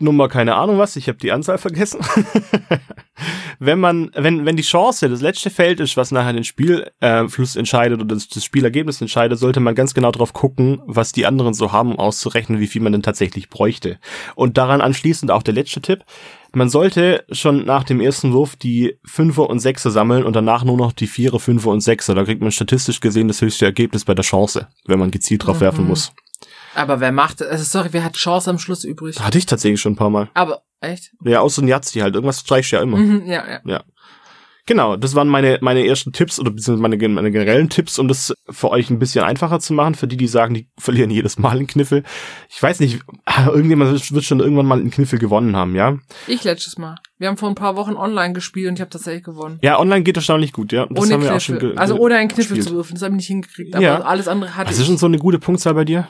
Nummer, 0.00 0.28
keine 0.28 0.56
Ahnung 0.56 0.78
was, 0.78 0.96
ich 0.96 1.08
habe 1.08 1.18
die 1.18 1.32
Anzahl 1.32 1.58
vergessen. 1.58 2.00
wenn 3.58 3.80
man, 3.80 4.10
wenn, 4.14 4.46
wenn 4.46 4.56
die 4.56 4.62
Chance 4.62 5.08
das 5.08 5.20
letzte 5.20 5.50
Feld 5.50 5.80
ist, 5.80 5.96
was 5.96 6.10
nachher 6.10 6.32
den 6.32 6.44
Spielfluss 6.44 7.56
äh, 7.56 7.58
entscheidet 7.58 8.00
oder 8.00 8.14
das, 8.14 8.28
das 8.28 8.44
Spielergebnis 8.44 9.00
entscheidet, 9.00 9.38
sollte 9.38 9.60
man 9.60 9.74
ganz 9.74 9.94
genau 9.94 10.10
drauf 10.10 10.32
gucken, 10.32 10.80
was 10.86 11.12
die 11.12 11.26
anderen 11.26 11.54
so 11.54 11.72
haben, 11.72 11.92
um 11.92 11.98
auszurechnen, 11.98 12.60
wie 12.60 12.66
viel 12.66 12.82
man 12.82 12.92
denn 12.92 13.02
tatsächlich 13.02 13.48
bräuchte. 13.48 13.98
Und 14.34 14.58
daran 14.58 14.80
anschließend 14.80 15.30
auch 15.30 15.42
der 15.42 15.54
letzte 15.54 15.80
Tipp. 15.80 16.04
Man 16.52 16.70
sollte 16.70 17.24
schon 17.30 17.66
nach 17.66 17.84
dem 17.84 18.00
ersten 18.00 18.32
Wurf 18.32 18.56
die 18.56 18.98
Fünfer 19.04 19.50
und 19.50 19.60
Sechser 19.60 19.90
sammeln 19.90 20.24
und 20.24 20.34
danach 20.34 20.64
nur 20.64 20.78
noch 20.78 20.92
die 20.92 21.06
Vierer, 21.06 21.40
Fünfer 21.40 21.70
und 21.70 21.82
Sechser. 21.82 22.14
Da 22.14 22.24
kriegt 22.24 22.40
man 22.40 22.52
statistisch 22.52 23.00
gesehen 23.00 23.28
das 23.28 23.42
höchste 23.42 23.66
Ergebnis 23.66 24.04
bei 24.04 24.14
der 24.14 24.24
Chance, 24.24 24.68
wenn 24.86 24.98
man 24.98 25.10
gezielt 25.10 25.46
drauf 25.46 25.56
mhm. 25.56 25.60
werfen 25.60 25.86
muss. 25.86 26.12
Aber 26.74 27.00
wer 27.00 27.12
macht, 27.12 27.42
also 27.42 27.64
sorry, 27.64 27.88
wer 27.92 28.04
hat 28.04 28.14
Chance 28.14 28.50
am 28.50 28.58
Schluss 28.58 28.84
übrig? 28.84 29.20
Hatte 29.20 29.38
ich 29.38 29.46
tatsächlich 29.46 29.80
schon 29.80 29.92
ein 29.92 29.96
paar 29.96 30.10
Mal. 30.10 30.30
Aber, 30.34 30.62
echt? 30.80 31.12
Ja, 31.24 31.40
außer 31.40 31.62
ein 31.62 31.68
Yazzi 31.68 32.00
halt. 32.00 32.14
Irgendwas 32.14 32.40
streichst 32.40 32.72
du 32.72 32.76
ja 32.76 32.82
immer. 32.82 32.98
Mhm, 32.98 33.26
ja, 33.26 33.44
ja. 33.48 33.60
Ja. 33.64 33.84
Genau, 34.68 34.96
das 34.96 35.14
waren 35.14 35.28
meine, 35.28 35.58
meine 35.62 35.86
ersten 35.86 36.12
Tipps 36.12 36.38
oder 36.38 36.50
beziehungsweise 36.50 36.82
meine, 36.82 37.08
meine 37.08 37.30
generellen 37.32 37.70
Tipps, 37.70 37.98
um 37.98 38.06
das 38.06 38.34
für 38.50 38.68
euch 38.68 38.90
ein 38.90 38.98
bisschen 38.98 39.24
einfacher 39.24 39.60
zu 39.60 39.72
machen, 39.72 39.94
für 39.94 40.06
die, 40.06 40.18
die 40.18 40.26
sagen, 40.26 40.52
die 40.52 40.68
verlieren 40.76 41.08
jedes 41.08 41.38
Mal 41.38 41.56
einen 41.56 41.66
Kniffel. 41.66 42.02
Ich 42.50 42.62
weiß 42.62 42.80
nicht, 42.80 43.00
irgendjemand 43.46 44.12
wird 44.12 44.24
schon 44.24 44.40
irgendwann 44.40 44.66
mal 44.66 44.78
einen 44.78 44.90
Kniffel 44.90 45.18
gewonnen 45.18 45.56
haben, 45.56 45.74
ja? 45.74 45.96
Ich 46.26 46.44
letztes 46.44 46.76
Mal. 46.76 46.96
Wir 47.16 47.28
haben 47.28 47.38
vor 47.38 47.48
ein 47.48 47.54
paar 47.54 47.76
Wochen 47.76 47.94
online 47.94 48.34
gespielt 48.34 48.68
und 48.68 48.74
ich 48.74 48.82
habe 48.82 48.90
tatsächlich 48.90 49.24
gewonnen. 49.24 49.58
Ja, 49.62 49.80
online 49.80 50.02
geht 50.02 50.16
erstaunlich 50.16 50.52
gut, 50.52 50.70
ja. 50.70 50.84
Das 50.84 51.02
ohne 51.02 51.14
haben 51.14 51.22
wir 51.22 51.30
Kniffel. 51.30 51.56
auch 51.56 51.60
schon 51.62 51.78
also 51.78 51.96
ohne 51.98 52.16
einen 52.16 52.28
Kniffel 52.28 52.56
gespielt. 52.56 52.68
zu 52.68 52.74
würfen, 52.74 52.92
das 52.92 53.02
habe 53.02 53.14
ich 53.14 53.16
nicht 53.16 53.28
hingekriegt, 53.28 53.74
aber 53.74 53.82
ja. 53.82 54.00
alles 54.02 54.28
andere 54.28 54.54
hatte 54.54 54.68
Was 54.68 54.78
ist 54.78 54.84
schon 54.84 54.98
so 54.98 55.06
eine 55.06 55.18
gute 55.18 55.38
Punktzahl 55.38 55.72
bei 55.72 55.86
dir? 55.86 56.08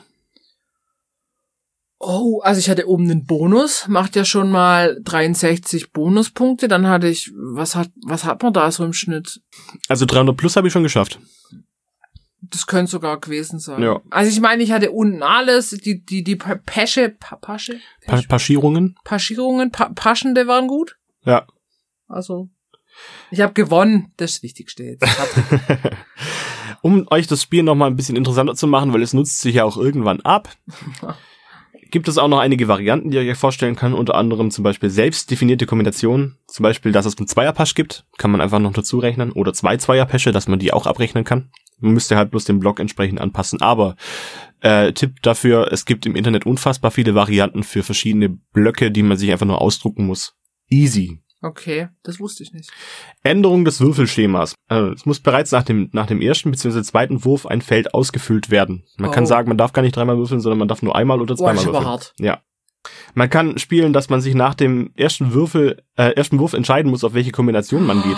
Oh, 2.01 2.39
also 2.43 2.59
ich 2.59 2.69
hatte 2.69 2.87
oben 2.87 3.11
einen 3.11 3.25
Bonus, 3.25 3.85
macht 3.89 4.15
ja 4.15 4.23
schon 4.23 4.49
mal 4.49 4.99
63 5.03 5.91
Bonuspunkte. 5.91 6.69
Dann 6.69 6.87
hatte 6.87 7.09
ich, 7.09 7.33
was 7.35 7.75
hat, 7.75 7.91
was 8.05 8.23
hat 8.23 8.41
man 8.41 8.53
da 8.53 8.71
so 8.71 8.85
im 8.85 8.93
Schnitt? 8.93 9.41
Also 9.89 10.05
300 10.05 10.35
plus 10.35 10.55
habe 10.55 10.67
ich 10.67 10.73
schon 10.73 10.83
geschafft. 10.83 11.19
Das 12.41 12.67
könnte 12.67 12.89
sogar 12.89 13.19
gewesen 13.19 13.59
sein. 13.59 13.83
Ja. 13.83 13.99
Also 14.09 14.31
ich 14.31 14.39
meine, 14.39 14.63
ich 14.63 14.71
hatte 14.71 14.91
unten 14.91 15.21
alles, 15.23 15.71
die, 15.71 16.03
die, 16.05 16.23
die 16.23 16.37
Pesche, 16.37 17.09
pa 17.09 17.35
Pasche? 17.35 17.81
Pa 18.05 18.21
Paschierungen? 18.27 18.95
Paschierungen, 19.03 19.69
pa 19.71 19.89
Paschende 19.93 20.47
waren 20.47 20.67
gut. 20.67 20.97
Ja. 21.25 21.45
Also, 22.07 22.49
ich 23.29 23.41
habe 23.41 23.51
gewonnen, 23.53 24.13
das 24.15 24.31
ist 24.31 24.37
das 24.37 24.43
Wichtigste 24.43 24.83
jetzt. 24.83 25.05
um 26.81 27.05
euch 27.09 27.27
das 27.27 27.43
Spiel 27.43 27.63
nochmal 27.63 27.89
ein 27.89 27.97
bisschen 27.97 28.15
interessanter 28.15 28.55
zu 28.55 28.67
machen, 28.67 28.93
weil 28.93 29.01
es 29.01 29.13
nutzt 29.13 29.41
sich 29.41 29.55
ja 29.55 29.65
auch 29.65 29.75
irgendwann 29.75 30.21
ab. 30.21 30.49
gibt 31.91 32.07
es 32.07 32.17
auch 32.17 32.27
noch 32.27 32.39
einige 32.39 32.67
Varianten, 32.67 33.11
die 33.11 33.17
ihr 33.17 33.31
euch 33.31 33.37
vorstellen 33.37 33.75
kann, 33.75 33.93
unter 33.93 34.15
anderem 34.15 34.51
zum 34.51 34.63
Beispiel 34.63 34.89
selbst 34.89 35.31
definierte 35.31 35.65
Kombinationen, 35.65 36.37
zum 36.47 36.63
Beispiel, 36.63 36.91
dass 36.91 37.05
es 37.05 37.17
einen 37.17 37.27
Zweierpasch 37.27 37.75
gibt, 37.75 38.05
kann 38.17 38.31
man 38.31 38.41
einfach 38.41 38.59
noch 38.59 38.73
dazu 38.73 38.99
rechnen, 38.99 39.31
oder 39.31 39.53
zwei 39.53 39.77
Zweierpäsche, 39.77 40.31
dass 40.31 40.47
man 40.47 40.59
die 40.59 40.73
auch 40.73 40.85
abrechnen 40.85 41.23
kann. 41.23 41.51
Man 41.79 41.93
müsste 41.93 42.17
halt 42.17 42.31
bloß 42.31 42.45
den 42.45 42.59
Block 42.59 42.79
entsprechend 42.79 43.21
anpassen. 43.21 43.61
Aber 43.61 43.95
äh, 44.61 44.91
Tipp 44.93 45.21
dafür, 45.21 45.71
es 45.71 45.85
gibt 45.85 46.05
im 46.05 46.15
Internet 46.15 46.45
unfassbar 46.45 46.91
viele 46.91 47.15
Varianten 47.15 47.63
für 47.63 47.83
verschiedene 47.83 48.29
Blöcke, 48.29 48.91
die 48.91 49.03
man 49.03 49.17
sich 49.17 49.31
einfach 49.31 49.45
nur 49.45 49.61
ausdrucken 49.61 50.05
muss. 50.05 50.35
Easy. 50.69 51.21
Okay, 51.41 51.87
das 52.03 52.19
wusste 52.19 52.43
ich 52.43 52.51
nicht. 52.51 52.69
Änderung 53.23 53.63
des 53.63 53.79
Würfelschemas. 53.79 54.55
Also, 54.67 54.91
es 54.91 55.05
muss 55.05 55.21
bereits 55.21 55.51
nach 55.51 55.63
dem, 55.63 55.89
nach 55.93 56.07
dem 56.07 56.21
ersten 56.21 56.51
bzw. 56.51 56.81
zweiten 56.83 57.23
Wurf 57.23 57.45
ein 57.45 57.61
Feld 57.61 57.93
ausgefüllt 57.93 58.49
werden. 58.49 58.83
Man 58.97 59.09
oh. 59.09 59.13
kann 59.13 59.25
sagen, 59.25 59.47
man 59.47 59.57
darf 59.57 59.71
gar 59.71 59.81
nicht 59.81 59.95
dreimal 59.95 60.17
würfeln, 60.17 60.41
sondern 60.41 60.59
man 60.59 60.67
darf 60.67 60.81
nur 60.81 60.95
einmal 60.95 61.21
oder 61.21 61.37
zweimal 61.37 61.63
oh, 61.63 61.67
würfeln. 61.67 61.85
Hart. 61.85 62.13
Ja. 62.19 62.41
Man 63.13 63.29
kann 63.29 63.57
spielen, 63.57 63.93
dass 63.93 64.09
man 64.09 64.21
sich 64.21 64.35
nach 64.35 64.53
dem 64.53 64.91
ersten 64.95 65.33
Würfel, 65.33 65.81
äh, 65.95 66.11
ersten 66.11 66.39
Wurf 66.39 66.53
entscheiden 66.53 66.91
muss, 66.91 67.03
auf 67.03 67.13
welche 67.13 67.31
Kombination 67.31 67.85
man 67.85 68.01
geht. 68.01 68.17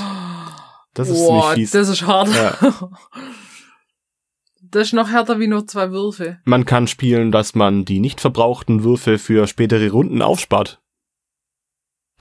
Das 0.94 1.10
ist 1.10 1.20
oh, 1.20 1.28
ziemlich 1.28 1.46
fies. 1.54 1.72
Das 1.72 1.90
ist 1.90 2.06
hart. 2.06 2.30
Ja. 2.34 2.90
Das 4.74 4.88
ist 4.88 4.94
noch 4.94 5.10
härter 5.10 5.38
wie 5.38 5.48
nur 5.48 5.68
zwei 5.68 5.92
Würfe. 5.92 6.40
Man 6.46 6.64
kann 6.64 6.88
spielen, 6.88 7.34
dass 7.34 7.56
man 7.56 7.84
die 7.84 8.00
nicht 8.00 8.22
verbrauchten 8.22 8.86
Würfe 8.86 9.18
für 9.18 9.46
spätere 9.46 9.92
Runden 9.92 10.22
aufspart. 10.22 10.82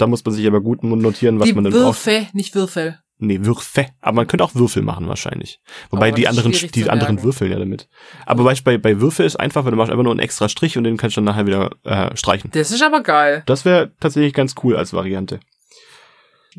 Da 0.00 0.06
muss 0.06 0.24
man 0.24 0.34
sich 0.34 0.46
aber 0.46 0.60
gut 0.60 0.82
notieren, 0.82 1.38
was 1.40 1.48
die 1.48 1.54
man 1.54 1.64
dann 1.64 1.72
braucht. 1.72 2.06
Würfe, 2.06 2.26
nicht 2.32 2.54
Würfel. 2.54 2.98
Nee, 3.18 3.44
Würfe. 3.44 3.86
Aber 4.00 4.16
man 4.16 4.26
könnte 4.26 4.42
auch 4.42 4.54
Würfel 4.54 4.82
machen 4.82 5.06
wahrscheinlich. 5.06 5.60
Wobei 5.90 6.10
die 6.10 6.26
anderen, 6.26 6.52
die 6.52 6.88
anderen 6.88 7.22
würfeln 7.22 7.52
ja 7.52 7.58
damit. 7.58 7.86
Aber 8.24 8.44
weißt, 8.44 8.64
bei, 8.64 8.78
bei 8.78 8.98
Würfel 8.98 9.26
ist 9.26 9.36
einfach, 9.36 9.66
wenn 9.66 9.72
du 9.72 9.76
machst 9.76 9.90
einfach 9.90 10.04
nur 10.04 10.12
einen 10.12 10.20
extra 10.20 10.48
Strich 10.48 10.78
und 10.78 10.84
den 10.84 10.96
kannst 10.96 11.16
du 11.16 11.20
dann 11.20 11.26
nachher 11.26 11.46
wieder 11.46 11.70
äh, 11.84 12.16
streichen. 12.16 12.50
Das 12.54 12.70
ist 12.70 12.82
aber 12.82 13.02
geil. 13.02 13.42
Das 13.44 13.66
wäre 13.66 13.92
tatsächlich 14.00 14.32
ganz 14.32 14.54
cool 14.64 14.74
als 14.74 14.94
Variante. 14.94 15.40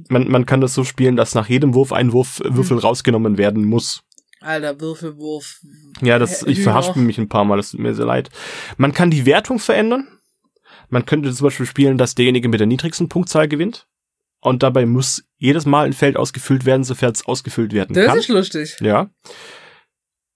Man, 0.07 0.29
man 0.29 0.45
kann 0.45 0.61
das 0.61 0.75
so 0.75 0.83
spielen, 0.83 1.15
dass 1.15 1.33
nach 1.33 1.49
jedem 1.49 1.73
Wurf 1.73 1.91
ein 1.91 2.13
Wurf, 2.13 2.41
mhm. 2.43 2.57
Würfel 2.57 2.77
rausgenommen 2.77 3.39
werden 3.39 3.65
muss. 3.65 4.03
Alter, 4.39 4.79
Würfelwurf. 4.79 5.61
Ja, 6.01 6.19
das, 6.19 6.43
ich 6.43 6.61
verhaspe 6.61 6.99
mich 6.99 7.17
ein 7.17 7.29
paar 7.29 7.45
Mal, 7.45 7.57
das 7.57 7.71
tut 7.71 7.79
mir 7.79 7.95
sehr 7.95 8.05
leid. 8.05 8.29
Man 8.77 8.93
kann 8.93 9.09
die 9.09 9.25
Wertung 9.25 9.57
verändern. 9.57 10.07
Man 10.91 11.05
könnte 11.05 11.33
zum 11.33 11.45
Beispiel 11.45 11.65
spielen, 11.65 11.97
dass 11.97 12.15
derjenige 12.15 12.49
mit 12.49 12.59
der 12.59 12.67
niedrigsten 12.67 13.09
Punktzahl 13.09 13.47
gewinnt. 13.47 13.87
Und 14.41 14.61
dabei 14.63 14.85
muss 14.85 15.23
jedes 15.37 15.65
Mal 15.65 15.85
ein 15.85 15.93
Feld 15.93 16.17
ausgefüllt 16.17 16.65
werden, 16.65 16.83
sofern 16.83 17.11
es 17.11 17.25
ausgefüllt 17.25 17.73
werden 17.73 17.93
das 17.93 18.05
kann. 18.05 18.15
Das 18.15 18.25
ist 18.25 18.29
lustig. 18.29 18.77
Ja. 18.81 19.09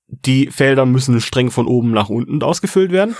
Die 0.07 0.47
Felder 0.47 0.85
müssen 0.85 1.19
streng 1.19 1.51
von 1.51 1.67
oben 1.67 1.91
nach 1.91 2.09
unten 2.09 2.41
ausgefüllt 2.41 2.91
werden. 2.91 3.15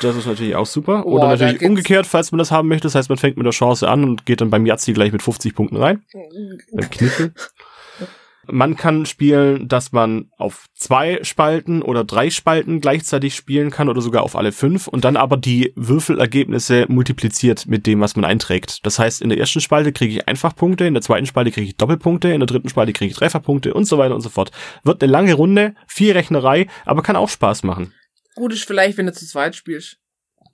Das 0.00 0.16
ist 0.16 0.26
natürlich 0.26 0.56
auch 0.56 0.66
super. 0.66 1.04
Oder 1.04 1.26
Boah, 1.26 1.36
natürlich 1.36 1.62
umgekehrt, 1.62 2.06
falls 2.06 2.32
man 2.32 2.38
das 2.38 2.50
haben 2.50 2.68
möchte. 2.68 2.86
Das 2.86 2.94
heißt, 2.94 3.10
man 3.10 3.18
fängt 3.18 3.36
mit 3.36 3.44
der 3.44 3.52
Chance 3.52 3.86
an 3.86 4.04
und 4.04 4.24
geht 4.24 4.40
dann 4.40 4.48
beim 4.48 4.64
Yazzi 4.64 4.92
gleich 4.94 5.12
mit 5.12 5.22
50 5.22 5.54
Punkten 5.54 5.76
rein. 5.76 6.02
Beim 6.72 6.90
Kniffel. 6.90 7.34
Man 8.52 8.76
kann 8.76 9.06
spielen, 9.06 9.68
dass 9.68 9.92
man 9.92 10.30
auf 10.36 10.66
zwei 10.74 11.22
Spalten 11.22 11.82
oder 11.82 12.04
drei 12.04 12.30
Spalten 12.30 12.80
gleichzeitig 12.80 13.34
spielen 13.34 13.70
kann 13.70 13.88
oder 13.88 14.00
sogar 14.00 14.22
auf 14.22 14.36
alle 14.36 14.52
fünf 14.52 14.88
und 14.88 15.04
dann 15.04 15.16
aber 15.16 15.36
die 15.36 15.72
Würfelergebnisse 15.76 16.86
multipliziert 16.88 17.66
mit 17.66 17.86
dem, 17.86 18.00
was 18.00 18.16
man 18.16 18.24
einträgt. 18.24 18.84
Das 18.84 18.98
heißt, 18.98 19.22
in 19.22 19.28
der 19.28 19.38
ersten 19.38 19.60
Spalte 19.60 19.92
kriege 19.92 20.14
ich 20.14 20.28
Einfachpunkte, 20.28 20.84
in 20.84 20.94
der 20.94 21.02
zweiten 21.02 21.26
Spalte 21.26 21.50
kriege 21.50 21.66
ich 21.66 21.76
Doppelpunkte, 21.76 22.28
in 22.28 22.40
der 22.40 22.46
dritten 22.46 22.68
Spalte 22.68 22.92
kriege 22.92 23.10
ich 23.10 23.16
Dreifachpunkte 23.16 23.74
und 23.74 23.84
so 23.84 23.98
weiter 23.98 24.14
und 24.14 24.20
so 24.20 24.28
fort. 24.28 24.50
Wird 24.84 25.02
eine 25.02 25.12
lange 25.12 25.34
Runde, 25.34 25.74
viel 25.86 26.12
Rechnerei, 26.12 26.66
aber 26.84 27.02
kann 27.02 27.16
auch 27.16 27.28
Spaß 27.28 27.62
machen. 27.62 27.92
Gut 28.34 28.52
ist 28.52 28.64
vielleicht, 28.64 28.98
wenn 28.98 29.06
du 29.06 29.12
zu 29.12 29.26
zweit 29.26 29.54
spielst. 29.54 29.98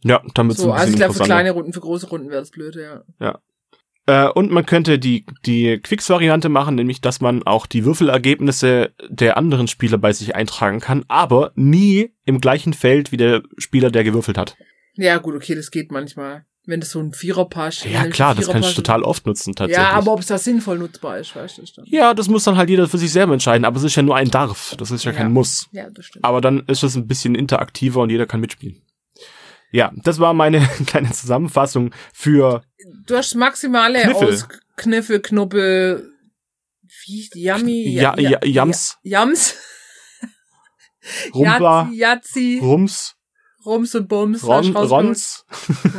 Ja, 0.02 0.22
damit 0.34 0.56
so, 0.56 0.72
also 0.72 0.90
ich 0.90 0.96
glaube, 0.96 1.14
für 1.14 1.24
kleine 1.24 1.50
Runden, 1.50 1.72
für 1.72 1.80
große 1.80 2.08
Runden 2.08 2.28
wäre 2.30 2.40
das 2.40 2.50
blöd, 2.50 2.76
ja. 2.76 3.02
Ja. 3.18 3.40
Äh, 4.06 4.28
und 4.28 4.50
man 4.52 4.64
könnte 4.64 4.98
die, 4.98 5.26
die 5.44 5.78
Quicks-Variante 5.78 6.48
machen, 6.48 6.76
nämlich, 6.76 7.00
dass 7.00 7.20
man 7.20 7.42
auch 7.42 7.66
die 7.66 7.84
Würfelergebnisse 7.84 8.92
der 9.08 9.36
anderen 9.36 9.68
Spieler 9.68 9.98
bei 9.98 10.12
sich 10.12 10.34
eintragen 10.34 10.80
kann, 10.80 11.04
aber 11.08 11.52
nie 11.56 12.12
im 12.24 12.40
gleichen 12.40 12.72
Feld 12.72 13.12
wie 13.12 13.16
der 13.16 13.42
Spieler, 13.58 13.90
der 13.90 14.04
gewürfelt 14.04 14.38
hat. 14.38 14.56
Ja, 14.94 15.18
gut, 15.18 15.34
okay, 15.34 15.54
das 15.54 15.70
geht 15.70 15.90
manchmal. 15.90 16.46
Wenn 16.68 16.80
das 16.80 16.90
so 16.90 16.98
ein 16.98 17.12
Viererpasch 17.12 17.84
ist. 17.84 17.92
Ja, 17.92 18.08
klar, 18.08 18.34
das 18.34 18.48
kannst 18.48 18.70
du 18.70 18.74
total 18.74 19.04
oft 19.04 19.24
nutzen, 19.24 19.54
tatsächlich. 19.54 19.86
Ja, 19.86 19.92
aber 19.92 20.12
ob 20.12 20.18
es 20.18 20.26
da 20.26 20.36
sinnvoll 20.36 20.78
nutzbar 20.78 21.18
ist, 21.18 21.36
weißt 21.36 21.58
du 21.58 21.62
dann. 21.76 21.84
Ja, 21.88 22.12
das 22.12 22.28
muss 22.28 22.42
dann 22.42 22.56
halt 22.56 22.68
jeder 22.68 22.88
für 22.88 22.98
sich 22.98 23.12
selber 23.12 23.34
entscheiden, 23.34 23.64
aber 23.64 23.76
es 23.76 23.84
ist 23.84 23.94
ja 23.94 24.02
nur 24.02 24.16
ein 24.16 24.32
Darf. 24.32 24.74
Das 24.76 24.90
ist 24.90 25.04
ja, 25.04 25.12
ja. 25.12 25.18
kein 25.18 25.32
Muss. 25.32 25.68
Ja, 25.70 25.88
das 25.90 26.06
stimmt. 26.06 26.24
Aber 26.24 26.40
dann 26.40 26.64
ist 26.66 26.82
es 26.82 26.96
ein 26.96 27.06
bisschen 27.06 27.36
interaktiver 27.36 28.00
und 28.00 28.10
jeder 28.10 28.26
kann 28.26 28.40
mitspielen. 28.40 28.82
Ja, 29.76 29.92
das 29.94 30.18
war 30.18 30.32
meine 30.32 30.60
kleine 30.86 31.12
Zusammenfassung 31.12 31.90
für. 32.14 32.62
Du 33.04 33.14
hast 33.14 33.34
maximale 33.34 34.00
Kniffel. 34.04 34.28
aus 34.28 34.48
Kniffel, 34.76 35.20
Knuppel, 35.20 36.12
wie, 37.04 37.28
Yummy, 37.34 37.90
ja, 37.90 38.18
ja, 38.18 38.30
ja, 38.30 38.38
Jams. 38.42 38.96
Jams. 39.02 39.54
Rumpler. 41.34 41.90
Yazzi. 41.92 42.58
Rums. 42.62 43.16
Rums 43.66 43.94
und 43.94 44.08
Bums. 44.08 44.46
Ron, 44.46 44.74
Rons. 44.74 45.44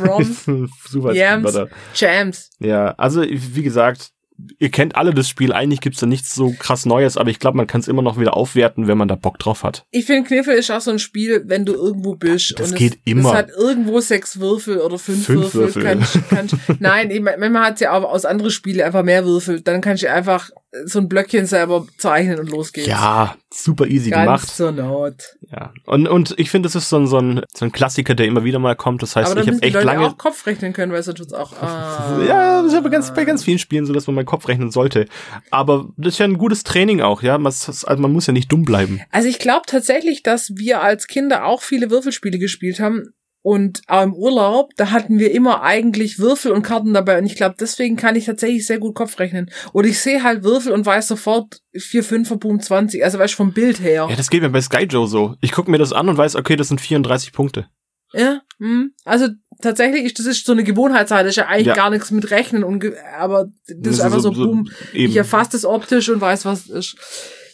Rons. 0.04 0.44
Super 0.88 1.12
Jams. 1.12 1.56
Jams. 1.94 2.50
Ja, 2.58 2.94
also 2.96 3.22
wie 3.22 3.62
gesagt, 3.62 4.10
ihr 4.58 4.70
kennt 4.70 4.96
alle 4.96 5.12
das 5.12 5.28
Spiel, 5.28 5.52
eigentlich 5.52 5.80
gibt's 5.80 6.00
da 6.00 6.06
nichts 6.06 6.34
so 6.34 6.54
krass 6.58 6.86
Neues, 6.86 7.16
aber 7.16 7.30
ich 7.30 7.38
glaube, 7.38 7.56
man 7.56 7.66
kann 7.66 7.80
es 7.80 7.88
immer 7.88 8.02
noch 8.02 8.18
wieder 8.18 8.36
aufwerten, 8.36 8.86
wenn 8.86 8.98
man 8.98 9.08
da 9.08 9.16
Bock 9.16 9.38
drauf 9.38 9.64
hat. 9.64 9.84
Ich 9.90 10.06
finde, 10.06 10.28
Kniffel 10.28 10.54
ist 10.54 10.70
auch 10.70 10.80
so 10.80 10.90
ein 10.90 10.98
Spiel, 10.98 11.42
wenn 11.46 11.64
du 11.64 11.74
irgendwo 11.74 12.14
bist. 12.14 12.54
Das 12.58 12.74
geht 12.74 12.94
es, 12.94 13.00
immer. 13.04 13.30
Es 13.30 13.36
hat 13.36 13.50
irgendwo 13.50 14.00
sechs 14.00 14.38
Würfel 14.40 14.78
oder 14.78 14.98
fünf, 14.98 15.26
fünf 15.26 15.54
Würfel. 15.54 15.74
Würfel. 15.74 15.82
Kannst, 15.82 16.18
kannst, 16.28 16.56
nein, 16.78 17.10
ich, 17.10 17.20
manchmal 17.20 17.66
hat 17.66 17.80
ja 17.80 17.92
auch 17.92 18.04
aus 18.04 18.24
anderen 18.24 18.50
Spielen 18.50 18.80
einfach 18.80 19.02
mehr 19.02 19.24
Würfel. 19.24 19.60
Dann 19.60 19.80
kannst 19.80 20.02
du 20.02 20.12
einfach 20.12 20.50
so 20.84 20.98
ein 20.98 21.08
Blöckchen 21.08 21.46
selber 21.46 21.86
zeichnen 21.96 22.38
und 22.38 22.50
los 22.50 22.72
geht's. 22.72 22.88
Ja, 22.88 23.36
super 23.52 23.86
easy 23.86 24.10
Ganz 24.10 24.24
gemacht. 24.24 24.48
zur 24.48 24.72
Not. 24.72 25.36
Ja. 25.50 25.72
Und, 25.86 26.06
und 26.06 26.34
ich 26.36 26.50
finde, 26.50 26.66
das 26.66 26.74
ist 26.74 26.90
so 26.90 26.98
ein, 26.98 27.06
so, 27.06 27.18
ein, 27.18 27.42
so 27.54 27.64
ein 27.64 27.72
Klassiker, 27.72 28.14
der 28.14 28.26
immer 28.26 28.44
wieder 28.44 28.58
mal 28.58 28.76
kommt. 28.76 29.02
Das 29.02 29.16
heißt, 29.16 29.30
aber 29.30 29.40
ich 29.40 29.48
habe 29.48 29.62
echt 29.62 29.74
Leute 29.74 29.86
lange. 29.86 30.06
auch 30.06 30.18
Kopf 30.18 30.46
rechnen 30.46 30.74
können, 30.74 30.92
weil 30.92 31.00
es 31.00 31.06
tut's 31.06 31.32
auch. 31.32 31.54
Ah. 31.60 32.22
ja, 32.26 32.62
das 32.62 32.72
ist 32.72 32.78
aber 32.78 32.90
ganz, 32.90 33.14
bei 33.14 33.24
ganz 33.24 33.44
vielen 33.44 33.58
Spielen 33.58 33.86
so, 33.86 33.94
dass 33.94 34.06
man 34.06 34.16
mal 34.16 34.24
Kopf 34.24 34.46
rechnen 34.48 34.70
sollte. 34.70 35.06
Aber 35.50 35.88
das 35.96 36.14
ist 36.14 36.18
ja 36.18 36.26
ein 36.26 36.38
gutes 36.38 36.64
Training 36.64 37.00
auch, 37.00 37.22
ja. 37.22 37.38
Man, 37.38 37.46
also 37.46 37.86
man 37.96 38.12
muss 38.12 38.26
ja 38.26 38.34
nicht 38.34 38.52
dumm 38.52 38.64
bleiben. 38.64 39.00
Also 39.10 39.28
ich 39.28 39.38
glaube 39.38 39.62
tatsächlich, 39.66 40.22
dass 40.22 40.52
wir 40.56 40.82
als 40.82 41.06
Kinder 41.06 41.46
auch 41.46 41.62
viele 41.62 41.90
Würfelspiele 41.90 42.38
gespielt 42.38 42.78
haben 42.78 43.14
Und 43.42 43.82
auch 43.86 44.02
im 44.02 44.14
Urlaub, 44.14 44.72
da 44.76 44.90
hatten 44.90 45.18
wir 45.18 45.32
immer 45.32 45.62
eigentlich 45.62 46.18
Würfel 46.18 46.52
und 46.52 46.62
Karten 46.62 46.92
dabei. 46.92 47.18
Und 47.18 47.26
ich 47.26 47.36
glaube, 47.36 47.54
deswegen 47.58 47.96
kann 47.96 48.16
ich 48.16 48.26
tatsächlich 48.26 48.66
sehr 48.66 48.78
gut 48.78 48.94
Kopf 48.94 49.18
rechnen. 49.18 49.50
Oder 49.72 49.88
ich 49.88 50.00
sehe 50.00 50.22
halt 50.22 50.42
Würfel 50.42 50.72
und 50.72 50.84
weiß 50.84 51.08
sofort 51.08 51.60
4, 51.74 52.02
5, 52.02 52.38
Boom 52.38 52.60
20. 52.60 53.04
Also 53.04 53.18
weißt 53.18 53.34
du, 53.34 53.36
vom 53.36 53.52
Bild 53.52 53.80
her. 53.80 54.06
Ja, 54.10 54.16
das 54.16 54.30
geht 54.30 54.42
mir 54.42 54.50
bei 54.50 54.60
Sky 54.60 54.84
Joe 54.84 55.06
so. 55.06 55.36
Ich 55.40 55.52
gucke 55.52 55.70
mir 55.70 55.78
das 55.78 55.92
an 55.92 56.08
und 56.08 56.16
weiß, 56.16 56.36
okay, 56.36 56.56
das 56.56 56.68
sind 56.68 56.80
34 56.80 57.32
Punkte. 57.32 57.68
Ja, 58.12 58.40
mh. 58.58 58.86
also 59.04 59.28
tatsächlich 59.60 60.04
ist 60.04 60.18
das 60.18 60.26
ist 60.26 60.46
so 60.46 60.52
eine 60.52 60.64
Gewohnheitssache, 60.64 61.24
das 61.24 61.30
ist 61.30 61.36
ja 61.36 61.46
eigentlich 61.46 61.66
ja. 61.66 61.74
gar 61.74 61.90
nichts 61.90 62.10
mit 62.10 62.30
Rechnen 62.30 62.64
und 62.64 62.84
aber 63.18 63.50
das, 63.66 63.76
das 63.78 63.94
ist 63.94 64.00
einfach 64.00 64.20
so, 64.20 64.32
so 64.32 64.46
boom. 64.46 64.70
Eben. 64.94 65.10
Ich 65.10 65.16
erfasse 65.16 65.50
das 65.52 65.64
optisch 65.64 66.08
und 66.08 66.20
weiß, 66.20 66.44
was 66.44 66.68
ist. 66.68 66.96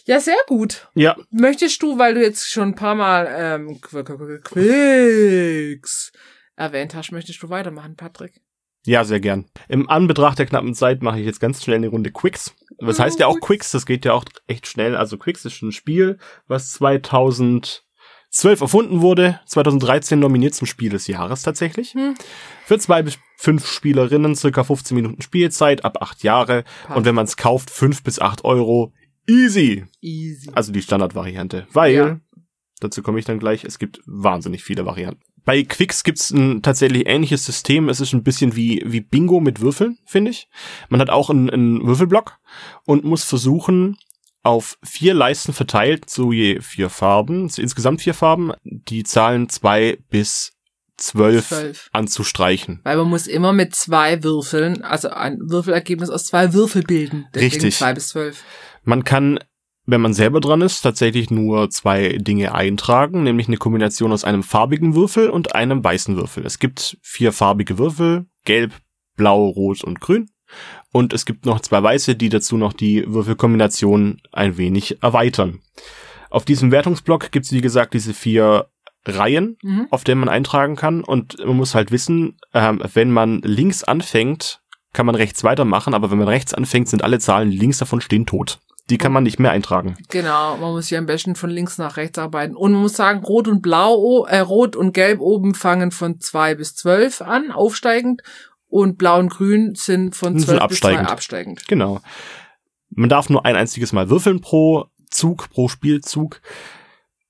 Ja, 0.05 0.19
sehr 0.19 0.37
gut. 0.47 0.87
Ja. 0.93 1.15
Möchtest 1.31 1.81
du, 1.81 1.97
weil 1.97 2.13
du 2.13 2.21
jetzt 2.21 2.47
schon 2.49 2.69
ein 2.69 2.75
paar 2.75 2.93
Mal 2.95 3.27
ähm, 3.37 3.81
Quicks 4.43 6.11
erwähnt 6.55 6.93
hast, 6.95 7.11
möchtest 7.11 7.41
du 7.41 7.49
weitermachen, 7.49 7.95
Patrick? 7.95 8.39
Ja, 8.85 9.03
sehr 9.03 9.19
gern. 9.19 9.45
Im 9.67 9.89
Anbetracht 9.89 10.37
der 10.37 10.45
knappen 10.45 10.75
Zeit 10.75 11.01
mache 11.01 11.19
ich 11.19 11.25
jetzt 11.25 11.39
ganz 11.39 11.63
schnell 11.63 11.77
eine 11.77 11.87
Runde 11.87 12.11
Quicks. 12.11 12.53
Das 12.77 12.99
heißt 12.99 13.19
ja 13.19 13.25
auch 13.25 13.39
Quicks, 13.39 13.71
das 13.71 13.87
geht 13.87 14.05
ja 14.05 14.13
auch 14.13 14.25
echt 14.45 14.67
schnell. 14.67 14.95
Also 14.95 15.17
Quicks 15.17 15.43
ist 15.43 15.63
ein 15.63 15.71
Spiel, 15.71 16.19
was 16.47 16.73
2012 16.73 17.81
erfunden 18.61 19.01
wurde, 19.01 19.39
2013 19.47 20.19
nominiert 20.19 20.53
zum 20.53 20.67
Spiel 20.67 20.91
des 20.91 21.07
Jahres 21.07 21.41
tatsächlich. 21.41 21.95
Hm. 21.95 22.13
Für 22.65 22.77
zwei 22.77 23.01
bis 23.01 23.17
fünf 23.37 23.65
Spielerinnen, 23.67 24.35
circa 24.35 24.63
15 24.63 24.93
Minuten 24.93 25.23
Spielzeit, 25.23 25.83
ab 25.83 25.97
acht 26.01 26.21
Jahre. 26.21 26.63
Passt. 26.83 26.95
Und 26.95 27.05
wenn 27.05 27.15
man 27.15 27.25
es 27.25 27.37
kauft, 27.37 27.71
fünf 27.71 28.03
bis 28.03 28.19
acht 28.19 28.45
Euro 28.45 28.93
Easy. 29.27 29.85
Easy. 30.01 30.49
Also 30.53 30.71
die 30.71 30.81
Standardvariante. 30.81 31.67
Weil, 31.71 31.93
ja. 31.93 32.19
dazu 32.79 33.01
komme 33.01 33.19
ich 33.19 33.25
dann 33.25 33.39
gleich, 33.39 33.63
es 33.63 33.79
gibt 33.79 34.01
wahnsinnig 34.05 34.63
viele 34.63 34.85
Varianten. 34.85 35.21
Bei 35.43 35.63
Quicks 35.63 36.03
gibt's 36.03 36.31
ein 36.31 36.63
tatsächlich 36.63 37.07
ähnliches 37.07 37.45
System. 37.45 37.87
Es 37.87 37.99
ist 37.99 38.13
ein 38.13 38.23
bisschen 38.23 38.55
wie, 38.55 38.83
wie 38.85 39.01
Bingo 39.01 39.39
mit 39.39 39.61
Würfeln, 39.61 39.99
finde 40.05 40.31
ich. 40.31 40.49
Man 40.89 40.99
hat 40.99 41.11
auch 41.11 41.29
einen, 41.29 41.49
einen 41.51 41.85
Würfelblock 41.85 42.39
und 42.85 43.03
muss 43.03 43.23
versuchen, 43.23 43.97
auf 44.41 44.77
vier 44.83 45.13
Leisten 45.15 45.53
verteilt, 45.53 46.09
so 46.09 46.31
je 46.31 46.61
vier 46.61 46.89
Farben, 46.89 47.49
insgesamt 47.57 48.01
vier 48.01 48.13
Farben, 48.13 48.53
die 48.63 49.03
Zahlen 49.03 49.49
zwei 49.49 49.97
bis 50.09 50.53
zwölf, 50.97 51.49
zwölf 51.49 51.89
anzustreichen. 51.93 52.79
Weil 52.83 52.97
man 52.97 53.09
muss 53.09 53.25
immer 53.27 53.53
mit 53.53 53.75
zwei 53.75 54.23
Würfeln, 54.23 54.83
also 54.83 55.09
ein 55.09 55.39
Würfelergebnis 55.41 56.09
aus 56.09 56.25
zwei 56.25 56.53
Würfel 56.53 56.83
bilden. 56.83 57.27
Richtig. 57.35 57.77
Zwei 57.77 57.93
bis 57.93 58.09
zwölf. 58.09 58.43
Man 58.85 59.03
kann, 59.03 59.39
wenn 59.85 60.01
man 60.01 60.13
selber 60.13 60.39
dran 60.39 60.61
ist, 60.61 60.81
tatsächlich 60.81 61.29
nur 61.29 61.69
zwei 61.69 62.17
Dinge 62.19 62.53
eintragen, 62.55 63.23
nämlich 63.23 63.47
eine 63.47 63.57
Kombination 63.57 64.11
aus 64.11 64.23
einem 64.23 64.43
farbigen 64.43 64.95
Würfel 64.95 65.29
und 65.29 65.55
einem 65.55 65.83
weißen 65.83 66.15
Würfel. 66.15 66.45
Es 66.45 66.59
gibt 66.59 66.97
vier 67.01 67.33
farbige 67.33 67.77
Würfel, 67.77 68.27
gelb, 68.45 68.71
blau, 69.17 69.47
rot 69.47 69.83
und 69.83 69.99
grün. 69.99 70.29
Und 70.91 71.13
es 71.13 71.25
gibt 71.25 71.45
noch 71.45 71.59
zwei 71.59 71.81
weiße, 71.81 72.15
die 72.15 72.29
dazu 72.29 72.57
noch 72.57 72.73
die 72.73 73.03
Würfelkombination 73.07 74.21
ein 74.31 74.57
wenig 74.57 75.01
erweitern. 75.03 75.59
Auf 76.29 76.45
diesem 76.45 76.71
Wertungsblock 76.71 77.31
gibt 77.31 77.47
es, 77.47 77.51
wie 77.51 77.61
gesagt, 77.61 77.93
diese 77.93 78.13
vier 78.13 78.67
Reihen, 79.05 79.57
mhm. 79.61 79.87
auf 79.89 80.03
denen 80.03 80.19
man 80.19 80.29
eintragen 80.29 80.75
kann. 80.75 81.03
Und 81.03 81.37
man 81.45 81.57
muss 81.57 81.75
halt 81.75 81.91
wissen, 81.91 82.37
ähm, 82.53 82.81
wenn 82.93 83.11
man 83.11 83.41
links 83.41 83.83
anfängt, 83.83 84.61
kann 84.93 85.05
man 85.05 85.15
rechts 85.15 85.43
weitermachen, 85.43 85.93
aber 85.93 86.09
wenn 86.09 86.17
man 86.17 86.27
rechts 86.27 86.53
anfängt, 86.53 86.87
sind 86.87 87.03
alle 87.03 87.19
Zahlen 87.19 87.51
links 87.51 87.79
davon 87.79 88.01
stehen 88.01 88.25
tot. 88.25 88.59
Die 88.89 88.97
kann 88.99 89.11
man 89.11 89.23
nicht 89.23 89.39
mehr 89.39 89.51
eintragen. 89.51 89.95
Genau, 90.09 90.57
man 90.57 90.71
muss 90.71 90.87
hier 90.87 90.99
am 90.99 91.07
besten 91.07 91.35
von 91.35 91.49
links 91.49 91.77
nach 91.79 91.97
rechts 91.97 92.19
arbeiten. 92.19 92.55
Und 92.55 92.73
man 92.73 92.81
muss 92.81 92.93
sagen, 92.93 93.23
Rot 93.23 93.47
und 93.47 93.61
Blau, 93.61 94.25
äh, 94.25 94.39
Rot 94.39 94.75
und 94.75 94.93
Gelb 94.93 95.21
oben 95.21 95.55
fangen 95.55 95.89
von 95.91 96.19
zwei 96.19 96.53
bis 96.53 96.75
zwölf 96.75 97.21
an, 97.21 97.51
aufsteigend. 97.51 98.21
Und 98.67 98.97
Blau 98.97 99.19
und 99.19 99.29
Grün 99.29 99.73
sind 99.75 100.15
von 100.15 100.37
zwölf 100.37 100.67
bis 100.67 100.79
zwei 100.79 100.99
absteigend. 100.99 101.67
Genau. 101.67 102.01
Man 102.89 103.09
darf 103.09 103.29
nur 103.29 103.45
ein 103.45 103.55
einziges 103.55 103.91
Mal 103.91 104.09
würfeln 104.09 104.41
pro 104.41 104.85
Zug, 105.09 105.49
pro 105.49 105.67
Spielzug. 105.67 106.41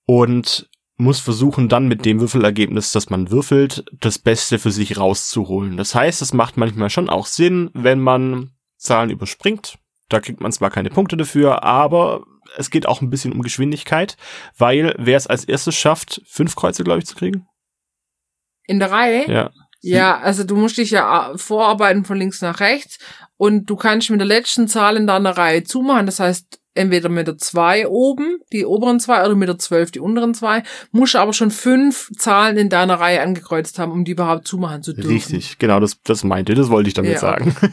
Und 0.06 0.70
muss 0.98 1.20
versuchen, 1.20 1.70
dann 1.70 1.88
mit 1.88 2.06
dem 2.06 2.20
Würfelergebnis, 2.20 2.92
das 2.92 3.10
man 3.10 3.30
würfelt, 3.30 3.86
das 4.00 4.18
Beste 4.20 4.60
für 4.60 4.72
sich 4.72 4.98
rauszuholen. 4.98 5.78
Das 5.78 5.94
heißt, 5.94 6.22
es 6.22 6.34
macht 6.34 6.58
manchmal 6.58 6.90
schon 6.90 7.10
auch 7.10 7.26
Sinn, 7.26 7.70
wenn 7.74 8.00
man 8.00 8.52
Zahlen 8.78 9.10
überspringt, 9.10 9.78
da 10.10 10.20
kriegt 10.20 10.42
man 10.42 10.52
zwar 10.52 10.70
keine 10.70 10.90
Punkte 10.90 11.18
dafür, 11.18 11.64
aber 11.64 12.26
es 12.58 12.70
geht 12.70 12.88
auch 12.88 13.02
ein 13.02 13.10
bisschen 13.10 13.34
um 13.34 13.42
Geschwindigkeit, 13.42 14.18
weil 14.58 14.96
wer 14.98 15.18
es 15.18 15.28
als 15.28 15.46
erstes 15.46 15.76
schafft, 15.76 16.22
fünf 16.28 16.56
Kreuze, 16.56 16.84
glaube 16.84 17.00
ich, 17.00 17.06
zu 17.06 17.16
kriegen. 17.16 17.48
In 18.68 18.80
der 18.80 18.92
Reihe? 18.92 19.32
Ja. 19.32 19.52
Ja, 19.82 20.18
also 20.18 20.44
du 20.44 20.56
musst 20.56 20.80
dich 20.80 20.90
ja 20.90 21.32
äh, 21.32 21.38
vorarbeiten 21.38 22.06
von 22.06 22.18
links 22.18 22.42
nach 22.42 22.60
rechts 22.60 22.98
und 23.38 23.70
du 23.70 23.76
kannst 23.76 24.10
mit 24.10 24.20
der 24.20 24.28
letzten 24.28 24.68
Zahl 24.68 24.98
in 24.98 25.06
deiner 25.06 25.38
Reihe 25.38 25.64
zumachen. 25.64 26.08
Das 26.08 26.20
heißt, 26.20 26.60
entweder 26.74 27.08
mit 27.08 27.28
der 27.28 27.38
zwei 27.38 27.88
oben, 27.88 28.40
die 28.52 28.66
oberen 28.66 29.00
zwei, 29.00 29.24
oder 29.24 29.36
mit 29.36 29.48
der 29.48 29.60
zwölf, 29.60 29.92
die 29.92 30.00
unteren 30.00 30.34
zwei. 30.34 30.64
Musst 30.92 31.16
aber 31.16 31.34
schon 31.34 31.52
fünf 31.52 32.10
Zahlen 32.18 32.58
in 32.58 32.70
deiner 32.70 33.00
Reihe 33.00 33.22
angekreuzt 33.22 33.78
haben, 33.78 33.92
um 33.92 34.06
die 34.06 34.14
überhaupt 34.14 34.48
zumachen 34.48 34.82
zu 34.82 34.94
dürfen. 34.94 35.12
Richtig, 35.12 35.60
genau, 35.60 35.80
das, 35.80 36.02
das 36.02 36.24
meinte, 36.24 36.56
das 36.56 36.70
wollte 36.70 36.88
ich 36.88 36.96
damit 36.96 37.14
ja. 37.14 37.20
sagen. 37.20 37.56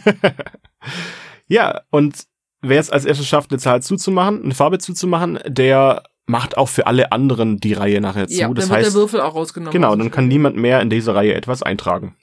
Ja, 1.53 1.83
und 1.91 2.25
wer 2.63 2.81
es 2.81 2.89
als 2.89 3.05
erstes 3.05 3.29
schafft, 3.29 3.51
eine 3.51 3.59
Zahl 3.59 3.83
zuzumachen, 3.83 4.43
eine 4.43 4.55
Farbe 4.55 4.79
zuzumachen, 4.79 5.39
der 5.47 6.03
macht 6.25 6.57
auch 6.57 6.71
für 6.71 6.87
alle 6.87 7.13
anderen 7.13 7.59
die 7.59 7.75
Reihe 7.75 8.01
nachher 8.01 8.27
zu. 8.27 8.41
Ja, 8.41 8.49
das 8.49 8.69
dann 8.69 8.77
heißt, 8.77 8.87
wird 8.87 8.95
der 8.95 9.01
Würfel 9.03 9.21
auch 9.21 9.35
rausgenommen. 9.35 9.71
Genau, 9.71 9.95
dann 9.95 10.11
kann 10.11 10.29
niemand 10.29 10.57
mehr 10.57 10.81
in 10.81 10.89
dieser 10.89 11.15
Reihe 11.15 11.35
etwas 11.35 11.63
eintragen. 11.63 12.17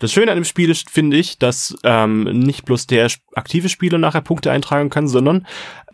Das 0.00 0.12
Schöne 0.12 0.32
an 0.32 0.36
dem 0.36 0.44
Spiel 0.44 0.68
ist, 0.68 0.90
finde 0.90 1.16
ich, 1.16 1.38
dass 1.38 1.74
ähm, 1.82 2.24
nicht 2.24 2.66
bloß 2.66 2.88
der 2.88 3.08
aktive 3.34 3.70
Spieler 3.70 3.96
nachher 3.96 4.20
Punkte 4.20 4.50
eintragen 4.50 4.90
kann, 4.90 5.08
sondern 5.08 5.46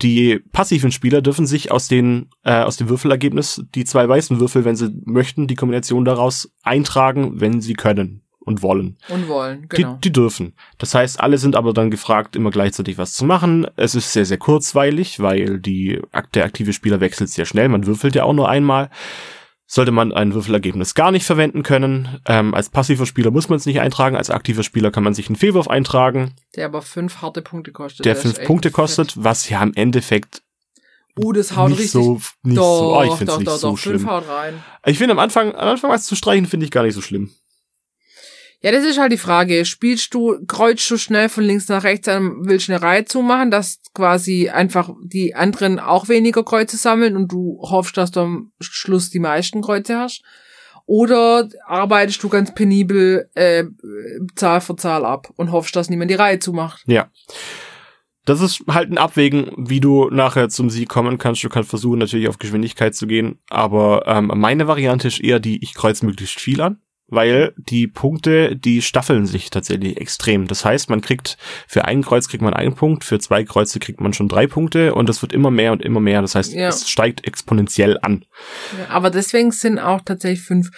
die 0.03 0.41
passiven 0.51 0.91
Spieler 0.91 1.23
dürfen 1.23 1.47
sich 1.47 1.71
aus 1.71 1.87
den 1.87 2.31
äh, 2.43 2.63
aus 2.63 2.77
dem 2.77 2.89
Würfelergebnis 2.89 3.63
die 3.73 3.85
zwei 3.85 4.09
weißen 4.09 4.41
Würfel, 4.41 4.65
wenn 4.65 4.75
sie 4.75 4.91
möchten, 5.05 5.47
die 5.47 5.55
Kombination 5.55 6.05
daraus 6.05 6.51
eintragen, 6.65 7.41
wenn 7.41 7.61
sie 7.61 7.75
können 7.75 8.28
und 8.49 8.63
wollen. 8.63 8.97
Und 9.09 9.29
wollen, 9.29 9.67
genau. 9.69 9.95
Die, 9.95 10.01
die 10.01 10.13
dürfen. 10.13 10.55
Das 10.79 10.95
heißt, 10.95 11.21
alle 11.21 11.39
sind 11.39 11.55
aber 11.55 11.73
dann 11.73 11.91
gefragt, 11.91 12.35
immer 12.35 12.51
gleichzeitig 12.51 12.99
was 12.99 13.13
zu 13.13 13.25
machen. 13.25 13.67
Es 13.77 13.95
ist 13.95 14.13
sehr, 14.13 14.25
sehr 14.25 14.39
kurzweilig, 14.39 15.21
weil 15.21 15.61
die, 15.61 16.01
der 16.35 16.45
aktive 16.45 16.73
Spieler 16.73 17.01
wechselt 17.01 17.31
sehr 17.31 17.45
schnell. 17.45 17.69
Man 17.69 17.87
würfelt 17.87 18.15
ja 18.15 18.25
auch 18.25 18.33
nur 18.33 18.49
einmal. 18.49 18.91
Sollte 19.71 19.93
man 19.93 20.15
ein 20.15 20.33
Würfelergebnis 20.33 20.95
gar 20.95 21.11
nicht 21.11 21.27
verwenden 21.27 21.63
können. 21.63 22.21
Ähm, 22.27 22.55
als 22.55 22.71
passiver 22.71 23.05
Spieler 23.05 23.31
muss 23.31 23.51
man 23.51 23.59
es 23.59 23.67
nicht 23.67 23.81
eintragen. 23.81 24.17
Als 24.17 24.31
aktiver 24.31 24.63
Spieler 24.63 24.91
kann 24.91 25.05
man 25.05 25.13
sich 25.13 25.29
einen 25.29 25.37
Fehlwurf 25.37 25.69
eintragen. 25.69 26.33
Der 26.57 26.65
aber 26.65 26.81
fünf 26.81 27.21
harte 27.21 27.43
Punkte 27.43 27.71
kostet. 27.71 28.07
Der 28.07 28.17
fünf 28.17 28.43
Punkte 28.45 28.71
kostet, 28.71 29.13
fett. 29.13 29.25
was 29.25 29.51
ja 29.51 29.63
im 29.63 29.75
Endeffekt 29.75 30.41
Uh, 31.19 31.33
das 31.33 31.57
haut 31.57 31.71
nicht 31.71 31.81
richtig. 31.81 31.93
So, 31.93 32.21
nicht 32.45 32.59
doch, 32.59 32.79
so, 32.79 32.97
oh, 32.97 33.03
ich 33.03 33.15
finde 33.15 33.33
es 33.33 33.39
nicht 33.39 33.49
doch, 33.49 33.57
so 33.57 33.71
doch, 33.71 33.79
schlimm. 33.79 34.09
Ich 34.87 34.99
finde 34.99 35.13
am 35.13 35.19
Anfang, 35.19 35.55
am 35.55 35.69
Anfang 35.69 35.91
was 35.91 36.05
zu 36.05 36.15
streichen, 36.15 36.47
finde 36.47 36.65
ich 36.65 36.71
gar 36.71 36.85
nicht 36.85 36.95
so 36.95 37.01
schlimm. 37.01 37.31
Ja, 38.61 38.73
das 38.73 38.85
ist 38.85 38.99
halt 38.99 39.13
die 39.13 39.19
Frage. 39.19 39.65
Spielst 39.65 40.13
du, 40.15 40.45
kreuzt 40.47 40.91
du 40.91 40.97
schnell 40.97 41.29
von 41.29 41.45
links 41.45 41.69
nach 41.69 41.85
rechts 41.85 42.09
an, 42.09 42.39
willst 42.41 42.69
eine 42.69 42.83
Reihe 42.83 43.05
zumachen, 43.05 43.53
dass 43.53 43.81
quasi 43.95 44.49
einfach 44.49 44.91
die 45.01 45.35
anderen 45.37 45.79
auch 45.79 46.09
weniger 46.09 46.45
Kreuze 46.45 46.77
sammeln 46.77 47.17
und 47.17 47.31
du 47.31 47.61
hoffst, 47.63 47.97
dass 47.97 48.11
du 48.11 48.21
am 48.21 48.53
Schluss 48.61 49.11
die 49.11 49.21
meisten 49.21 49.63
Kreuze 49.63 49.97
hast? 49.97 50.23
Oder 50.87 51.49
arbeitest 51.67 52.23
du 52.23 52.29
ganz 52.29 52.53
penibel 52.53 53.29
äh, 53.35 53.65
Zahl 54.35 54.61
für 54.61 54.75
Zahl 54.75 55.05
ab 55.05 55.29
und 55.37 55.53
hoffst, 55.53 55.77
dass 55.77 55.91
niemand 55.91 56.11
die 56.11 56.17
Reihe 56.17 56.39
zumacht? 56.41 56.83
Ja. 56.87 57.11
Das 58.25 58.41
ist 58.41 58.65
halt 58.69 58.91
ein 58.91 58.99
Abwägen, 58.99 59.53
wie 59.57 59.81
du 59.81 60.11
nachher 60.11 60.49
zum 60.49 60.69
Sieg 60.69 60.89
kommen 60.89 61.17
kannst. 61.19 61.45
Du 61.45 61.49
kannst 61.49 61.71
versuchen, 61.71 61.99
natürlich 61.99 62.29
auf 62.29 62.39
Geschwindigkeit 62.39 62.95
zu 62.95 63.07
gehen, 63.07 63.39
aber 63.49 64.03
ähm, 64.07 64.33
meine 64.35 64.67
Variante 64.67 65.09
ist 65.09 65.21
eher 65.21 65.39
die, 65.41 65.63
ich 65.63 65.75
kreuze 65.75 66.05
möglichst 66.05 66.41
viel 66.41 66.61
an 66.61 66.81
weil 67.09 67.55
die 67.57 67.89
Punkte, 67.89 68.55
die 68.55 68.83
staffeln 68.83 69.27
sich 69.27 69.51
tatsächlich 69.51 69.97
extrem. 69.97 70.47
Das 70.47 70.65
heißt, 70.65 70.91
man 70.91 71.01
kriegt 71.01 71.39
für 71.67 71.87
ein 71.87 72.03
Kreuz 72.03 72.29
kriegt 72.29 72.43
man 72.43 72.53
einen 72.53 72.75
Punkt, 72.75 73.03
für 73.03 73.19
zwei 73.19 73.45
Kreuze 73.45 73.81
kriegt 73.81 74.01
man 74.01 74.13
schon 74.13 74.29
drei 74.29 74.47
Punkte 74.47 74.95
und 74.95 75.09
das 75.09 75.23
wird 75.23 75.33
immer 75.33 75.51
mehr 75.51 75.73
und 75.73 75.83
immer 75.83 76.01
mehr. 76.01 76.21
Das 76.21 76.35
heißt, 76.35 76.53
ja. 76.53 76.69
es 76.69 76.89
steigt 76.89 77.27
exponentiell 77.27 77.99
an. 78.03 78.25
Ja, 78.79 78.91
aber 78.91 79.11
deswegen 79.11 79.51
sind 79.53 79.79
auch 79.79 80.03
tatsächlich 80.03 80.43
fünf 80.43 80.71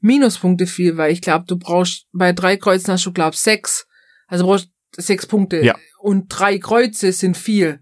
Minuspunkte 0.00 0.66
viel, 0.66 0.96
weil 0.98 1.12
ich 1.12 1.22
glaube, 1.22 1.46
du 1.48 1.58
brauchst 1.58 2.06
bei 2.12 2.32
drei 2.32 2.56
Kreuzen 2.58 2.92
hast 2.92 3.06
du 3.06 3.12
glaub 3.12 3.34
sechs, 3.34 3.86
also 4.26 4.44
du 4.44 4.50
brauchst 4.50 4.70
sechs 4.92 5.26
Punkte 5.26 5.64
ja. 5.64 5.74
und 6.00 6.26
drei 6.28 6.58
Kreuze 6.58 7.12
sind 7.12 7.36
viel. 7.36 7.80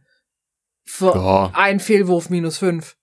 Für 0.89 1.17
ja. 1.17 1.51
ein 1.55 1.81
Fehlwurf 1.81 2.31
minus 2.31 2.59
fünf. 2.59 2.97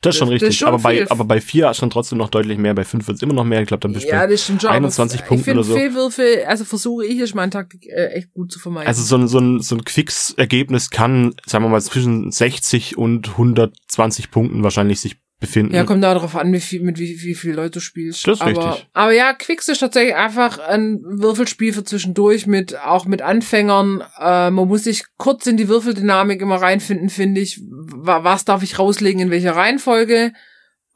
Das 0.00 0.14
ist 0.14 0.18
schon 0.20 0.28
richtig, 0.28 0.50
ist 0.50 0.56
schon 0.58 0.68
aber, 0.68 0.78
bei, 0.78 1.10
aber 1.10 1.24
bei 1.24 1.40
vier 1.40 1.74
schon 1.74 1.90
trotzdem 1.90 2.18
noch 2.18 2.28
deutlich 2.28 2.56
mehr, 2.56 2.72
bei 2.72 2.84
fünf 2.84 3.08
wird 3.08 3.16
es 3.16 3.22
immer 3.22 3.34
noch 3.34 3.44
mehr, 3.44 3.60
ich 3.62 3.66
glaube, 3.66 3.80
dann 3.80 3.92
bist 3.92 4.06
du 4.06 4.10
ja, 4.10 4.28
das 4.28 4.44
stimmt 4.44 4.62
schon, 4.62 4.70
21 4.70 5.24
Punkte 5.24 5.50
oder 5.50 5.64
so. 5.64 5.74
Fehlwürfe, 5.74 6.44
also 6.46 6.64
versuche 6.64 7.04
ich 7.04 7.18
ist 7.18 7.34
meine 7.34 7.50
Taktik 7.50 7.86
äh, 7.86 8.12
echt 8.12 8.32
gut 8.32 8.52
zu 8.52 8.60
vermeiden. 8.60 8.86
Also 8.86 9.02
so 9.02 9.16
ein, 9.16 9.26
so 9.26 9.38
ein, 9.38 9.60
so 9.60 9.74
ein 9.74 9.84
Quicks-Ergebnis 9.84 10.90
kann, 10.90 11.34
sagen 11.46 11.64
wir 11.64 11.68
mal, 11.68 11.82
zwischen 11.82 12.30
60 12.30 12.96
und 12.96 13.30
120 13.30 14.30
Punkten 14.30 14.62
wahrscheinlich 14.62 15.00
sich 15.00 15.16
befinden. 15.40 15.74
Ja, 15.74 15.84
kommt 15.84 16.02
darauf 16.02 16.34
an, 16.36 16.52
wie 16.52 16.60
viel, 16.60 16.80
mit 16.82 16.98
wie, 16.98 17.22
wie 17.22 17.34
viel 17.34 17.54
Leute 17.54 17.72
du 17.72 17.80
spielst. 17.80 18.26
Das 18.26 18.38
ist 18.38 18.42
aber, 18.42 18.70
richtig. 18.70 18.88
Aber 18.92 19.12
ja, 19.12 19.32
Quicks 19.32 19.68
ist 19.68 19.78
tatsächlich 19.78 20.14
einfach 20.16 20.58
ein 20.58 21.00
Würfelspiel 21.04 21.72
für 21.72 21.84
zwischendurch 21.84 22.46
mit, 22.46 22.78
auch 22.78 23.04
mit 23.06 23.22
Anfängern. 23.22 24.02
Äh, 24.18 24.50
man 24.50 24.66
muss 24.68 24.84
sich 24.84 25.04
kurz 25.16 25.46
in 25.46 25.56
die 25.56 25.68
Würfeldynamik 25.68 26.40
immer 26.42 26.56
reinfinden, 26.56 27.08
finde 27.08 27.40
ich. 27.40 27.60
Wa- 27.62 28.24
Was 28.24 28.44
darf 28.44 28.62
ich 28.62 28.78
rauslegen, 28.78 29.20
in 29.20 29.30
welcher 29.30 29.54
Reihenfolge? 29.56 30.32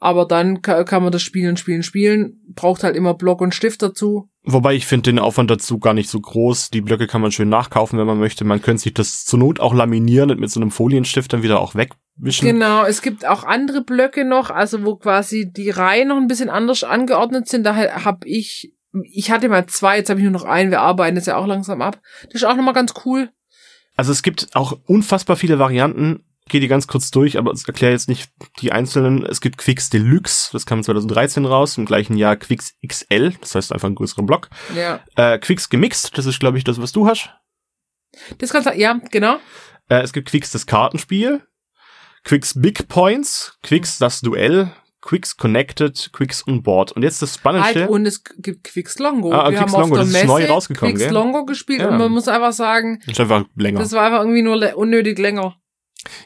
Aber 0.03 0.25
dann 0.25 0.61
ka- 0.61 0.83
kann 0.83 1.01
man 1.01 1.13
das 1.13 1.21
spielen, 1.21 1.55
spielen, 1.55 1.81
spielen. 1.81 2.41
Braucht 2.55 2.83
halt 2.83 2.95
immer 2.97 3.13
Block 3.13 3.39
und 3.39 3.55
Stift 3.55 3.81
dazu. 3.81 4.29
Wobei 4.43 4.73
ich 4.75 4.85
finde 4.85 5.09
den 5.11 5.19
Aufwand 5.19 5.49
dazu 5.49 5.79
gar 5.79 5.93
nicht 5.93 6.09
so 6.09 6.19
groß. 6.19 6.69
Die 6.71 6.81
Blöcke 6.81 7.07
kann 7.07 7.21
man 7.21 7.31
schön 7.31 7.47
nachkaufen, 7.47 7.97
wenn 7.97 8.05
man 8.05 8.19
möchte. 8.19 8.43
Man 8.43 8.61
könnte 8.61 8.83
sich 8.83 8.93
das 8.93 9.23
zur 9.23 9.39
Not 9.39 9.61
auch 9.61 9.73
laminieren 9.73 10.29
und 10.29 10.41
mit 10.41 10.51
so 10.51 10.59
einem 10.59 10.71
Folienstift 10.71 11.31
dann 11.31 11.41
wieder 11.43 11.61
auch 11.61 11.73
wegwischen. 11.75 12.45
Genau, 12.47 12.83
es 12.83 13.01
gibt 13.01 13.25
auch 13.25 13.45
andere 13.45 13.81
Blöcke 13.81 14.25
noch, 14.25 14.49
also 14.49 14.83
wo 14.85 14.97
quasi 14.97 15.49
die 15.49 15.69
Reihen 15.69 16.09
noch 16.09 16.17
ein 16.17 16.27
bisschen 16.27 16.49
anders 16.49 16.83
angeordnet 16.83 17.47
sind. 17.47 17.63
Daher 17.63 18.03
habe 18.03 18.27
ich, 18.27 18.73
ich 19.03 19.31
hatte 19.31 19.47
mal 19.47 19.65
zwei, 19.67 19.99
jetzt 19.99 20.09
habe 20.09 20.19
ich 20.19 20.25
nur 20.25 20.33
noch 20.33 20.43
einen. 20.43 20.69
Wir 20.71 20.81
arbeiten 20.81 21.15
das 21.15 21.27
ja 21.27 21.37
auch 21.37 21.47
langsam 21.47 21.81
ab. 21.81 22.01
Das 22.25 22.41
ist 22.41 22.43
auch 22.43 22.57
nochmal 22.57 22.73
ganz 22.73 22.93
cool. 23.05 23.29
Also 23.95 24.11
es 24.11 24.21
gibt 24.21 24.49
auch 24.53 24.77
unfassbar 24.85 25.37
viele 25.37 25.59
Varianten. 25.59 26.25
Ich 26.45 26.51
gehe 26.51 26.59
die 26.61 26.67
ganz 26.67 26.87
kurz 26.87 27.09
durch, 27.09 27.37
aber 27.37 27.51
erkläre 27.67 27.93
jetzt 27.93 28.09
nicht 28.09 28.29
die 28.59 28.71
einzelnen. 28.71 29.25
Es 29.25 29.39
gibt 29.39 29.57
Quicks 29.57 29.89
Deluxe, 29.89 30.49
das 30.51 30.65
kam 30.65 30.83
2013 30.83 31.45
raus, 31.45 31.77
im 31.77 31.85
gleichen 31.85 32.17
Jahr 32.17 32.35
Quicks 32.35 32.73
XL, 32.85 33.33
das 33.39 33.55
heißt 33.55 33.71
einfach 33.71 33.87
einen 33.87 33.95
größeren 33.95 34.25
Block. 34.25 34.49
Ja. 34.75 34.99
Äh, 35.15 35.39
Quicks 35.39 35.69
Gemixt, 35.69 36.17
das 36.17 36.25
ist 36.25 36.39
glaube 36.39 36.57
ich 36.57 36.63
das, 36.63 36.81
was 36.81 36.91
du 36.91 37.07
hast. 37.07 37.29
Das 38.39 38.51
kannst 38.51 38.69
du, 38.69 38.73
ja, 38.77 38.99
genau. 39.11 39.37
Äh, 39.89 40.01
es 40.01 40.11
gibt 40.13 40.29
Quicks 40.29 40.51
das 40.51 40.65
Kartenspiel, 40.65 41.41
Quicks 42.23 42.59
Big 42.59 42.87
Points, 42.87 43.57
Quicks 43.63 43.97
das 43.97 44.21
Duell, 44.21 44.71
Quicks 45.01 45.35
Connected, 45.35 46.11
Quicks 46.13 46.47
on 46.47 46.63
Board. 46.63 46.91
Und 46.93 47.03
jetzt 47.03 47.21
das 47.21 47.35
Spannendste. 47.35 47.81
Halt, 47.81 47.89
und 47.89 48.05
es 48.05 48.23
gibt 48.23 48.65
Quicks 48.65 48.99
Longo. 48.99 49.33
Ah, 49.33 49.49
Wir 49.49 49.57
Quicks 49.59 49.73
haben 49.73 49.81
Longo, 49.81 49.95
auf 49.95 50.03
der 50.03 50.11
das 50.13 50.21
ist 50.21 50.27
neu 50.27 50.45
rausgekommen, 50.45 50.93
Quicks 50.95 51.05
gell? 51.05 51.13
Longo 51.13 51.45
gespielt 51.45 51.81
Ja. 51.81 51.89
und 51.89 51.97
man 51.97 52.11
muss 52.11 52.27
einfach 52.27 52.53
sagen, 52.53 53.01
ist 53.07 53.19
einfach 53.19 53.45
länger. 53.55 53.79
das 53.79 53.91
war 53.91 54.05
einfach 54.05 54.19
irgendwie 54.21 54.41
nur 54.41 54.77
unnötig 54.77 55.17
länger. 55.19 55.57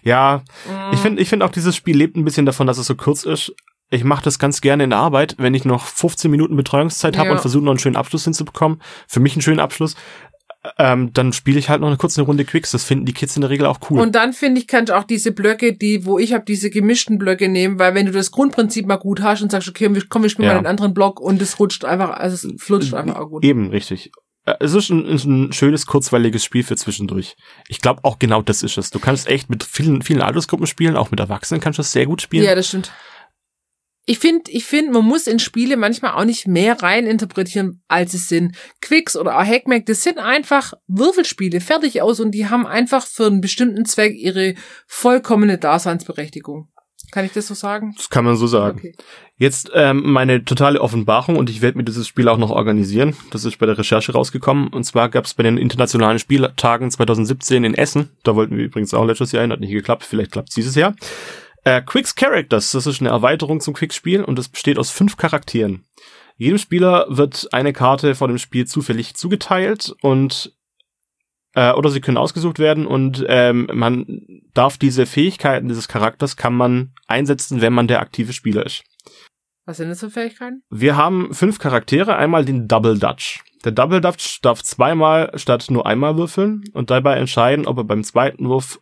Ja, 0.03 0.43
Mm. 0.67 0.93
ich 0.93 0.99
finde 0.99 1.21
ich 1.21 1.29
finde 1.29 1.45
auch 1.45 1.51
dieses 1.51 1.75
Spiel 1.75 1.95
lebt 1.97 2.15
ein 2.17 2.25
bisschen 2.25 2.45
davon, 2.45 2.67
dass 2.67 2.77
es 2.77 2.87
so 2.87 2.95
kurz 2.95 3.23
ist. 3.23 3.53
Ich 3.89 4.03
mache 4.03 4.23
das 4.23 4.37
ganz 4.39 4.59
gerne 4.61 4.83
in 4.83 4.89
der 4.89 4.99
Arbeit, 4.99 5.35
wenn 5.37 5.53
ich 5.53 5.63
noch 5.63 5.85
15 5.85 6.29
Minuten 6.29 6.55
Betreuungszeit 6.57 7.17
habe 7.17 7.27
Ja. 7.29 7.33
und 7.35 7.39
versuche 7.41 7.63
noch 7.63 7.71
einen 7.71 7.79
schönen 7.79 7.95
Abschluss 7.95 8.25
hinzubekommen. 8.25 8.81
Für 9.07 9.19
mich 9.21 9.33
einen 9.33 9.41
schönen 9.41 9.59
Abschluss. 9.61 9.95
Ähm, 10.77 11.13
dann 11.13 11.31
spiele 11.31 11.57
ich 11.59 11.69
halt 11.69 11.79
noch 11.79 11.87
eine 11.87 11.95
kurze 11.95 12.21
Runde 12.23 12.43
Quicks. 12.43 12.71
Das 12.71 12.83
finden 12.83 13.05
die 13.05 13.13
Kids 13.13 13.37
in 13.37 13.41
der 13.41 13.49
Regel 13.49 13.65
auch 13.65 13.79
cool. 13.89 14.01
Und 14.01 14.15
dann 14.15 14.33
finde 14.33 14.59
ich, 14.59 14.67
kannst 14.67 14.89
du 14.91 14.97
auch 14.97 15.05
diese 15.05 15.31
Blöcke, 15.31 15.71
die, 15.77 16.05
wo 16.05 16.19
ich 16.19 16.33
habe, 16.33 16.43
diese 16.43 16.69
gemischten 16.69 17.17
Blöcke 17.17 17.47
nehmen, 17.47 17.79
weil 17.79 17.95
wenn 17.95 18.05
du 18.07 18.11
das 18.11 18.31
Grundprinzip 18.31 18.85
mal 18.85 18.97
gut 18.97 19.21
hast 19.21 19.41
und 19.41 19.51
sagst, 19.51 19.69
okay, 19.69 19.89
komm, 20.09 20.23
wir 20.23 20.29
spielen 20.29 20.47
Ja. 20.47 20.53
mal 20.53 20.57
einen 20.57 20.67
anderen 20.67 20.93
Block 20.93 21.21
und 21.21 21.41
es 21.41 21.57
rutscht 21.59 21.85
einfach, 21.85 22.09
also 22.09 22.49
es 22.49 22.61
flutscht 22.61 22.93
einfach 22.93 23.15
auch 23.15 23.29
gut. 23.29 23.45
Eben, 23.45 23.69
richtig. 23.69 24.11
Äh, 24.47 24.55
Es 24.59 24.73
ist 24.73 24.89
ein, 24.89 25.05
ist 25.05 25.25
ein 25.25 25.53
schönes, 25.53 25.85
kurzweiliges 25.85 26.43
Spiel 26.43 26.63
für 26.63 26.75
zwischendurch. 26.75 27.35
Ich 27.67 27.81
glaube 27.81 27.99
auch 28.03 28.17
genau 28.17 28.41
das 28.41 28.63
ist 28.63 28.77
es. 28.77 28.89
Du 28.89 28.99
kannst 28.99 29.27
echt 29.27 29.49
mit 29.49 29.63
vielen, 29.63 30.01
vielen 30.01 30.21
Altersgruppen 30.21 30.65
spielen, 30.65 30.95
auch 30.95 31.11
mit 31.11 31.19
Erwachsenen 31.19 31.61
kannst 31.61 31.77
du 31.77 31.81
das 31.81 31.91
sehr 31.91 32.05
gut 32.05 32.21
spielen. 32.21 32.45
Ja, 32.45 32.55
das 32.55 32.69
stimmt. 32.69 32.91
Ich 34.09 34.19
finde, 34.19 34.49
ich 34.51 34.63
finde, 34.63 34.93
man 34.93 35.03
muss 35.03 35.27
in 35.27 35.37
Spiele 35.37 35.75
manchmal 35.75 36.13
auch 36.13 36.23
nicht 36.23 36.47
mehr 36.47 36.81
rein 36.81 37.05
interpretieren, 37.05 37.83
als 37.89 38.13
es 38.13 38.29
sind. 38.29 38.55
Quicks 38.79 39.17
oder 39.17 39.33
Hackmack, 39.33 39.85
das 39.85 40.01
sind 40.01 40.17
einfach 40.17 40.71
Würfelspiele, 40.87 41.59
fertig 41.59 42.01
aus 42.01 42.21
und 42.21 42.31
die 42.31 42.47
haben 42.47 42.65
einfach 42.65 43.05
für 43.05 43.25
einen 43.25 43.41
bestimmten 43.41 43.83
Zweck 43.83 44.15
ihre 44.15 44.55
vollkommene 44.87 45.57
Daseinsberechtigung. 45.57 46.69
Kann 47.11 47.25
ich 47.25 47.31
das 47.31 47.47
so 47.47 47.53
sagen? 47.53 47.93
Das 47.95 48.09
kann 48.09 48.25
man 48.25 48.35
so 48.35 48.47
sagen. 48.47 48.79
Okay. 48.79 48.95
Jetzt 49.37 49.71
ähm, 49.73 50.11
meine 50.11 50.43
totale 50.43 50.81
Offenbarung 50.81 51.37
und 51.37 51.49
ich 51.49 51.61
werde 51.61 51.77
mir 51.77 51.83
dieses 51.85 52.07
Spiel 52.07 52.27
auch 52.27 52.37
noch 52.37 52.49
organisieren. 52.49 53.15
Das 53.31 53.45
ist 53.45 53.57
bei 53.59 53.65
der 53.65 53.77
Recherche 53.77 54.11
rausgekommen. 54.11 54.67
Und 54.67 54.83
zwar 54.83 55.09
gab 55.09 55.25
es 55.25 55.33
bei 55.33 55.43
den 55.43 55.57
internationalen 55.57 56.19
Spieltagen 56.19 56.91
2017 56.91 57.63
in 57.63 57.73
Essen, 57.75 58.09
da 58.23 58.35
wollten 58.35 58.57
wir 58.57 58.65
übrigens 58.65 58.93
auch 58.93 59.05
letztes 59.05 59.31
Jahr 59.31 59.43
hin, 59.43 59.51
hat 59.51 59.59
nicht 59.61 59.71
geklappt, 59.71 60.03
vielleicht 60.03 60.31
klappt 60.31 60.55
dieses 60.55 60.75
Jahr. 60.75 60.95
Äh, 61.63 61.81
Quicks 61.81 62.15
Characters, 62.15 62.71
das 62.71 62.87
ist 62.87 63.01
eine 63.01 63.09
Erweiterung 63.09 63.61
zum 63.61 63.73
Quicks-Spiel 63.73 64.23
und 64.23 64.37
das 64.37 64.49
besteht 64.49 64.79
aus 64.79 64.89
fünf 64.89 65.17
Charakteren. 65.17 65.85
Jedem 66.37 66.59
Spieler 66.59 67.07
wird 67.09 67.47
eine 67.51 67.73
Karte 67.73 68.15
vor 68.15 68.27
dem 68.27 68.37
Spiel 68.37 68.67
zufällig 68.67 69.15
zugeteilt 69.15 69.95
und 70.01 70.53
äh, 71.57 71.71
oder 71.73 71.89
sie 71.89 72.01
können 72.01 72.17
ausgesucht 72.17 72.59
werden 72.59 72.85
und 72.85 73.25
ähm, 73.27 73.67
man 73.73 74.05
darf 74.53 74.77
diese 74.77 75.05
Fähigkeiten 75.07 75.67
dieses 75.67 75.87
Charakters 75.87 76.37
kann 76.37 76.53
man 76.53 76.93
einsetzen, 77.07 77.61
wenn 77.61 77.73
man 77.73 77.87
der 77.87 77.99
aktive 77.99 78.31
Spieler 78.31 78.63
ist. 78.65 78.83
Was 79.65 79.77
sind 79.77 79.89
das 79.89 79.99
für 79.99 80.11
Fähigkeiten? 80.11 80.61
Wir 80.69 80.95
haben 80.95 81.33
fünf 81.33 81.57
Charaktere, 81.59 82.15
einmal 82.15 82.45
den 82.45 82.67
Double 82.67 82.97
Dutch. 82.99 83.43
Der 83.65 83.71
Double 83.71 83.99
Dutch 84.01 84.39
darf 84.41 84.61
zweimal 84.63 85.31
statt 85.35 85.65
nur 85.69 85.85
einmal 85.87 86.15
würfeln 86.15 86.63
und 86.73 86.89
dabei 86.91 87.15
entscheiden, 87.17 87.65
ob 87.65 87.77
er 87.79 87.83
beim 87.83 88.03
zweiten 88.03 88.47
Wurf 88.47 88.79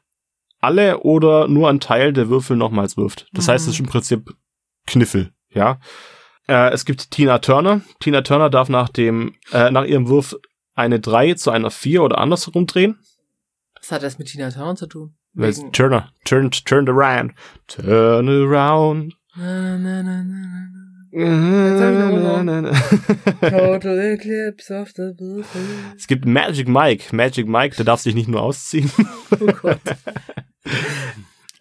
alle 0.59 0.99
oder 0.99 1.47
nur 1.47 1.69
einen 1.69 1.79
Teil 1.79 2.11
der 2.13 2.29
Würfel 2.29 2.57
nochmals 2.57 2.97
wirft. 2.97 3.27
Das 3.33 3.47
Mhm. 3.47 3.51
heißt, 3.53 3.67
es 3.67 3.73
ist 3.75 3.79
im 3.79 3.85
Prinzip 3.87 4.31
Kniffel, 4.85 5.31
ja. 5.49 5.79
Äh, 6.47 6.71
es 6.71 6.85
gibt 6.85 7.09
Tina 7.11 7.39
Turner. 7.39 7.81
Tina 7.99 8.21
Turner 8.21 8.49
darf 8.49 8.69
nach 8.69 8.89
dem, 8.89 9.33
äh, 9.53 9.71
nach 9.71 9.85
ihrem 9.85 10.07
Wurf 10.07 10.35
eine 10.75 10.99
3 10.99 11.33
zu 11.33 11.49
einer 11.51 11.71
4 11.71 12.03
oder 12.03 12.17
andersrum 12.19 12.67
drehen. 12.67 12.99
Was 13.79 13.91
hat 13.91 14.03
das 14.03 14.19
mit 14.19 14.27
Tina 14.27 14.51
Turner 14.51 14.75
zu 14.75 14.85
tun? 14.87 15.15
Wegen- 15.33 15.71
Turner, 15.73 16.11
turned, 16.23 16.65
turned 16.65 16.87
around, 16.89 17.33
turn 17.67 18.29
around. 18.29 19.15
Na, 19.35 19.77
na, 19.77 20.01
na, 20.03 20.23
na, 20.23 20.69
na. 22.61 22.71
Total 23.41 23.99
Eclipse 23.99 24.71
of 24.71 24.91
the 24.95 25.13
Würfel. 25.17 25.61
Es 25.97 26.07
gibt 26.07 26.25
Magic 26.25 26.67
Mike. 26.67 27.15
Magic 27.15 27.47
Mike, 27.47 27.75
der 27.77 27.85
darf 27.85 28.01
sich 28.01 28.15
nicht 28.15 28.27
nur 28.27 28.41
ausziehen. 28.41 28.91
Oh 29.39 29.45
Gott. 29.61 29.79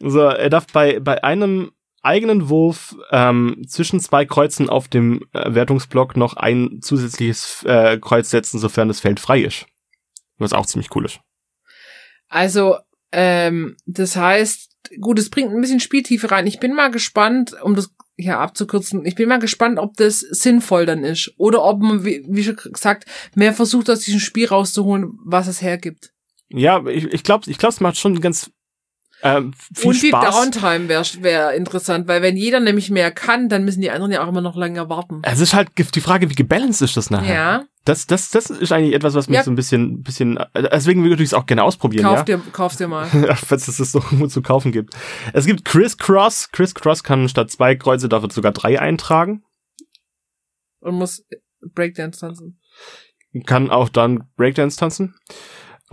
So, 0.01 0.21
er 0.21 0.51
darf 0.51 0.67
bei, 0.73 0.99
bei 1.01 1.23
einem 1.25 1.71
eigenen 2.05 2.49
Wurf 2.49 2.97
ähm, 3.11 3.63
zwischen 3.67 4.01
zwei 4.01 4.25
Kreuzen 4.25 4.69
auf 4.69 4.89
dem 4.89 5.25
äh, 5.33 5.55
Wertungsblock 5.55 6.17
noch 6.17 6.37
ein 6.37 6.81
zusätzliches 6.83 7.65
äh, 7.65 7.99
Kreuz 7.99 8.31
setzen, 8.31 8.59
sofern 8.59 8.89
das 8.89 9.01
Feld 9.01 9.21
frei 9.21 9.41
ist. 9.41 9.67
Was 10.39 10.53
auch 10.53 10.67
ziemlich 10.67 10.95
cool 10.95 11.07
ist. 11.07 11.21
Also, 12.29 12.77
ähm, 13.13 13.77
das 13.87 14.17
heißt, 14.17 14.77
gut, 15.01 15.19
es 15.19 15.31
bringt 15.31 15.53
ein 15.53 15.61
bisschen 15.61 15.81
Spieltiefe 15.81 16.31
rein. 16.31 16.47
Ich 16.47 16.61
bin 16.61 16.75
mal 16.75 16.91
gespannt, 16.91 17.55
um 17.63 17.75
das 17.75 17.91
hier 18.17 18.39
abzukürzen, 18.39 19.05
ich 19.07 19.17
bin 19.17 19.29
mal 19.29 19.39
gespannt, 19.39 19.79
ob 19.79 19.97
das 19.97 20.21
sinnvoll 20.21 20.87
dann 20.87 21.05
ist. 21.05 21.33
Oder 21.37 21.65
ob 21.65 21.81
man, 21.81 22.05
wie, 22.05 22.25
wie 22.29 22.45
schon 22.45 22.57
gesagt, 22.57 23.07
mehr 23.35 23.53
versucht, 23.53 23.91
aus 23.91 24.01
diesem 24.01 24.21
Spiel 24.21 24.47
rauszuholen, 24.47 25.19
was 25.25 25.49
es 25.49 25.63
hergibt. 25.63 26.13
Ja, 26.49 26.85
ich, 26.87 27.05
ich 27.07 27.25
glaube, 27.25 27.51
ich 27.51 27.59
glaub, 27.59 27.73
es 27.73 27.81
macht 27.81 27.97
schon 27.97 28.21
ganz 28.21 28.51
ähm, 29.25 29.55
viel 29.75 29.89
Und 29.89 30.03
die 30.03 30.09
Spaß. 30.09 30.35
Downtime 30.35 30.89
wäre 30.89 31.05
wär 31.21 31.53
interessant, 31.55 32.07
weil 32.07 32.21
wenn 32.21 32.37
jeder 32.37 32.61
nämlich 32.61 32.91
mehr 32.91 33.11
kann, 33.11 33.49
dann 33.49 33.65
müssen 33.65 33.81
die 33.81 33.91
anderen 33.91 34.13
ja 34.13 34.23
auch 34.23 34.29
immer 34.29 34.43
noch 34.43 34.55
länger 34.55 34.91
warten. 34.91 35.23
Es 35.23 35.41
ist 35.41 35.55
halt 35.55 35.71
die 35.79 36.01
Frage, 36.03 36.29
wie 36.29 36.35
gebalanced 36.35 36.83
ist 36.83 36.97
das 36.97 37.11
nachher? 37.11 37.35
Ja, 37.35 37.65
Das, 37.87 38.07
das, 38.07 38.29
das 38.31 38.51
ist 38.51 38.71
eigentlich 38.71 38.95
etwas, 38.95 39.15
was 39.15 39.29
mich 39.29 39.37
Ja. 39.37 39.43
so 39.43 39.51
ein 39.51 39.55
bisschen, 39.55 40.03
bisschen, 40.03 40.37
äh, 40.37 40.69
deswegen 40.71 41.03
würde 41.05 41.23
ich 41.23 41.31
es 41.31 41.35
auch 41.35 41.47
gerne 41.47 41.63
ausprobieren, 41.63 42.05
kauf 42.05 42.19
ja. 42.19 42.25
dir, 42.25 42.43
kauf 42.53 42.77
dir 42.77 42.87
mal. 42.87 43.09
Ja, 43.27 43.35
falls 43.35 43.67
es 43.67 43.79
das 43.79 43.93
so 43.93 43.99
irgendwo 44.01 44.27
zu 44.27 44.43
kaufen 44.43 44.73
gibt. 44.73 44.95
Es 45.33 45.47
gibt 45.47 45.65
Criss 45.65 45.97
Cross. 45.97 46.51
Criss 46.53 46.75
Cross 46.75 47.03
kann 47.03 47.27
statt 47.31 47.51
zwei 47.51 47.75
Kreuze 47.77 48.11
dafür 48.11 48.31
sogar 48.31 48.53
drei 48.53 48.79
eintragen. 48.79 49.43
Und 50.81 50.97
muss 50.97 51.25
Breakdance 51.75 52.21
tanzen. 52.21 52.61
Kann 53.47 53.71
auch 53.71 53.89
dann 53.89 54.25
Breakdance 54.37 54.77
tanzen. 54.79 55.15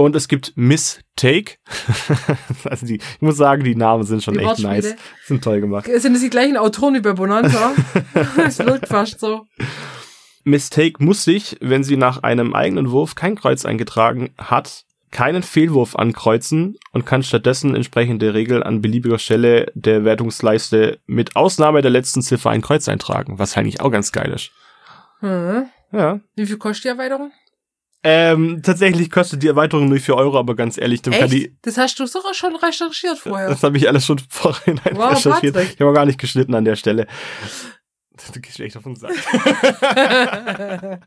Und 0.01 0.15
es 0.15 0.27
gibt 0.27 0.53
Miss 0.55 0.99
Take. 1.15 1.57
also 2.63 2.87
die, 2.87 2.95
ich 2.95 3.21
muss 3.21 3.37
sagen, 3.37 3.63
die 3.63 3.75
Namen 3.75 4.03
sind 4.03 4.23
schon 4.23 4.33
Die 4.33 4.39
echt 4.39 4.47
Wortspiele. 4.47 4.73
nice. 4.73 4.95
Sind 5.25 5.43
toll 5.43 5.61
gemacht. 5.61 5.85
Sind 5.85 6.13
das 6.13 6.23
die 6.23 6.29
gleichen 6.31 6.57
Autoren 6.57 6.95
wie 6.95 7.01
bei 7.01 7.13
Bonanza? 7.13 7.73
Es 8.43 8.57
wirkt 8.59 8.87
fast 8.87 9.19
so. 9.19 9.45
Miss 10.43 10.71
Take 10.71 11.03
muss 11.03 11.23
sich, 11.23 11.57
wenn 11.61 11.83
sie 11.83 11.97
nach 11.97 12.23
einem 12.23 12.55
eigenen 12.55 12.89
Wurf 12.89 13.13
kein 13.13 13.35
Kreuz 13.35 13.63
eingetragen 13.63 14.33
hat, 14.39 14.85
keinen 15.11 15.43
Fehlwurf 15.43 15.95
ankreuzen 15.95 16.77
und 16.93 17.05
kann 17.05 17.21
stattdessen 17.21 17.75
entsprechend 17.75 18.23
der 18.23 18.33
Regel 18.33 18.63
an 18.63 18.81
beliebiger 18.81 19.19
Stelle 19.19 19.71
der 19.75 20.03
Wertungsleiste 20.03 20.99
mit 21.05 21.35
Ausnahme 21.35 21.83
der 21.83 21.91
letzten 21.91 22.23
Ziffer 22.23 22.49
ein 22.49 22.61
Kreuz 22.63 22.87
eintragen, 22.87 23.37
was 23.37 23.55
eigentlich 23.55 23.81
auch 23.81 23.91
ganz 23.91 24.11
geil 24.11 24.31
ist. 24.31 24.49
Hm. 25.19 25.67
Ja. 25.91 26.21
Wie 26.35 26.45
viel 26.47 26.57
kostet 26.57 26.85
die 26.85 26.89
Erweiterung? 26.89 27.31
Ähm, 28.03 28.61
tatsächlich 28.63 29.11
kostet 29.11 29.43
die 29.43 29.47
Erweiterung 29.47 29.87
nur 29.87 29.99
4 29.99 30.15
Euro, 30.15 30.39
aber 30.39 30.55
ganz 30.55 30.77
ehrlich, 30.77 31.03
dann 31.03 31.13
kann 31.13 31.29
die. 31.29 31.55
Das 31.61 31.77
hast 31.77 31.99
du 31.99 32.07
sogar 32.07 32.33
schon 32.33 32.55
recherchiert 32.55 33.19
vorher. 33.19 33.49
Das 33.49 33.61
habe 33.61 33.77
ich 33.77 33.87
alles 33.87 34.05
schon 34.05 34.19
vorhin 34.29 34.79
Wow, 34.93 35.11
recherchiert. 35.11 35.53
Patrick. 35.53 35.73
Ich 35.75 35.79
habe 35.79 35.91
auch 35.91 35.95
gar 35.95 36.05
nicht 36.05 36.19
geschnitten 36.19 36.55
an 36.55 36.65
der 36.65 36.75
Stelle. 36.75 37.07
Du 38.33 38.39
gehst 38.39 38.59
mir 38.59 38.65
echt 38.65 38.77
auf 38.77 38.83
den 38.83 38.95
Sack. 38.95 39.11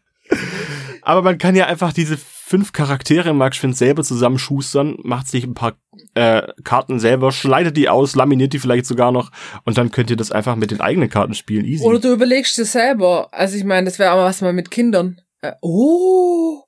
Aber 1.03 1.23
man 1.23 1.39
kann 1.39 1.55
ja 1.55 1.67
einfach 1.67 1.93
diese 1.93 2.17
fünf 2.17 2.73
Charaktere 2.73 3.31
im 3.31 3.53
Schwind 3.53 3.77
selber 3.77 4.03
zusammenschustern, 4.03 4.97
macht 5.03 5.29
sich 5.29 5.45
ein 5.45 5.55
paar 5.55 5.75
äh, 6.15 6.43
Karten 6.63 6.99
selber, 6.99 7.31
schneidet 7.33 7.77
die 7.77 7.89
aus, 7.89 8.17
laminiert 8.17 8.53
die 8.53 8.59
vielleicht 8.59 8.87
sogar 8.87 9.13
noch 9.13 9.31
und 9.65 9.79
dann 9.79 9.91
könnt 9.91 10.11
ihr 10.11 10.17
das 10.17 10.33
einfach 10.33 10.57
mit 10.57 10.71
den 10.71 10.81
eigenen 10.81 11.09
Karten 11.09 11.35
spielen. 11.35 11.65
Easy. 11.65 11.85
Oder 11.85 12.01
du 12.01 12.13
überlegst 12.13 12.57
dir 12.59 12.65
selber. 12.65 13.29
Also 13.33 13.57
ich 13.57 13.65
meine, 13.65 13.85
das 13.85 13.99
wäre 13.99 14.11
aber 14.11 14.25
was 14.25 14.41
mal 14.41 14.53
mit 14.53 14.71
Kindern. 14.71 15.21
Äh, 15.43 15.53
oh, 15.61 16.64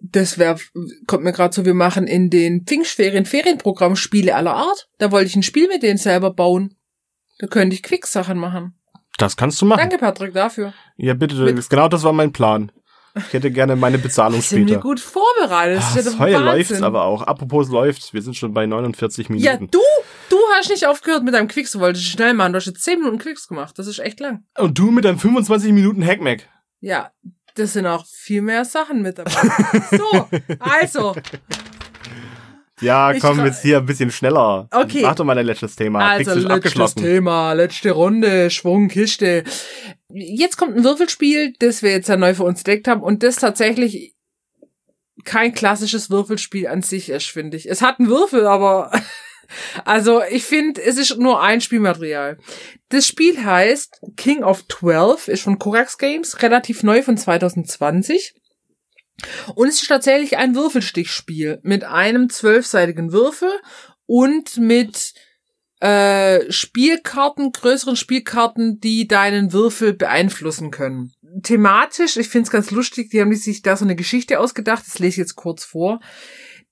das 0.00 0.38
wäre, 0.38 0.58
kommt 1.06 1.24
mir 1.24 1.32
gerade 1.32 1.54
so, 1.54 1.64
wir 1.64 1.74
machen 1.74 2.06
in 2.06 2.30
den 2.30 2.64
Pfingstferien 2.64 3.26
Ferienprogramm 3.26 3.96
Spiele 3.96 4.34
aller 4.34 4.54
Art. 4.54 4.88
Da 4.98 5.10
wollte 5.10 5.26
ich 5.26 5.36
ein 5.36 5.42
Spiel 5.42 5.68
mit 5.68 5.82
denen 5.82 5.98
selber 5.98 6.32
bauen. 6.32 6.76
Da 7.38 7.46
könnte 7.46 7.74
ich 7.74 7.82
Quick-Sachen 7.82 8.38
machen. 8.38 8.78
Das 9.18 9.36
kannst 9.36 9.60
du 9.60 9.66
machen. 9.66 9.80
Danke, 9.80 9.98
Patrick, 9.98 10.32
dafür. 10.32 10.72
Ja, 10.96 11.14
bitte. 11.14 11.34
Mit 11.34 11.68
genau 11.68 11.88
das 11.88 12.04
war 12.04 12.12
mein 12.12 12.32
Plan. 12.32 12.70
Ich 13.16 13.32
hätte 13.32 13.50
gerne 13.50 13.74
meine 13.74 13.98
Bezahlung 13.98 14.40
später. 14.42 14.60
Sind 14.60 14.68
wir 14.68 14.78
gut 14.78 15.00
vorbereitet. 15.00 15.78
Das, 15.78 16.04
das 16.04 16.14
Feuer 16.14 16.40
läuft 16.40 16.72
aber 16.82 17.04
auch. 17.04 17.22
Apropos 17.22 17.68
läuft, 17.68 18.14
wir 18.14 18.22
sind 18.22 18.36
schon 18.36 18.54
bei 18.54 18.66
49 18.66 19.28
Minuten. 19.28 19.44
Ja, 19.44 19.56
du, 19.56 19.80
du 20.28 20.36
hast 20.56 20.70
nicht 20.70 20.86
aufgehört 20.86 21.24
mit 21.24 21.34
deinem 21.34 21.48
Quicks. 21.48 21.72
Du 21.72 21.80
wolltest 21.80 22.04
schnell 22.04 22.34
machen. 22.34 22.52
Du 22.52 22.58
hast 22.58 22.66
jetzt 22.66 22.84
10 22.84 23.00
Minuten 23.00 23.18
Quicks 23.18 23.48
gemacht. 23.48 23.76
Das 23.78 23.88
ist 23.88 23.98
echt 23.98 24.20
lang. 24.20 24.44
Und 24.56 24.78
du 24.78 24.90
mit 24.92 25.04
deinem 25.04 25.18
25 25.18 25.72
Minuten 25.72 26.04
Hackmack. 26.04 26.48
Ja, 26.80 27.10
das 27.58 27.72
sind 27.72 27.86
auch 27.86 28.06
viel 28.06 28.42
mehr 28.42 28.64
Sachen 28.64 29.02
mit 29.02 29.18
dabei. 29.18 29.30
so, 29.90 30.28
also. 30.58 31.14
Ja, 32.80 33.12
komm, 33.20 33.44
jetzt 33.44 33.62
hier 33.62 33.78
ein 33.78 33.86
bisschen 33.86 34.10
schneller. 34.10 34.68
Okay. 34.70 35.02
Mach 35.02 35.14
doch 35.16 35.24
mal 35.24 35.34
dein 35.34 35.46
letztes 35.46 35.74
Thema. 35.74 36.10
Also, 36.10 36.34
letztes 36.34 36.94
Thema, 36.94 37.52
letzte 37.52 37.90
Runde, 37.90 38.50
Schwungkiste. 38.50 39.44
Jetzt 40.10 40.56
kommt 40.56 40.76
ein 40.76 40.84
Würfelspiel, 40.84 41.54
das 41.58 41.82
wir 41.82 41.90
jetzt 41.90 42.08
ja 42.08 42.16
neu 42.16 42.34
für 42.34 42.44
uns 42.44 42.60
entdeckt 42.60 42.86
haben 42.86 43.02
und 43.02 43.22
das 43.22 43.36
tatsächlich 43.36 44.14
kein 45.24 45.52
klassisches 45.52 46.10
Würfelspiel 46.10 46.68
an 46.68 46.82
sich 46.82 47.10
ist, 47.10 47.26
finde 47.26 47.56
ich. 47.56 47.68
Es 47.68 47.82
hat 47.82 47.98
einen 47.98 48.08
Würfel, 48.08 48.46
aber 48.46 48.92
also 49.84 50.22
ich 50.22 50.44
finde, 50.44 50.82
es 50.82 50.98
ist 50.98 51.18
nur 51.18 51.42
ein 51.42 51.60
Spielmaterial. 51.60 52.38
Das 52.90 53.06
Spiel 53.06 53.44
heißt 53.44 54.00
King 54.16 54.42
of 54.42 54.64
Twelve, 54.68 55.30
ist 55.30 55.42
von 55.42 55.58
Korax 55.58 55.98
Games, 55.98 56.42
relativ 56.42 56.82
neu 56.82 57.02
von 57.02 57.16
2020. 57.16 58.34
Und 59.54 59.68
es 59.68 59.82
ist 59.82 59.88
tatsächlich 59.88 60.36
ein 60.36 60.54
Würfelstichspiel 60.54 61.58
mit 61.62 61.84
einem 61.84 62.30
zwölfseitigen 62.30 63.12
Würfel 63.12 63.50
und 64.06 64.58
mit 64.58 65.12
äh, 65.80 66.50
Spielkarten, 66.50 67.52
größeren 67.52 67.96
Spielkarten, 67.96 68.80
die 68.80 69.06
deinen 69.06 69.52
Würfel 69.52 69.92
beeinflussen 69.92 70.70
können. 70.70 71.12
Thematisch, 71.42 72.16
ich 72.16 72.28
finde 72.28 72.46
es 72.46 72.50
ganz 72.50 72.70
lustig, 72.70 73.10
die 73.10 73.20
haben 73.20 73.34
sich 73.34 73.62
da 73.62 73.76
so 73.76 73.84
eine 73.84 73.96
Geschichte 73.96 74.40
ausgedacht, 74.40 74.84
das 74.86 74.98
lese 74.98 75.08
ich 75.08 75.16
jetzt 75.18 75.36
kurz 75.36 75.64
vor. 75.64 76.00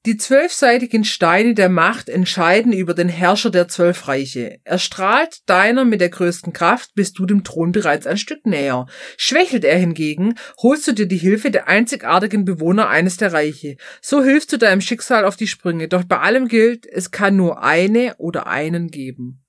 Die 0.07 0.17
zwölfseitigen 0.17 1.03
Steine 1.03 1.55
der 1.55 1.69
Macht 1.69 2.09
entscheiden 2.09 2.73
über 2.73 2.95
den 2.95 3.09
Herrscher 3.09 3.51
der 3.51 3.67
zwölf 3.67 4.07
Reiche. 4.07 4.61
Erstrahlt 4.63 5.41
deiner 5.47 5.85
mit 5.85 6.01
der 6.01 6.11
größten 6.11 6.53
Kraft, 6.53 6.95
bist 6.95 7.19
du 7.19 7.27
dem 7.27 7.43
Thron 7.43 7.73
bereits 7.73 8.07
ein 8.07 8.17
Stück 8.17 8.47
näher. 8.47 8.87
Schwächelt 9.17 9.65
er 9.65 9.77
hingegen, 9.77 10.39
holst 10.63 10.87
du 10.87 10.93
dir 10.93 11.07
die 11.07 11.17
Hilfe 11.17 11.51
der 11.51 11.67
einzigartigen 11.67 12.45
Bewohner 12.45 12.89
eines 12.89 13.17
der 13.17 13.33
Reiche. 13.33 13.79
So 14.01 14.23
hilfst 14.23 14.53
du 14.53 14.59
deinem 14.59 14.81
Schicksal 14.81 15.25
auf 15.25 15.35
die 15.35 15.49
Sprünge. 15.49 15.89
Doch 15.89 16.05
bei 16.05 16.21
allem 16.21 16.47
gilt, 16.47 16.87
es 16.87 17.11
kann 17.11 17.35
nur 17.35 17.65
eine 17.65 18.15
oder 18.19 18.47
einen 18.47 18.93
geben. 18.93 19.45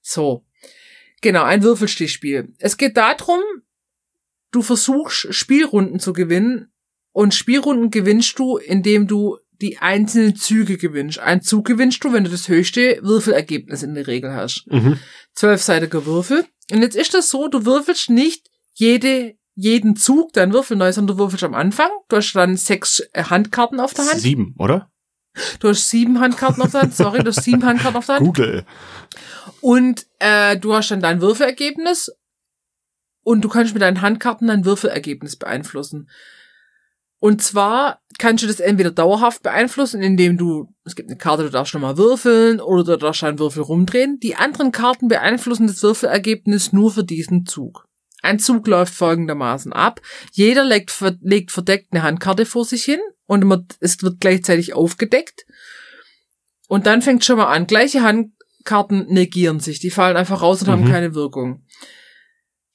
So. 0.00 0.46
Genau, 1.22 1.42
ein 1.42 1.64
Würfelstichspiel. 1.64 2.54
Es 2.60 2.76
geht 2.76 2.96
darum, 2.96 3.40
du 4.52 4.62
versuchst 4.62 5.34
Spielrunden 5.34 5.98
zu 5.98 6.12
gewinnen 6.12 6.72
und 7.10 7.34
Spielrunden 7.34 7.90
gewinnst 7.90 8.38
du, 8.38 8.58
indem 8.58 9.08
du 9.08 9.38
die 9.60 9.78
einzelnen 9.78 10.36
Züge 10.36 10.76
gewinnst. 10.76 11.18
Ein 11.18 11.42
Zug 11.42 11.66
gewinnst 11.66 12.02
du, 12.04 12.12
wenn 12.12 12.24
du 12.24 12.30
das 12.30 12.48
höchste 12.48 13.00
Würfelergebnis 13.02 13.82
in 13.82 13.94
der 13.94 14.06
Regel 14.06 14.32
hast. 14.32 14.66
Mhm. 14.68 14.98
Zwölfseitiger 15.34 16.06
Würfel. 16.06 16.44
Und 16.70 16.82
jetzt 16.82 16.96
ist 16.96 17.14
das 17.14 17.28
so, 17.28 17.48
du 17.48 17.64
würfelst 17.64 18.10
nicht 18.10 18.48
jede, 18.74 19.34
jeden 19.54 19.96
Zug 19.96 20.32
dein 20.32 20.52
Würfel 20.52 20.76
neu, 20.76 20.92
sondern 20.92 21.16
du 21.16 21.22
würfelst 21.22 21.44
am 21.44 21.54
Anfang. 21.54 21.90
Du 22.08 22.16
hast 22.16 22.32
dann 22.34 22.56
sechs 22.56 23.00
äh, 23.12 23.24
Handkarten 23.24 23.80
auf 23.80 23.94
der 23.94 24.06
Hand. 24.06 24.20
Sieben, 24.20 24.54
oder? 24.58 24.90
Du 25.60 25.68
hast 25.68 25.88
sieben 25.88 26.20
Handkarten 26.20 26.62
auf 26.62 26.72
der 26.72 26.82
Hand. 26.82 26.94
Sorry, 26.94 27.20
du 27.20 27.28
hast 27.28 27.44
sieben 27.44 27.64
Handkarten 27.64 27.96
auf 27.96 28.06
der 28.06 28.16
Hand. 28.16 28.26
Google. 28.26 28.64
Und 29.60 30.06
äh, 30.20 30.56
du 30.56 30.74
hast 30.74 30.90
dann 30.90 31.00
dein 31.00 31.20
Würfelergebnis 31.20 32.12
und 33.22 33.42
du 33.42 33.48
kannst 33.48 33.74
mit 33.74 33.82
deinen 33.82 34.00
Handkarten 34.00 34.48
dein 34.48 34.64
Würfelergebnis 34.64 35.36
beeinflussen. 35.36 36.08
Und 37.20 37.42
zwar 37.42 38.00
kannst 38.18 38.42
du 38.42 38.48
das 38.48 38.60
entweder 38.60 38.90
dauerhaft 38.90 39.42
beeinflussen, 39.42 40.02
indem 40.02 40.36
du, 40.36 40.74
es 40.84 40.96
gibt 40.96 41.08
eine 41.08 41.18
Karte, 41.18 41.44
du 41.44 41.50
darfst 41.50 41.74
nochmal 41.74 41.96
würfeln 41.96 42.60
oder 42.60 42.84
du 42.84 42.96
darfst 42.96 43.24
einen 43.24 43.38
Würfel 43.38 43.62
rumdrehen. 43.62 44.18
Die 44.20 44.36
anderen 44.36 44.72
Karten 44.72 45.08
beeinflussen 45.08 45.66
das 45.66 45.82
Würfelergebnis 45.82 46.72
nur 46.72 46.92
für 46.92 47.04
diesen 47.04 47.46
Zug. 47.46 47.86
Ein 48.22 48.38
Zug 48.38 48.66
läuft 48.66 48.94
folgendermaßen 48.94 49.72
ab. 49.72 50.00
Jeder 50.32 50.64
legt, 50.64 50.92
legt 51.22 51.52
verdeckt 51.52 51.92
eine 51.92 52.02
Handkarte 52.02 52.46
vor 52.46 52.64
sich 52.64 52.84
hin 52.84 53.00
und 53.26 53.76
es 53.80 54.02
wird 54.02 54.20
gleichzeitig 54.20 54.74
aufgedeckt. 54.74 55.46
Und 56.66 56.86
dann 56.86 57.02
fängt 57.02 57.24
schon 57.24 57.38
mal 57.38 57.46
an. 57.46 57.66
Gleiche 57.66 58.02
Handkarten 58.02 59.06
negieren 59.08 59.60
sich. 59.60 59.78
Die 59.78 59.90
fallen 59.90 60.16
einfach 60.16 60.42
raus 60.42 60.60
und 60.62 60.68
mhm. 60.68 60.72
haben 60.72 60.90
keine 60.90 61.14
Wirkung. 61.14 61.64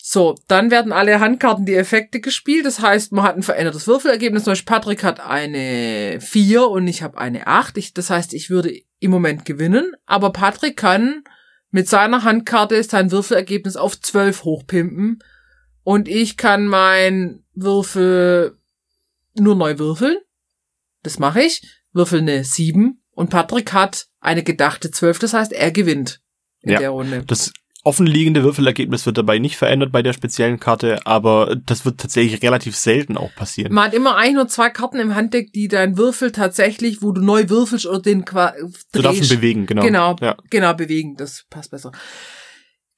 So, 0.05 0.35
dann 0.49 0.69
werden 0.69 0.91
alle 0.91 1.21
Handkarten 1.21 1.65
die 1.65 1.75
Effekte 1.75 2.19
gespielt. 2.19 2.65
Das 2.65 2.81
heißt, 2.81 3.13
man 3.13 3.23
hat 3.23 3.37
ein 3.37 3.41
verändertes 3.41 3.87
Würfelergebnis. 3.87 4.43
Zum 4.43 4.51
Beispiel 4.51 4.73
Patrick 4.73 5.01
hat 5.01 5.21
eine 5.21 6.19
4 6.19 6.67
und 6.67 6.87
ich 6.89 7.01
habe 7.03 7.17
eine 7.17 7.47
8. 7.47 7.77
Ich, 7.77 7.93
das 7.93 8.09
heißt, 8.09 8.33
ich 8.33 8.49
würde 8.49 8.77
im 8.99 9.11
Moment 9.11 9.45
gewinnen. 9.45 9.93
Aber 10.05 10.33
Patrick 10.33 10.75
kann 10.75 11.23
mit 11.71 11.87
seiner 11.87 12.25
Handkarte 12.25 12.83
sein 12.83 13.11
Würfelergebnis 13.11 13.77
auf 13.77 13.97
12 13.97 14.43
hochpimpen. 14.43 15.23
Und 15.83 16.09
ich 16.09 16.35
kann 16.35 16.67
mein 16.67 17.45
Würfel 17.53 18.57
nur 19.35 19.55
neu 19.55 19.79
würfeln. 19.79 20.17
Das 21.03 21.17
mache 21.17 21.43
ich. 21.43 21.61
Würfel 21.93 22.19
eine 22.19 22.43
7. 22.43 23.01
Und 23.11 23.29
Patrick 23.29 23.71
hat 23.71 24.07
eine 24.19 24.43
gedachte 24.43 24.91
12. 24.91 25.19
Das 25.19 25.33
heißt, 25.33 25.53
er 25.53 25.71
gewinnt 25.71 26.19
in 26.59 26.73
ja, 26.73 26.79
der 26.79 26.89
Runde. 26.89 27.23
Das 27.25 27.53
offenliegende 27.83 28.43
Würfelergebnis 28.43 29.05
wird 29.05 29.17
dabei 29.17 29.39
nicht 29.39 29.57
verändert 29.57 29.91
bei 29.91 30.01
der 30.01 30.13
speziellen 30.13 30.59
Karte, 30.59 31.05
aber 31.05 31.57
das 31.65 31.85
wird 31.85 31.99
tatsächlich 31.99 32.41
relativ 32.41 32.77
selten 32.77 33.17
auch 33.17 33.33
passieren. 33.35 33.73
Man 33.73 33.85
hat 33.85 33.93
immer 33.93 34.15
ein 34.15 34.37
oder 34.37 34.47
zwei 34.47 34.69
Karten 34.69 34.99
im 34.99 35.15
Handdeck, 35.15 35.51
die 35.51 35.67
dein 35.67 35.97
Würfel 35.97 36.31
tatsächlich, 36.31 37.01
wo 37.01 37.11
du 37.11 37.21
neu 37.21 37.49
würfelst 37.49 37.85
oder 37.85 38.01
den 38.01 38.23
quasi 38.23 38.63
Du 38.93 39.01
darfst 39.01 39.21
ihn 39.21 39.29
bewegen, 39.29 39.65
genau. 39.65 39.83
Genau, 39.83 40.15
ja. 40.21 40.37
genau, 40.49 40.73
bewegen, 40.73 41.15
das 41.17 41.45
passt 41.49 41.71
besser. 41.71 41.91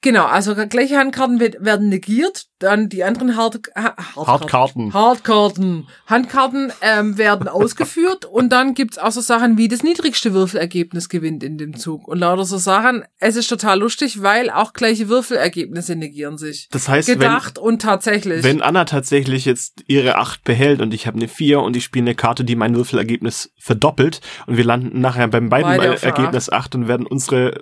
Genau, 0.06 0.26
also 0.26 0.54
gleiche 0.54 0.98
Handkarten 0.98 1.40
werden 1.40 1.88
negiert, 1.88 2.44
dann 2.60 2.88
die 2.88 3.02
anderen 3.02 3.36
Hard 3.36 3.58
Hardkarten. 3.74 4.24
Hardkarten. 4.24 4.94
Hardkarten. 4.94 5.88
Handkarten 6.06 6.72
ähm, 6.80 7.18
werden 7.18 7.48
ausgeführt 7.48 8.24
und 8.30 8.50
dann 8.50 8.74
gibt's 8.74 8.98
auch 8.98 9.10
so 9.10 9.20
Sachen 9.20 9.58
wie 9.58 9.66
das 9.66 9.82
niedrigste 9.82 10.32
Würfelergebnis 10.32 11.08
gewinnt 11.08 11.42
in 11.42 11.58
dem 11.58 11.76
Zug. 11.76 12.06
Und 12.06 12.20
lauter 12.20 12.44
so 12.44 12.56
Sachen, 12.56 13.02
es 13.18 13.34
ist 13.34 13.48
total 13.48 13.80
lustig, 13.80 14.22
weil 14.22 14.48
auch 14.48 14.74
gleiche 14.74 15.08
Würfelergebnisse 15.08 15.96
negieren 15.96 16.38
sich. 16.38 16.68
Das 16.70 16.88
heißt, 16.88 17.08
Gedacht 17.08 17.56
wenn, 17.56 17.64
und 17.64 17.82
tatsächlich. 17.82 18.44
Wenn 18.44 18.62
Anna 18.62 18.84
tatsächlich 18.84 19.44
jetzt 19.44 19.82
ihre 19.88 20.18
acht 20.18 20.44
behält 20.44 20.80
und 20.80 20.94
ich 20.94 21.08
habe 21.08 21.16
eine 21.16 21.26
vier 21.26 21.62
und 21.62 21.74
ich 21.74 21.82
spiele 21.82 22.04
eine 22.04 22.14
Karte, 22.14 22.44
die 22.44 22.54
mein 22.54 22.76
Würfelergebnis 22.76 23.50
verdoppelt 23.58 24.20
und 24.46 24.56
wir 24.56 24.64
landen 24.64 25.00
nachher 25.00 25.26
beim 25.26 25.48
beiden 25.48 25.72
Ergebnis 25.72 26.48
acht 26.48 26.76
und 26.76 26.86
werden 26.86 27.08
unsere 27.08 27.60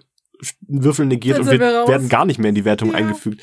Würfel 0.60 1.06
negiert 1.06 1.38
und 1.38 1.50
wir, 1.50 1.60
wir 1.60 1.88
werden 1.88 2.08
gar 2.08 2.24
nicht 2.24 2.38
mehr 2.38 2.50
in 2.50 2.54
die 2.54 2.64
Wertung 2.64 2.90
ja. 2.90 2.96
eingefügt. 2.96 3.42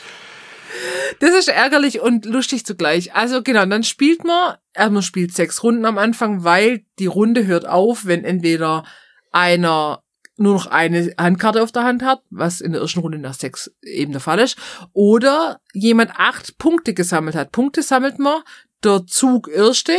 Das 1.19 1.31
ist 1.31 1.49
ärgerlich 1.49 1.99
und 1.99 2.25
lustig 2.25 2.65
zugleich. 2.65 3.13
Also 3.13 3.43
genau, 3.43 3.65
dann 3.65 3.83
spielt 3.83 4.23
man, 4.23 4.55
also 4.73 4.91
man 4.91 5.03
spielt 5.03 5.33
sechs 5.33 5.63
Runden 5.63 5.85
am 5.85 5.97
Anfang, 5.97 6.43
weil 6.43 6.85
die 6.99 7.07
Runde 7.07 7.45
hört 7.45 7.67
auf, 7.67 8.05
wenn 8.05 8.23
entweder 8.23 8.83
einer 9.31 10.03
nur 10.37 10.55
noch 10.55 10.67
eine 10.67 11.13
Handkarte 11.19 11.61
auf 11.61 11.71
der 11.71 11.83
Hand 11.83 12.03
hat, 12.03 12.23
was 12.29 12.61
in 12.61 12.71
der 12.71 12.81
ersten 12.81 13.01
Runde 13.01 13.19
nach 13.19 13.35
sechs 13.35 13.71
eben 13.83 14.11
der 14.11 14.21
Fall 14.21 14.39
ist, 14.39 14.57
oder 14.93 15.59
jemand 15.73 16.11
acht 16.15 16.57
Punkte 16.57 16.93
gesammelt 16.93 17.35
hat. 17.35 17.51
Punkte 17.51 17.83
sammelt 17.83 18.17
man, 18.17 18.41
der 18.83 19.05
Zug 19.05 19.47
erste 19.49 19.93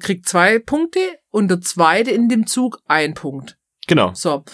kriegt 0.00 0.28
zwei 0.28 0.58
Punkte 0.58 1.00
und 1.30 1.48
der 1.48 1.60
zweite 1.60 2.10
in 2.10 2.28
dem 2.28 2.46
Zug 2.46 2.80
ein 2.86 3.14
Punkt. 3.14 3.58
Genau. 3.86 4.12
So. 4.14 4.44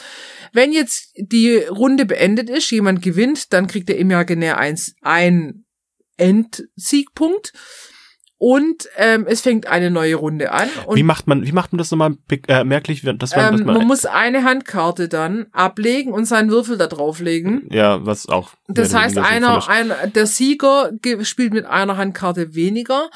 Wenn 0.53 0.73
jetzt 0.73 1.13
die 1.17 1.57
Runde 1.57 2.07
beendet 2.07 2.51
ist, 2.51 2.71
jemand 2.71 3.03
gewinnt, 3.03 3.53
dann 3.53 3.67
kriegt 3.67 3.89
er 3.91 3.99
imaginär 3.99 4.59
eins, 4.59 4.95
ein 5.03 5.65
Endsiegpunkt. 6.17 7.53
Und 8.43 8.89
ähm, 8.97 9.27
es 9.29 9.43
fängt 9.43 9.67
eine 9.67 9.91
neue 9.91 10.15
Runde 10.15 10.51
an. 10.51 10.71
Und, 10.87 10.97
wie 10.97 11.03
macht 11.03 11.27
man, 11.27 11.45
wie 11.45 11.53
macht 11.53 11.75
man 11.75 11.79
das 11.79 11.91
nochmal 11.91 12.17
äh, 12.49 12.65
merklich? 12.65 13.03
Dass 13.03 13.37
man, 13.37 13.49
ähm, 13.49 13.57
dass 13.59 13.67
man, 13.67 13.77
man 13.77 13.87
muss 13.87 14.07
eine 14.07 14.45
Handkarte 14.45 15.09
dann 15.09 15.49
ablegen 15.53 16.15
und 16.15 16.25
seinen 16.25 16.51
Würfel 16.51 16.79
da 16.79 16.87
drauflegen. 16.87 17.69
Ja, 17.71 18.07
was 18.07 18.31
auch. 18.31 18.53
Das 18.67 18.95
heißt, 18.95 19.19
einer, 19.19 19.69
ein, 19.69 19.93
der 20.15 20.25
Sieger 20.25 20.91
spielt 21.21 21.53
mit 21.53 21.67
einer 21.67 21.99
Handkarte 21.99 22.55
weniger. 22.55 23.11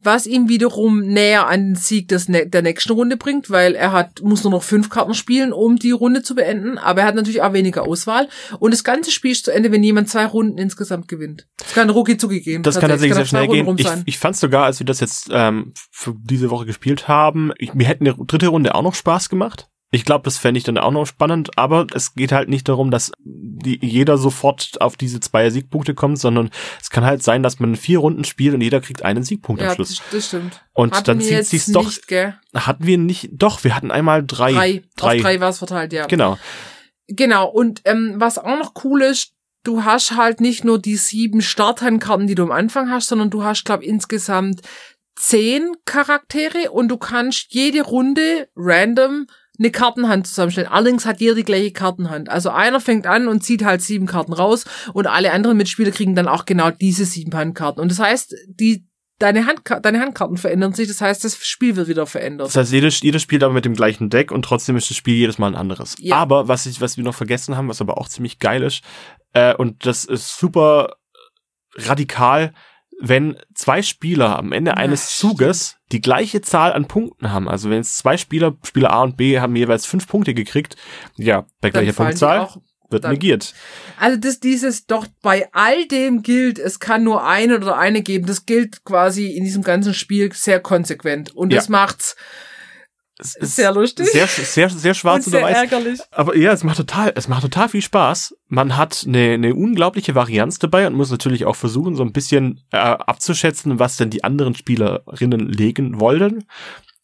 Was 0.00 0.26
ihm 0.26 0.48
wiederum 0.48 1.00
näher 1.00 1.48
an 1.48 1.60
den 1.60 1.74
Sieg 1.74 2.08
des, 2.08 2.26
der 2.28 2.62
nächsten 2.62 2.92
Runde 2.92 3.16
bringt, 3.16 3.50
weil 3.50 3.74
er 3.74 3.92
hat, 3.92 4.22
muss 4.22 4.44
nur 4.44 4.52
noch 4.52 4.62
fünf 4.62 4.90
Karten 4.90 5.14
spielen, 5.14 5.52
um 5.52 5.76
die 5.76 5.90
Runde 5.90 6.22
zu 6.22 6.34
beenden, 6.34 6.78
aber 6.78 7.00
er 7.00 7.06
hat 7.08 7.14
natürlich 7.14 7.42
auch 7.42 7.52
weniger 7.52 7.82
Auswahl. 7.82 8.28
Und 8.60 8.72
das 8.72 8.84
ganze 8.84 9.10
Spiel 9.10 9.32
ist 9.32 9.44
zu 9.44 9.52
Ende, 9.52 9.72
wenn 9.72 9.82
jemand 9.82 10.08
zwei 10.08 10.26
Runden 10.26 10.58
insgesamt 10.58 11.08
gewinnt. 11.08 11.48
Das 11.58 11.74
kann 11.74 11.90
rucki 11.90 12.16
zucki 12.16 12.40
gehen. 12.40 12.62
Das 12.62 12.78
kann 12.78 12.90
tatsächlich 12.90 13.16
sehr 13.16 13.26
schnell 13.26 13.48
gehen. 13.48 13.76
Ich, 13.76 13.88
ich 14.04 14.18
fand 14.18 14.36
sogar, 14.36 14.64
als 14.64 14.78
wir 14.78 14.86
das 14.86 15.00
jetzt 15.00 15.28
ähm, 15.32 15.72
für 15.90 16.14
diese 16.22 16.50
Woche 16.50 16.66
gespielt 16.66 17.08
haben, 17.08 17.52
ich, 17.58 17.74
mir 17.74 17.86
hätte 17.86 18.00
eine 18.02 18.14
dritte 18.14 18.48
Runde 18.48 18.74
auch 18.74 18.82
noch 18.82 18.94
Spaß 18.94 19.28
gemacht. 19.28 19.68
Ich 19.90 20.04
glaube, 20.04 20.24
das 20.24 20.36
fände 20.36 20.58
ich 20.58 20.64
dann 20.64 20.76
auch 20.76 20.90
noch 20.90 21.06
spannend, 21.06 21.56
aber 21.56 21.86
es 21.94 22.14
geht 22.14 22.30
halt 22.30 22.50
nicht 22.50 22.68
darum, 22.68 22.90
dass 22.90 23.10
die, 23.20 23.78
jeder 23.80 24.18
sofort 24.18 24.78
auf 24.82 24.96
diese 24.96 25.18
zwei 25.20 25.48
Siegpunkte 25.48 25.94
kommt, 25.94 26.18
sondern 26.18 26.50
es 26.80 26.90
kann 26.90 27.04
halt 27.04 27.22
sein, 27.22 27.42
dass 27.42 27.58
man 27.58 27.74
vier 27.74 28.00
Runden 28.00 28.24
spielt 28.24 28.54
und 28.54 28.60
jeder 28.60 28.82
kriegt 28.82 29.02
einen 29.02 29.22
Siegpunkt 29.22 29.62
ja, 29.62 29.68
am 29.68 29.74
Schluss. 29.76 30.02
Das, 30.10 30.26
stimmt. 30.26 30.62
Und 30.74 30.94
hatten 30.94 31.04
dann 31.06 31.20
zieht 31.22 31.46
sich's 31.46 31.72
doch. 31.72 31.86
Nicht, 31.86 32.06
gell? 32.06 32.36
Hatten 32.54 32.84
wir 32.84 32.98
nicht, 32.98 33.30
doch, 33.32 33.64
wir 33.64 33.74
hatten 33.74 33.90
einmal 33.90 34.24
drei. 34.26 34.52
Drei, 34.52 34.82
drei. 34.96 35.16
Auf 35.16 35.22
drei 35.22 35.40
war 35.40 35.50
es 35.50 35.58
verteilt, 35.58 35.92
ja. 35.94 36.06
Genau. 36.06 36.38
Genau, 37.06 37.48
und 37.48 37.80
ähm, 37.86 38.16
was 38.18 38.36
auch 38.36 38.58
noch 38.58 38.72
cool 38.84 39.00
ist, 39.00 39.32
du 39.64 39.84
hast 39.84 40.16
halt 40.16 40.42
nicht 40.42 40.64
nur 40.64 40.78
die 40.78 40.96
sieben 40.96 41.40
Starthandkarten, 41.40 42.26
die 42.26 42.34
du 42.34 42.42
am 42.42 42.52
Anfang 42.52 42.90
hast, 42.90 43.08
sondern 43.08 43.30
du 43.30 43.42
hast, 43.42 43.64
glaube 43.64 43.86
insgesamt 43.86 44.60
zehn 45.16 45.72
Charaktere 45.86 46.70
und 46.70 46.88
du 46.88 46.98
kannst 46.98 47.46
jede 47.48 47.82
Runde 47.82 48.48
random 48.54 49.26
eine 49.58 49.70
Kartenhand 49.70 50.26
zusammenstellen. 50.26 50.70
Allerdings 50.70 51.04
hat 51.04 51.20
jeder 51.20 51.34
die 51.34 51.44
gleiche 51.44 51.72
Kartenhand. 51.72 52.28
Also 52.28 52.50
einer 52.50 52.80
fängt 52.80 53.06
an 53.06 53.28
und 53.28 53.42
zieht 53.42 53.64
halt 53.64 53.82
sieben 53.82 54.06
Karten 54.06 54.32
raus 54.32 54.64
und 54.92 55.06
alle 55.06 55.32
anderen 55.32 55.56
Mitspieler 55.56 55.90
kriegen 55.90 56.14
dann 56.14 56.28
auch 56.28 56.44
genau 56.44 56.70
diese 56.70 57.04
sieben 57.04 57.34
Handkarten. 57.34 57.82
Und 57.82 57.90
das 57.90 57.98
heißt, 57.98 58.34
die 58.46 58.86
deine, 59.18 59.46
Handka 59.46 59.80
deine 59.80 60.00
Handkarten 60.00 60.36
verändern 60.36 60.72
sich, 60.72 60.88
das 60.88 61.00
heißt, 61.00 61.24
das 61.24 61.44
Spiel 61.44 61.76
wird 61.76 61.88
wieder 61.88 62.06
verändert. 62.06 62.48
Das 62.48 62.56
heißt, 62.56 62.72
jedes, 62.72 63.00
jedes 63.00 63.22
spielt 63.22 63.42
aber 63.42 63.52
mit 63.52 63.64
dem 63.64 63.74
gleichen 63.74 64.10
Deck 64.10 64.30
und 64.30 64.44
trotzdem 64.44 64.76
ist 64.76 64.90
das 64.90 64.96
Spiel 64.96 65.14
jedes 65.14 65.38
Mal 65.38 65.48
ein 65.48 65.56
anderes. 65.56 65.96
Ja. 65.98 66.16
Aber 66.16 66.48
was 66.48 66.66
ich, 66.66 66.80
was 66.80 66.96
wir 66.96 67.04
noch 67.04 67.14
vergessen 67.14 67.56
haben, 67.56 67.68
was 67.68 67.80
aber 67.80 67.98
auch 67.98 68.08
ziemlich 68.08 68.38
geil 68.38 68.62
ist, 68.62 68.82
äh, 69.32 69.54
und 69.54 69.86
das 69.86 70.04
ist 70.04 70.38
super 70.38 70.94
radikal, 71.74 72.52
wenn 73.00 73.36
zwei 73.54 73.82
Spieler 73.82 74.38
am 74.38 74.52
Ende 74.52 74.76
eines 74.76 75.16
Zuges 75.16 75.76
die 75.92 76.00
gleiche 76.00 76.40
Zahl 76.40 76.72
an 76.72 76.88
Punkten 76.88 77.32
haben, 77.32 77.48
also 77.48 77.70
wenn 77.70 77.80
es 77.80 77.96
zwei 77.96 78.16
Spieler, 78.16 78.56
Spieler 78.64 78.92
A 78.92 79.02
und 79.02 79.16
B 79.16 79.38
haben 79.38 79.54
jeweils 79.56 79.86
fünf 79.86 80.08
Punkte 80.08 80.34
gekriegt, 80.34 80.76
ja, 81.16 81.46
bei 81.60 81.70
gleicher 81.70 81.92
Punktzahl 81.92 82.48
wird 82.90 83.04
dann, 83.04 83.12
negiert. 83.12 83.54
Also 83.98 84.18
das 84.18 84.40
dieses 84.40 84.86
doch 84.86 85.06
bei 85.22 85.48
all 85.52 85.86
dem 85.86 86.22
gilt, 86.22 86.58
es 86.58 86.80
kann 86.80 87.04
nur 87.04 87.24
eine 87.24 87.56
oder 87.56 87.78
eine 87.78 88.02
geben. 88.02 88.26
Das 88.26 88.46
gilt 88.46 88.84
quasi 88.84 89.28
in 89.28 89.44
diesem 89.44 89.62
ganzen 89.62 89.94
Spiel 89.94 90.32
sehr 90.32 90.60
konsequent 90.60 91.34
und 91.34 91.52
das 91.52 91.68
macht's 91.68 92.16
es 93.18 93.34
ist 93.34 93.56
sehr 93.56 93.72
lustig. 93.72 94.06
Sehr, 94.10 94.26
sehr, 94.26 94.70
sehr 94.70 94.94
schwarz 94.94 95.26
und 95.26 95.32
sehr 95.32 95.40
oder 95.40 95.50
weiß. 95.50 95.56
ärgerlich. 95.56 96.00
Aber 96.12 96.36
ja, 96.36 96.52
es 96.52 96.62
macht 96.62 96.76
total, 96.76 97.12
es 97.16 97.28
macht 97.28 97.42
total 97.42 97.68
viel 97.68 97.82
Spaß. 97.82 98.36
Man 98.46 98.76
hat 98.76 99.04
eine, 99.06 99.32
eine 99.32 99.54
unglaubliche 99.54 100.14
Varianz 100.14 100.58
dabei 100.58 100.86
und 100.86 100.94
muss 100.94 101.10
natürlich 101.10 101.44
auch 101.44 101.56
versuchen, 101.56 101.96
so 101.96 102.02
ein 102.02 102.12
bisschen 102.12 102.62
äh, 102.70 102.76
abzuschätzen, 102.76 103.78
was 103.78 103.96
denn 103.96 104.10
die 104.10 104.24
anderen 104.24 104.54
Spielerinnen 104.54 105.48
legen 105.48 106.00
wollen. 106.00 106.44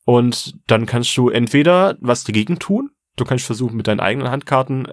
Und 0.05 0.55
dann 0.67 0.87
kannst 0.87 1.17
du 1.17 1.31
entweder 1.31 1.97
was 2.01 2.25
dagegen 2.25 2.59
tun. 2.59 2.91
Du 3.17 3.25
kannst 3.25 3.47
versuchen, 3.47 3.77
mit 3.77 3.89
deinen 3.89 4.01
eigenen 4.01 4.31
Handkarten 4.31 4.89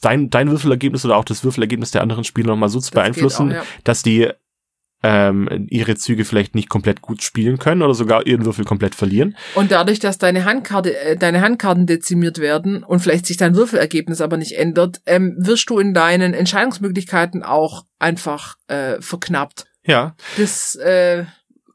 dein, 0.00 0.30
dein 0.30 0.50
Würfelergebnis 0.50 1.04
oder 1.04 1.16
auch 1.16 1.24
das 1.24 1.44
Würfelergebnis 1.44 1.90
der 1.90 2.02
anderen 2.02 2.24
Spieler 2.24 2.48
nochmal 2.48 2.68
so 2.68 2.80
zu 2.80 2.90
das 2.90 2.94
beeinflussen, 2.94 3.50
auch, 3.50 3.56
ja. 3.56 3.62
dass 3.84 4.02
die 4.02 4.30
ähm, 5.04 5.66
ihre 5.68 5.96
Züge 5.96 6.24
vielleicht 6.24 6.54
nicht 6.54 6.70
komplett 6.70 7.02
gut 7.02 7.22
spielen 7.22 7.58
können 7.58 7.82
oder 7.82 7.92
sogar 7.92 8.26
ihren 8.26 8.46
Würfel 8.46 8.64
komplett 8.64 8.94
verlieren. 8.94 9.36
Und 9.54 9.70
dadurch, 9.70 9.98
dass 9.98 10.16
deine 10.16 10.46
Handkarte, 10.46 10.98
äh, 10.98 11.16
deine 11.16 11.42
Handkarten 11.42 11.86
dezimiert 11.86 12.38
werden 12.38 12.82
und 12.82 13.00
vielleicht 13.00 13.26
sich 13.26 13.36
dein 13.36 13.54
Würfelergebnis 13.54 14.22
aber 14.22 14.38
nicht 14.38 14.52
ändert, 14.52 15.02
ähm, 15.04 15.34
wirst 15.36 15.68
du 15.68 15.78
in 15.78 15.92
deinen 15.92 16.32
Entscheidungsmöglichkeiten 16.32 17.42
auch 17.42 17.84
einfach 17.98 18.56
äh, 18.68 18.98
verknappt. 19.00 19.66
Ja. 19.84 20.16
Das 20.38 20.74
äh, 20.76 21.24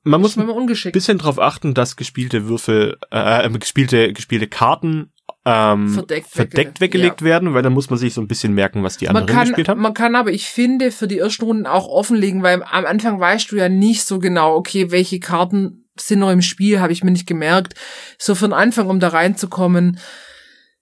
man 0.04 0.22
muss 0.22 0.36
ein 0.38 0.92
bisschen 0.92 1.20
darauf 1.20 1.38
achten, 1.38 1.76
dass 1.76 1.98
gespielte 1.98 2.48
Würfel, 2.48 2.98
äh, 3.12 3.46
äh, 3.46 3.60
gespielte, 3.60 4.12
gespielte 4.12 4.48
Karten 4.48 5.12
ähm, 5.50 5.90
verdeckt, 5.90 6.30
verdeckt 6.30 6.80
weggelegt 6.80 7.22
ja. 7.22 7.26
werden, 7.26 7.54
weil 7.54 7.64
dann 7.64 7.74
muss 7.74 7.90
man 7.90 7.98
sich 7.98 8.14
so 8.14 8.22
ein 8.22 8.28
bisschen 8.28 8.54
merken, 8.54 8.84
was 8.84 8.98
die 8.98 9.10
anderen 9.10 9.26
man 9.26 9.36
kann, 9.36 9.48
gespielt 9.48 9.68
haben. 9.68 9.82
Man 9.82 9.96
kann 9.96 10.16
aber, 10.16 10.32
ich 10.32 10.48
finde, 10.48 10.92
für 10.92 11.08
die 11.08 11.18
ersten 11.18 11.46
Runden 11.46 11.66
auch 11.66 11.88
offenlegen, 11.88 12.44
weil 12.44 12.62
am 12.62 12.86
Anfang 12.86 13.20
weißt 13.20 13.52
du 13.52 13.56
ja 13.56 13.68
nicht 13.68 14.04
so 14.04 14.20
genau, 14.20 14.56
okay, 14.56 14.92
welche 14.92 15.20
Karten 15.20 15.90
sind 16.00 16.20
noch 16.20 16.32
im 16.32 16.44
Spiel, 16.44 16.80
habe 16.80 16.94
ich 16.94 17.04
mir 17.04 17.12
nicht 17.12 17.28
gemerkt. 17.28 17.74
So 18.20 18.36
für 18.36 18.48
den 18.48 18.54
Anfang, 18.54 18.90
um 18.90 19.00
da 19.00 19.08
reinzukommen, 19.10 20.00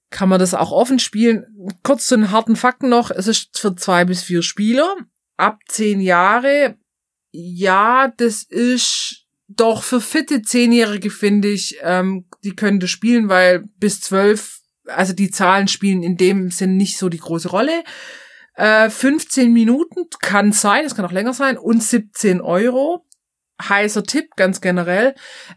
kann 0.10 0.30
man 0.30 0.40
das 0.40 0.54
auch 0.54 0.72
offen 0.72 1.00
spielen. 1.00 1.46
Kurz 1.84 2.08
zu 2.08 2.18
den 2.18 2.32
harten 2.32 2.56
Fakten 2.56 2.90
noch, 2.90 3.10
es 3.10 3.28
ist 3.28 3.58
für 3.58 3.76
zwei 3.76 4.06
bis 4.06 4.22
vier 4.22 4.42
Spieler, 4.42 4.96
ab 5.38 5.60
zehn 5.68 6.02
Jahre. 6.02 6.76
Ja, 7.32 8.14
das 8.18 8.44
ist 8.44 9.28
doch 9.48 9.84
für 9.84 10.02
fitte 10.02 10.42
Zehnjährige 10.42 11.10
finde 11.10 11.48
ich, 11.48 11.78
ähm, 11.82 12.26
die 12.44 12.56
können 12.56 12.80
das 12.80 12.90
spielen, 12.90 13.30
weil 13.30 13.64
bis 13.78 14.02
zwölf, 14.02 14.57
also 14.88 15.14
die 15.14 15.32
Zahlen 15.32 15.68
spielen 15.68 16.04
in 16.04 16.18
dem 16.18 16.52
Sinn 16.52 16.78
nicht 16.78 16.98
so 16.98 17.10
die 17.10 17.20
große 17.20 17.50
Rolle. 17.50 17.84
Äh, 18.56 18.90
15 18.90 19.54
Minuten 19.54 20.06
kann 20.20 20.52
sein, 20.52 20.86
es 20.86 20.96
kann 20.96 21.06
auch 21.06 21.12
länger 21.12 21.34
sein, 21.34 21.58
und 21.58 21.84
17 21.84 22.42
Euro 22.42 23.06
heißer 23.62 24.04
Tipp 24.04 24.36
ganz 24.36 24.62
generell. 24.62 25.16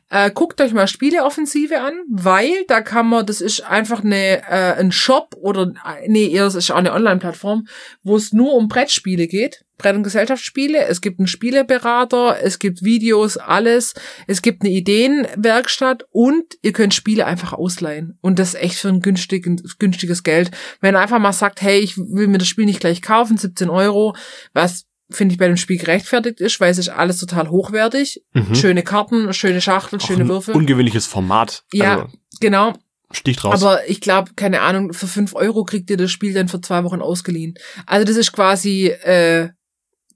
Äh, 0.09 0.31
guckt 0.31 0.61
euch 0.61 0.73
mal 0.73 0.87
Spieleoffensive 0.87 1.81
an, 1.81 1.95
weil 2.09 2.65
da 2.67 2.81
kann 2.81 3.07
man, 3.07 3.27
das 3.27 3.41
ist 3.41 3.61
einfach 3.63 4.03
eine, 4.03 4.43
äh, 4.49 4.79
ein 4.79 4.93
Shop 4.93 5.37
oder 5.41 5.73
nee, 6.07 6.29
eher 6.29 6.45
das 6.45 6.55
ist 6.55 6.71
auch 6.71 6.77
eine 6.77 6.93
Online-Plattform, 6.93 7.67
wo 8.03 8.17
es 8.17 8.33
nur 8.33 8.55
um 8.55 8.69
Brettspiele 8.69 9.27
geht. 9.27 9.65
Brett- 9.81 9.97
und 9.97 10.03
Gesellschaftsspiele. 10.03 10.85
Es 10.87 11.01
gibt 11.01 11.19
einen 11.19 11.27
Spieleberater, 11.27 12.39
es 12.43 12.59
gibt 12.59 12.83
Videos, 12.83 13.37
alles. 13.37 13.95
Es 14.27 14.43
gibt 14.43 14.63
eine 14.63 14.71
Ideenwerkstatt 14.71 16.05
und 16.11 16.45
ihr 16.63 16.73
könnt 16.73 16.95
Spiele 16.95 17.27
einfach 17.27 17.53
ausleihen. 17.53 18.19
Und 18.21 18.39
das 18.39 18.55
echt 18.55 18.77
für 18.77 18.89
ein 18.89 19.01
günstiges, 19.01 19.79
günstiges 19.79 20.23
Geld. 20.23 20.51
Wenn 20.81 20.95
ihr 20.95 21.01
einfach 21.01 21.19
mal 21.19 21.33
sagt, 21.33 21.63
hey, 21.63 21.79
ich 21.79 21.97
will 21.97 22.29
mir 22.29 22.39
das 22.39 22.49
Spiel 22.49 22.67
nicht 22.67 22.81
gleich 22.81 23.03
kaufen, 23.03 23.37
17 23.37 23.71
Euro, 23.71 24.15
was 24.53 24.87
finde 25.11 25.33
ich 25.33 25.39
bei 25.39 25.49
dem 25.49 25.57
Spiel 25.57 25.79
gerechtfertigt 25.79 26.41
ist, 26.41 26.61
weil 26.61 26.71
es 26.71 26.79
ist 26.79 26.89
alles 26.89 27.19
total 27.19 27.51
hochwertig. 27.51 28.23
Mhm. 28.33 28.55
Schöne 28.55 28.83
Karten, 28.83 29.33
schöne 29.33 29.61
Schachtel, 29.61 30.01
schöne 30.01 30.29
Würfel. 30.29 30.55
Ungewöhnliches 30.55 31.07
Format. 31.07 31.65
Ja, 31.73 32.03
also, 32.03 32.13
genau. 32.41 32.75
Sticht 33.13 33.45
raus. 33.45 33.63
Aber 33.63 33.89
ich 33.89 34.01
glaube, 34.01 34.33
keine 34.37 34.61
Ahnung, 34.61 34.93
für 34.93 35.09
fünf 35.09 35.35
Euro 35.35 35.65
kriegt 35.65 35.91
ihr 35.91 35.97
das 35.97 36.11
Spiel 36.11 36.33
dann 36.33 36.49
für 36.49 36.61
zwei 36.61 36.85
Wochen 36.85 37.01
ausgeliehen. 37.01 37.55
Also 37.87 38.05
das 38.05 38.17
ist 38.17 38.33
quasi 38.33 38.87
äh, 38.87 39.51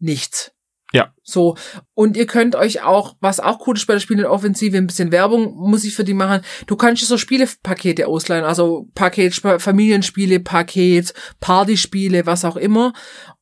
nichts. 0.05 0.55
Ja. 0.95 1.13
So. 1.25 1.57
Und 1.95 2.17
ihr 2.17 2.27
könnt 2.27 2.55
euch 2.55 2.85
auch, 2.85 3.17
was 3.21 3.41
auch 3.41 3.67
cool 3.67 3.77
ist 3.77 3.87
bei 3.87 3.95
der 3.95 4.01
Spielenoffensive, 4.01 4.77
ein 4.77 4.87
bisschen 4.87 5.11
Werbung 5.11 5.57
muss 5.57 5.83
ich 5.83 5.93
für 5.93 6.05
die 6.05 6.15
machen. 6.15 6.43
Du 6.69 6.77
kannst 6.77 7.05
so 7.05 7.19
Spielepakete 7.19 8.07
ausleihen, 8.07 8.45
also 8.45 8.89
Paket, 8.95 9.35
Familienspiele, 9.35 10.39
Paket, 10.39 11.13
Partyspiele, 11.41 12.27
was 12.27 12.45
auch 12.45 12.55
immer. 12.55 12.93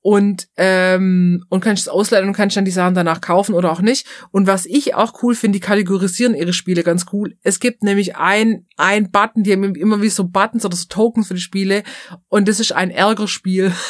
Und, 0.00 0.48
ähm, 0.56 1.44
und 1.50 1.60
kannst 1.60 1.82
es 1.82 1.88
ausleihen 1.88 2.26
und 2.26 2.32
kannst 2.32 2.56
dann 2.56 2.64
die 2.64 2.70
Sachen 2.70 2.94
danach 2.94 3.20
kaufen 3.20 3.54
oder 3.54 3.70
auch 3.70 3.82
nicht. 3.82 4.06
Und 4.30 4.46
was 4.46 4.64
ich 4.64 4.94
auch 4.94 5.22
cool 5.22 5.34
finde, 5.34 5.58
die 5.58 5.64
kategorisieren 5.64 6.34
ihre 6.34 6.54
Spiele 6.54 6.82
ganz 6.82 7.04
cool. 7.12 7.36
Es 7.42 7.60
gibt 7.60 7.82
nämlich 7.82 8.16
ein, 8.16 8.66
ein 8.78 9.10
Button, 9.10 9.42
die 9.42 9.52
haben 9.52 9.74
immer 9.74 10.00
wie 10.00 10.08
so 10.08 10.24
Buttons 10.24 10.64
oder 10.64 10.74
so 10.74 10.86
Tokens 10.88 11.28
für 11.28 11.34
die 11.34 11.40
Spiele. 11.40 11.82
Und 12.28 12.48
das 12.48 12.60
ist 12.60 12.72
ein 12.72 12.90
Ärgerspiel. 12.90 13.74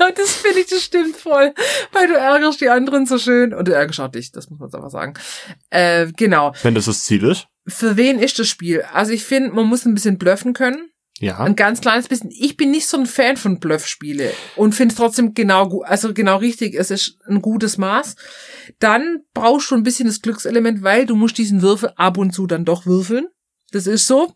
das 0.16 0.32
finde 0.32 0.60
ich, 0.60 0.66
das 0.66 0.82
stimmt 0.82 1.16
voll. 1.16 1.54
Weil 1.92 2.08
du 2.08 2.14
ärgerst 2.14 2.60
die 2.60 2.68
anderen 2.68 3.06
so 3.06 3.18
schön. 3.18 3.52
Und 3.54 3.68
du 3.68 3.72
ärgerst 3.72 4.00
auch 4.00 4.08
dich, 4.08 4.32
das 4.32 4.50
muss 4.50 4.58
man 4.58 4.68
jetzt 4.68 4.74
einfach 4.74 4.90
sagen. 4.90 5.14
Äh, 5.70 6.08
genau. 6.16 6.54
Wenn 6.62 6.74
das 6.74 6.86
das 6.86 7.04
Ziel 7.04 7.24
ist. 7.24 7.46
Für 7.66 7.96
wen 7.96 8.18
ist 8.18 8.38
das 8.38 8.48
Spiel? 8.48 8.82
Also 8.92 9.12
ich 9.12 9.24
finde, 9.24 9.50
man 9.50 9.66
muss 9.66 9.84
ein 9.84 9.94
bisschen 9.94 10.18
bluffen 10.18 10.54
können. 10.54 10.90
Ja. 11.20 11.38
Ein 11.38 11.54
ganz 11.54 11.82
kleines 11.82 12.08
bisschen. 12.08 12.30
Ich 12.30 12.56
bin 12.56 12.70
nicht 12.70 12.86
so 12.86 12.96
ein 12.96 13.04
Fan 13.04 13.36
von 13.36 13.60
Bluffspiele 13.60 14.32
und 14.56 14.74
finde 14.74 14.94
es 14.94 14.98
trotzdem 14.98 15.34
genau 15.34 15.68
gut, 15.68 15.84
also 15.84 16.14
genau 16.14 16.38
richtig. 16.38 16.74
Es 16.74 16.90
ist 16.90 17.18
ein 17.28 17.42
gutes 17.42 17.76
Maß. 17.76 18.16
Dann 18.78 19.20
brauchst 19.34 19.70
du 19.70 19.74
ein 19.74 19.82
bisschen 19.82 20.06
das 20.06 20.22
Glückselement, 20.22 20.82
weil 20.82 21.04
du 21.04 21.16
musst 21.16 21.36
diesen 21.36 21.60
Würfel 21.60 21.92
ab 21.96 22.16
und 22.16 22.32
zu 22.32 22.46
dann 22.46 22.64
doch 22.64 22.86
würfeln. 22.86 23.28
Das 23.70 23.86
ist 23.86 24.06
so. 24.06 24.32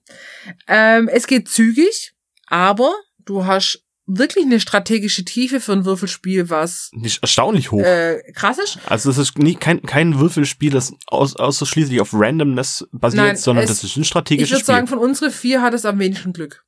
Ähm, 0.68 1.08
es 1.08 1.26
geht 1.26 1.48
zügig, 1.48 2.12
aber 2.48 2.92
du 3.24 3.46
hast 3.46 3.83
wirklich 4.06 4.44
eine 4.44 4.60
strategische 4.60 5.24
Tiefe 5.24 5.60
für 5.60 5.72
ein 5.72 5.84
Würfelspiel, 5.84 6.50
was 6.50 6.90
nicht 6.92 7.22
erstaunlich 7.22 7.70
hoch. 7.70 7.82
Äh, 7.82 8.22
krass 8.34 8.58
ist. 8.58 8.78
Also 8.86 9.10
es 9.10 9.18
ist 9.18 9.38
nie, 9.38 9.54
kein, 9.54 9.82
kein 9.82 10.18
Würfelspiel, 10.18 10.70
das 10.70 10.94
aus, 11.06 11.36
ausschließlich 11.36 12.00
auf 12.00 12.10
Randomness 12.12 12.86
basiert, 12.92 13.24
Nein, 13.24 13.36
sondern 13.36 13.64
es, 13.64 13.70
das 13.70 13.84
ist 13.84 13.96
ein 13.96 14.04
strategisches 14.04 14.48
Spiel. 14.48 14.56
Ich 14.56 14.68
würde 14.68 14.76
sagen, 14.76 14.86
von 14.86 14.98
unseren 14.98 15.30
vier 15.30 15.62
hat 15.62 15.74
es 15.74 15.84
am 15.84 15.98
wenigsten 15.98 16.32
Glück. 16.32 16.64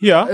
Ja, 0.00 0.26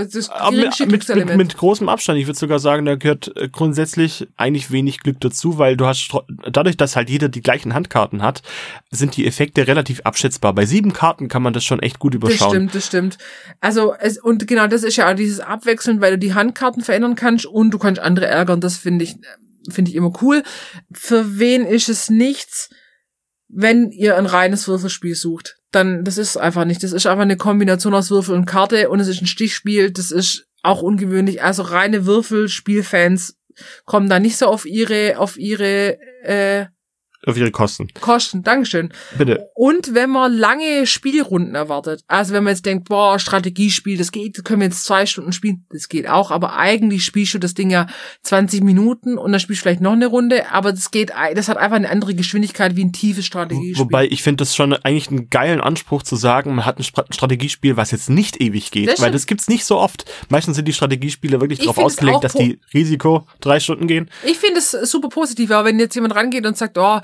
mit, 0.51 1.09
mit, 1.09 1.35
mit, 1.35 1.57
großem 1.57 1.89
Abstand. 1.89 2.19
Ich 2.19 2.25
würde 2.25 2.39
sogar 2.39 2.59
sagen, 2.59 2.85
da 2.85 2.95
gehört 2.95 3.35
äh, 3.35 3.49
grundsätzlich 3.49 4.27
eigentlich 4.37 4.71
wenig 4.71 4.99
Glück 4.99 5.19
dazu, 5.19 5.57
weil 5.57 5.75
du 5.75 5.85
hast 5.85 6.09
dadurch, 6.49 6.77
dass 6.77 6.95
halt 6.95 7.09
jeder 7.09 7.27
die 7.27 7.41
gleichen 7.41 7.73
Handkarten 7.73 8.21
hat, 8.21 8.43
sind 8.91 9.17
die 9.17 9.27
Effekte 9.27 9.67
relativ 9.67 10.01
abschätzbar. 10.01 10.53
Bei 10.53 10.65
sieben 10.65 10.93
Karten 10.93 11.27
kann 11.27 11.43
man 11.43 11.51
das 11.51 11.65
schon 11.65 11.81
echt 11.81 11.99
gut 11.99 12.15
überschauen. 12.15 12.39
Das 12.39 12.49
stimmt, 12.49 12.75
das 12.75 12.85
stimmt. 12.85 13.17
Also 13.59 13.93
es, 13.99 14.17
und 14.17 14.47
genau, 14.47 14.67
das 14.67 14.83
ist 14.83 14.95
ja 14.95 15.11
auch 15.11 15.15
dieses 15.15 15.41
Abwechseln, 15.41 15.99
weil 15.99 16.11
du 16.11 16.17
die 16.17 16.33
Handkarten 16.33 16.81
verändern 16.81 17.15
kannst 17.15 17.45
und 17.45 17.71
du 17.71 17.77
kannst 17.77 17.99
andere 17.99 18.27
ärgern. 18.27 18.61
Das 18.61 18.77
finde 18.77 19.03
ich 19.03 19.15
finde 19.69 19.91
ich 19.91 19.97
immer 19.97 20.13
cool. 20.21 20.43
Für 20.93 21.39
wen 21.39 21.65
ist 21.65 21.89
es 21.89 22.09
nichts, 22.09 22.69
wenn 23.47 23.91
ihr 23.91 24.17
ein 24.17 24.25
reines 24.25 24.67
Würfelspiel 24.67 25.15
sucht? 25.15 25.57
Dann 25.75 26.03
das 26.03 26.17
ist 26.17 26.37
einfach 26.37 26.65
nicht. 26.65 26.83
Das 26.83 26.93
ist 26.93 27.05
einfach 27.05 27.23
eine 27.23 27.37
Kombination 27.37 27.93
aus 27.93 28.09
Würfel 28.09 28.35
und 28.35 28.45
Karte 28.45 28.89
und 28.89 28.99
es 28.99 29.07
ist 29.07 29.21
ein 29.21 29.27
Stichspiel. 29.27 29.91
Das 29.91 30.11
ist 30.11 30.47
auch 30.63 30.81
ungewöhnlich. 30.81 31.43
Also 31.43 31.63
reine 31.63 32.05
Würfelspielfans 32.05 33.37
kommen 33.85 34.09
da 34.09 34.19
nicht 34.19 34.37
so 34.37 34.47
auf 34.47 34.65
ihre 34.65 35.17
auf 35.17 35.37
ihre 35.37 35.97
äh, 36.23 36.65
auf 37.25 37.37
ihre 37.37 37.51
Kosten. 37.51 37.87
Kosten, 37.99 38.43
Dankeschön. 38.43 38.89
Bitte. 39.17 39.49
Und 39.55 39.93
wenn 39.93 40.09
man 40.09 40.33
lange 40.33 40.85
Spielrunden 40.87 41.55
erwartet, 41.55 42.03
also 42.07 42.33
wenn 42.33 42.43
man 42.43 42.53
jetzt 42.53 42.65
denkt, 42.65 42.87
boah, 42.89 43.19
Strategiespiel, 43.19 43.97
das 43.97 44.11
geht, 44.11 44.43
können 44.43 44.61
wir 44.61 44.67
jetzt 44.67 44.85
zwei 44.85 45.05
Stunden 45.05 45.31
spielen, 45.31 45.65
das 45.71 45.89
geht 45.89 46.07
auch, 46.07 46.31
aber 46.31 46.57
eigentlich 46.57 47.03
spielst 47.03 47.33
du 47.33 47.39
das 47.39 47.53
Ding 47.53 47.69
ja 47.69 47.87
20 48.23 48.63
Minuten 48.63 49.17
und 49.17 49.31
dann 49.31 49.39
spielst 49.39 49.61
du 49.61 49.63
vielleicht 49.63 49.81
noch 49.81 49.93
eine 49.93 50.07
Runde, 50.07 50.51
aber 50.51 50.71
das 50.71 50.91
geht, 50.91 51.11
das 51.35 51.47
hat 51.47 51.57
einfach 51.57 51.77
eine 51.77 51.89
andere 51.89 52.15
Geschwindigkeit 52.15 52.75
wie 52.75 52.83
ein 52.83 52.93
tiefes 52.93 53.25
Strategiespiel. 53.25 53.85
Wobei 53.85 54.05
ich 54.05 54.23
finde 54.23 54.37
das 54.37 54.55
schon 54.55 54.73
eigentlich 54.73 55.09
einen 55.09 55.29
geilen 55.29 55.61
Anspruch 55.61 56.03
zu 56.03 56.15
sagen, 56.15 56.55
man 56.55 56.65
hat 56.65 56.79
ein 56.79 56.83
Strategiespiel, 56.83 57.77
was 57.77 57.91
jetzt 57.91 58.09
nicht 58.09 58.41
ewig 58.41 58.71
geht, 58.71 58.89
das 58.89 59.01
weil 59.01 59.11
das 59.11 59.25
gibt's 59.25 59.47
nicht 59.47 59.65
so 59.65 59.77
oft. 59.77 60.05
Meistens 60.29 60.55
sind 60.55 60.67
die 60.67 60.73
Strategiespiele 60.73 61.39
wirklich 61.41 61.59
darauf 61.59 61.77
ausgelegt, 61.77 62.23
dass 62.23 62.33
die 62.33 62.59
Risiko 62.73 63.27
drei 63.41 63.59
Stunden 63.59 63.87
gehen. 63.87 64.09
Ich 64.25 64.37
finde 64.37 64.59
es 64.59 64.71
super 64.71 65.09
positiv, 65.09 65.51
aber 65.51 65.65
wenn 65.69 65.79
jetzt 65.79 65.95
jemand 65.95 66.15
rangeht 66.15 66.45
und 66.45 66.57
sagt, 66.57 66.77
oh, 66.77 66.99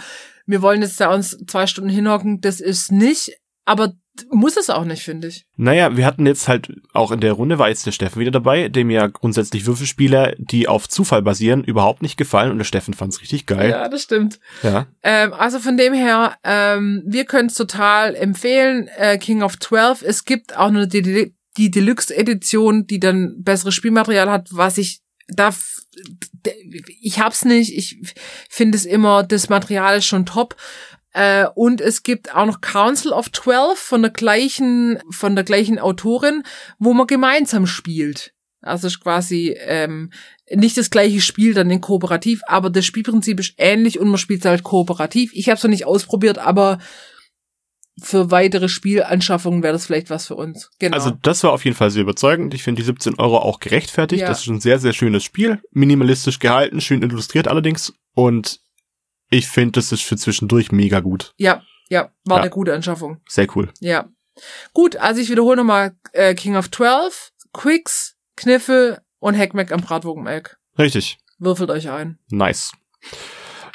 wir 0.52 0.62
wollen 0.62 0.82
jetzt 0.82 1.00
da 1.00 1.14
uns 1.14 1.38
zwei 1.48 1.68
Stunden 1.68 1.90
hinhocken, 1.90 2.42
das 2.42 2.60
ist 2.60 2.92
nicht, 2.92 3.38
aber 3.66 3.94
muss 4.30 4.58
es 4.58 4.70
auch 4.70 4.84
nicht, 4.84 5.04
finde 5.04 5.30
ich. 5.30 5.46
Naja, 5.56 5.96
wir 5.96 6.06
hatten 6.06 6.26
jetzt 6.26 6.48
halt 6.48 6.70
auch 6.94 7.12
in 7.12 7.22
der 7.22 7.34
Runde 7.34 7.60
war 7.60 7.70
jetzt 7.70 7.86
der 7.86 7.92
Steffen 7.92 8.20
wieder 8.20 8.32
dabei, 8.32 8.68
dem 8.68 8.90
ja 8.90 9.08
grundsätzlich 9.08 9.66
Würfelspieler, 9.66 10.36
die 10.38 10.68
auf 10.68 10.90
Zufall 10.90 11.22
basieren, 11.22 11.64
überhaupt 11.64 12.02
nicht 12.02 12.18
gefallen 12.18 12.52
und 12.52 12.58
der 12.58 12.66
Steffen 12.66 12.94
fand's 12.94 13.22
richtig 13.22 13.46
geil. 13.46 13.70
Ja, 13.70 13.88
das 13.88 14.04
stimmt. 14.04 14.40
Ja. 14.64 14.88
Ähm, 15.02 15.34
also 15.34 15.60
von 15.60 15.78
dem 15.78 15.94
her, 15.94 16.36
ähm, 16.44 17.04
wir 17.06 17.26
können 17.26 17.48
es 17.48 17.56
total 17.56 18.16
empfehlen, 18.16 18.90
äh, 18.98 19.18
King 19.18 19.44
of 19.44 19.58
12. 19.58 20.02
Es 20.02 20.26
gibt 20.26 20.58
auch 20.58 20.72
nur 20.72 20.88
die, 20.88 21.34
die 21.58 21.72
Deluxe-Edition, 21.72 22.88
die 22.88 23.00
dann 23.00 23.42
besseres 23.42 23.76
Spielmaterial 23.76 24.30
hat, 24.30 24.50
was 24.52 24.78
ich 24.78 25.02
da 25.30 25.52
ich 27.02 27.20
hab's 27.20 27.46
nicht. 27.46 27.76
Ich 27.78 28.00
finde 28.50 28.78
es 28.78 28.86
immer, 28.86 29.24
das 29.24 29.50
Material 29.50 29.98
ist 29.98 30.06
schon 30.06 30.26
top. 30.26 30.56
Äh, 31.14 31.48
und 31.56 31.82
es 31.82 32.04
gibt 32.04 32.34
auch 32.34 32.46
noch 32.46 32.62
Council 32.62 33.12
of 33.12 33.30
Twelve 33.30 33.76
von 33.76 34.02
der 34.02 34.12
gleichen, 34.12 35.00
von 35.10 35.36
der 35.36 35.44
gleichen 35.44 35.80
Autorin, 35.80 36.44
wo 36.80 36.94
man 36.94 37.08
gemeinsam 37.08 37.68
spielt. 37.68 38.34
Also 38.62 38.88
ist 38.88 39.02
quasi 39.02 39.58
ähm, 39.60 40.12
nicht 40.50 40.78
das 40.78 40.92
gleiche 40.92 41.20
Spiel 41.20 41.54
dann 41.54 41.72
in 41.72 41.82
kooperativ, 41.82 42.42
aber 42.46 42.70
das 42.70 42.86
Spielprinzip 42.86 43.40
ist 43.40 43.56
ähnlich 43.58 44.00
und 44.00 44.08
man 44.08 44.20
spielt 44.20 44.46
halt 44.46 44.64
kooperativ. 44.64 45.32
Ich 45.34 45.50
habe 45.50 45.58
es 45.58 45.64
noch 45.64 45.70
nicht 45.72 45.86
ausprobiert, 45.86 46.38
aber 46.38 46.78
für 48.00 48.32
weitere 48.32 48.70
Spielanschaffungen 48.70 49.64
wäre 49.64 49.74
das 49.74 49.86
vielleicht 49.86 50.10
was 50.10 50.28
für 50.28 50.36
uns. 50.36 50.70
Genau. 50.80 50.96
Also 50.96 51.12
das 51.12 51.44
war 51.44 51.52
auf 51.52 51.66
jeden 51.66 51.76
Fall 51.76 51.92
sehr 51.92 52.04
überzeugend. 52.04 52.54
Ich 52.54 52.64
finde 52.64 52.82
die 52.82 52.86
17 52.86 53.20
Euro 53.20 53.38
auch 53.38 53.60
gerechtfertigt. 53.60 54.22
Ja. 54.22 54.28
Das 54.28 54.42
ist 54.42 54.48
ein 54.48 54.62
sehr, 54.62 54.80
sehr 54.80 54.94
schönes 54.94 55.24
Spiel. 55.24 55.62
Minimalistisch 55.72 56.40
gehalten, 56.40 56.82
schön 56.82 57.02
illustriert 57.02 57.48
allerdings. 57.48 57.94
Und 58.14 58.60
ich 59.30 59.48
finde, 59.48 59.74
das 59.74 59.92
ist 59.92 60.04
für 60.04 60.18
zwischendurch 60.18 60.72
mega 60.72 61.00
gut. 61.00 61.34
Ja, 61.38 61.64
ja, 61.90 62.12
war 62.26 62.38
ja. 62.38 62.44
eine 62.44 62.52
gute 62.52 62.74
Anschaffung. 62.74 63.22
Sehr 63.28 63.48
cool. 63.56 63.72
Ja. 63.80 64.10
Gut, 64.74 64.96
also 64.96 65.22
ich 65.22 65.30
wiederhole 65.30 65.58
nochmal 65.58 65.96
äh, 66.14 66.34
King 66.36 66.56
of 66.56 66.72
12, 66.72 67.32
Quicks, 67.54 68.16
Kniffel 68.36 69.02
und 69.20 69.38
Hackmack 69.38 69.72
am 69.72 69.82
Bratwurgenmelk. 69.82 70.58
Richtig. 70.78 71.18
Würfelt 71.38 71.70
euch 71.70 71.90
ein. 71.90 72.20
Nice. 72.30 72.72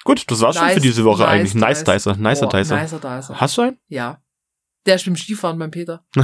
Gut, 0.06 0.30
das 0.30 0.40
war's 0.40 0.56
nice, 0.56 0.64
schon 0.64 0.74
für 0.74 0.80
diese 0.80 1.04
Woche 1.04 1.24
nice 1.24 1.28
eigentlich. 1.28 1.54
Nice 1.54 1.84
Dicer, 1.84 2.16
nicer 2.16 2.46
oh, 2.46 2.56
Dicer. 2.56 2.80
Nicer 2.80 2.98
Dicer. 2.98 3.40
Hast 3.40 3.58
du 3.58 3.62
einen? 3.62 3.78
Ja. 3.88 4.22
Der 4.86 4.94
ist 4.94 5.04
beim 5.04 5.16
Skifahren 5.16 5.58
beim 5.58 5.70
Peter. 5.70 6.06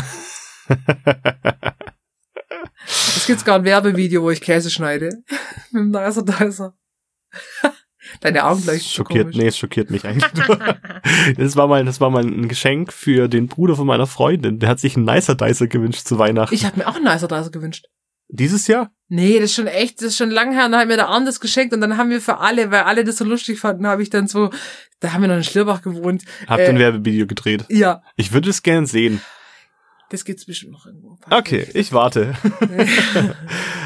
Es 3.17 3.27
gibt 3.27 3.45
gar 3.45 3.57
ein 3.57 3.65
Werbevideo, 3.65 4.23
wo 4.23 4.31
ich 4.31 4.41
Käse 4.41 4.69
schneide. 4.71 5.23
Mit 5.71 5.83
dem 5.83 5.91
Nicer 5.91 6.25
Dicer. 6.25 6.75
Deine 8.21 8.45
Augen 8.45 8.63
gleich 8.63 8.83
schockiert, 8.83 9.27
komisch. 9.27 9.37
nee, 9.37 9.47
es 9.47 9.57
schockiert 9.57 9.91
mich 9.91 10.05
eigentlich 10.05 10.35
nur. 10.35 10.59
das 11.37 11.57
war 11.57 11.69
mal, 11.69 11.85
das 11.85 12.01
war 12.01 12.11
mal 12.11 12.25
ein 12.25 12.49
Geschenk 12.49 12.93
für 12.93 13.29
den 13.29 13.47
Bruder 13.47 13.77
von 13.77 13.87
meiner 13.87 14.09
Freundin. 14.09 14.59
Der 14.59 14.69
hat 14.69 14.81
sich 14.81 14.97
einen 14.97 15.05
Nicer 15.05 15.37
Dicer 15.37 15.69
gewünscht 15.69 16.07
zu 16.07 16.19
Weihnachten. 16.19 16.53
Ich 16.53 16.65
habe 16.65 16.79
mir 16.79 16.89
auch 16.89 16.97
einen 16.97 17.05
Nicer 17.05 17.29
Dicer 17.29 17.51
gewünscht. 17.51 17.87
Dieses 18.35 18.67
Jahr? 18.67 18.91
Nee, 19.09 19.39
das 19.39 19.51
ist 19.51 19.57
schon 19.57 19.67
echt, 19.67 20.01
das 20.01 20.09
ist 20.09 20.17
schon 20.17 20.31
lange 20.31 20.55
her. 20.55 20.65
Und 20.65 20.73
dann 20.73 20.81
hat 20.81 20.89
mir 20.89 20.97
der 20.97 21.09
Arne 21.09 21.27
das 21.27 21.39
geschenkt 21.39 21.75
und 21.75 21.83
dann 21.83 21.99
haben 21.99 22.09
wir 22.09 22.21
für 22.21 22.39
alle, 22.39 22.71
weil 22.71 22.83
alle 22.85 23.05
das 23.05 23.19
so 23.19 23.25
lustig 23.25 23.61
fanden, 23.61 23.87
habe 23.87 24.03
ich 24.03 24.09
dann 24.09 24.27
so, 24.27 24.51
da 25.01 25.13
haben 25.13 25.21
wir 25.21 25.29
noch 25.29 25.37
in 25.37 25.45
Schlierbach 25.45 25.83
gewohnt. 25.83 26.25
Habt 26.47 26.63
äh, 26.63 26.69
ein 26.69 26.79
Werbevideo 26.79 27.27
gedreht? 27.27 27.67
Ja. 27.69 28.03
Ich 28.17 28.33
würde 28.33 28.49
es 28.49 28.63
gern 28.63 28.87
sehen. 28.87 29.21
Das 30.09 30.25
gibt's 30.25 30.47
bestimmt 30.47 30.73
noch 30.73 30.87
irgendwo. 30.87 31.19
Okay, 31.29 31.67
ich 31.75 31.93
warte. 31.93 32.35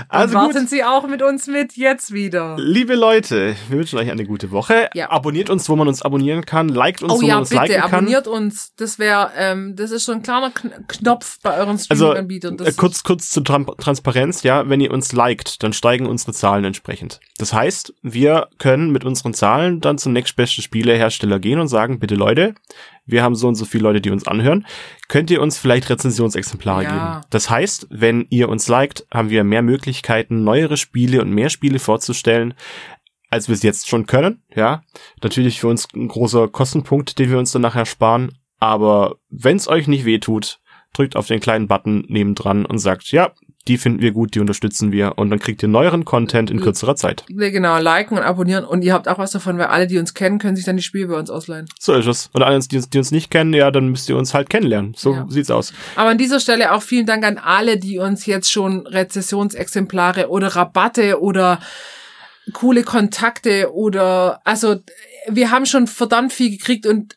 also 0.08 0.34
warten 0.34 0.60
gut. 0.60 0.68
Sie 0.68 0.84
auch 0.84 1.06
mit 1.06 1.22
uns 1.22 1.46
mit 1.46 1.76
jetzt 1.76 2.12
wieder. 2.12 2.56
Liebe 2.58 2.94
Leute, 2.94 3.56
wir 3.68 3.78
wünschen 3.78 3.98
euch 3.98 4.10
eine 4.10 4.24
gute 4.24 4.50
Woche. 4.50 4.88
Ja. 4.94 5.10
Abonniert 5.10 5.50
uns, 5.50 5.68
wo 5.68 5.76
man 5.76 5.88
uns 5.88 6.02
abonnieren 6.02 6.44
kann. 6.44 6.68
Liked 6.68 7.02
uns, 7.02 7.12
oh, 7.12 7.22
wo 7.22 7.26
ja, 7.26 7.34
man 7.34 7.42
uns 7.42 7.50
bitte, 7.50 7.62
liken 7.62 7.80
kann. 7.80 7.92
abonniert 7.92 8.26
uns. 8.28 8.74
Das 8.76 8.98
wäre, 8.98 9.30
ähm, 9.36 9.76
das 9.76 9.90
ist 9.90 10.04
so 10.04 10.12
ein 10.12 10.22
kleiner 10.22 10.50
Knopf 10.50 11.38
bei 11.42 11.56
euren 11.56 11.70
also, 11.70 11.84
Streaming-Anbietern. 11.94 12.56
Also, 12.58 12.70
äh, 12.70 12.74
kurz, 12.74 13.02
kurz 13.02 13.30
zur 13.30 13.44
Tran 13.44 13.66
Transparenz, 13.78 14.42
ja. 14.42 14.68
Wenn 14.68 14.80
ihr 14.80 14.92
uns 14.92 15.12
liked, 15.12 15.62
dann 15.62 15.72
steigen 15.72 16.06
unsere 16.06 16.32
Zahlen 16.32 16.64
entsprechend. 16.64 17.20
Das 17.38 17.52
heißt, 17.52 17.94
wir 18.02 18.48
können 18.58 18.92
mit 18.92 19.04
unseren 19.04 19.34
Zahlen 19.34 19.80
dann 19.80 19.98
zum 19.98 20.12
nächstbesten 20.12 20.62
Spielehersteller 20.62 21.38
gehen 21.38 21.60
und 21.60 21.68
sagen, 21.68 21.98
bitte 21.98 22.14
Leute, 22.14 22.54
wir 23.06 23.22
haben 23.22 23.36
so 23.36 23.46
und 23.46 23.54
so 23.54 23.64
viele 23.64 23.84
Leute, 23.84 24.00
die 24.00 24.10
uns 24.10 24.26
anhören. 24.26 24.66
Könnt 25.08 25.30
ihr 25.30 25.40
uns 25.40 25.58
vielleicht 25.58 25.88
Rezensionsexemplare 25.88 26.82
ja. 26.82 26.90
geben? 26.90 27.26
Das 27.30 27.48
heißt, 27.48 27.86
wenn 27.90 28.26
ihr 28.30 28.48
uns 28.48 28.66
liked, 28.66 29.06
haben 29.12 29.30
wir 29.30 29.44
mehr 29.44 29.62
Möglichkeiten, 29.62 29.95
neuere 30.28 30.76
Spiele 30.76 31.20
und 31.20 31.30
mehr 31.30 31.50
Spiele 31.50 31.78
vorzustellen, 31.78 32.54
als 33.30 33.48
wir 33.48 33.54
es 33.54 33.62
jetzt 33.62 33.88
schon 33.88 34.06
können. 34.06 34.42
Ja, 34.54 34.82
natürlich 35.22 35.60
für 35.60 35.68
uns 35.68 35.88
ein 35.94 36.08
großer 36.08 36.48
Kostenpunkt, 36.48 37.18
den 37.18 37.30
wir 37.30 37.38
uns 37.38 37.52
dann 37.52 37.62
nachher 37.62 37.86
sparen. 37.86 38.38
Aber 38.58 39.16
wenn 39.28 39.56
es 39.56 39.68
euch 39.68 39.86
nicht 39.88 40.04
wehtut, 40.04 40.60
drückt 40.92 41.16
auf 41.16 41.26
den 41.26 41.40
kleinen 41.40 41.68
Button 41.68 42.04
nebendran 42.08 42.64
und 42.64 42.78
sagt, 42.78 43.12
ja, 43.12 43.32
die 43.68 43.78
finden 43.78 44.00
wir 44.00 44.12
gut, 44.12 44.34
die 44.34 44.40
unterstützen 44.40 44.92
wir 44.92 45.18
und 45.18 45.30
dann 45.30 45.38
kriegt 45.38 45.62
ihr 45.62 45.68
neueren 45.68 46.04
Content 46.04 46.50
in 46.50 46.60
kürzerer 46.60 46.96
Zeit. 46.96 47.24
Genau, 47.28 47.78
liken 47.78 48.16
und 48.16 48.24
abonnieren 48.24 48.64
und 48.64 48.82
ihr 48.82 48.92
habt 48.92 49.08
auch 49.08 49.18
was 49.18 49.32
davon, 49.32 49.58
weil 49.58 49.66
alle, 49.66 49.86
die 49.86 49.98
uns 49.98 50.14
kennen, 50.14 50.38
können 50.38 50.56
sich 50.56 50.64
dann 50.64 50.76
die 50.76 50.82
Spiele 50.82 51.08
bei 51.08 51.18
uns 51.18 51.30
ausleihen. 51.30 51.66
So 51.78 51.94
ist 51.94 52.06
es. 52.06 52.30
Und 52.32 52.42
alle, 52.42 52.58
die 52.60 52.76
uns, 52.76 52.88
die 52.88 52.98
uns 52.98 53.10
nicht 53.10 53.30
kennen, 53.30 53.52
ja, 53.54 53.70
dann 53.70 53.88
müsst 53.88 54.08
ihr 54.08 54.16
uns 54.16 54.34
halt 54.34 54.50
kennenlernen. 54.50 54.94
So 54.96 55.14
ja. 55.14 55.26
sieht's 55.28 55.50
aus. 55.50 55.72
Aber 55.96 56.10
an 56.10 56.18
dieser 56.18 56.40
Stelle 56.40 56.72
auch 56.72 56.82
vielen 56.82 57.06
Dank 57.06 57.24
an 57.24 57.38
alle, 57.38 57.78
die 57.78 57.98
uns 57.98 58.26
jetzt 58.26 58.50
schon 58.50 58.86
Rezessionsexemplare 58.86 60.28
oder 60.28 60.48
Rabatte 60.48 61.20
oder 61.20 61.60
coole 62.52 62.84
Kontakte 62.84 63.72
oder 63.74 64.40
also 64.44 64.76
wir 65.28 65.50
haben 65.50 65.66
schon 65.66 65.88
verdammt 65.88 66.32
viel 66.32 66.50
gekriegt 66.50 66.86
und 66.86 67.16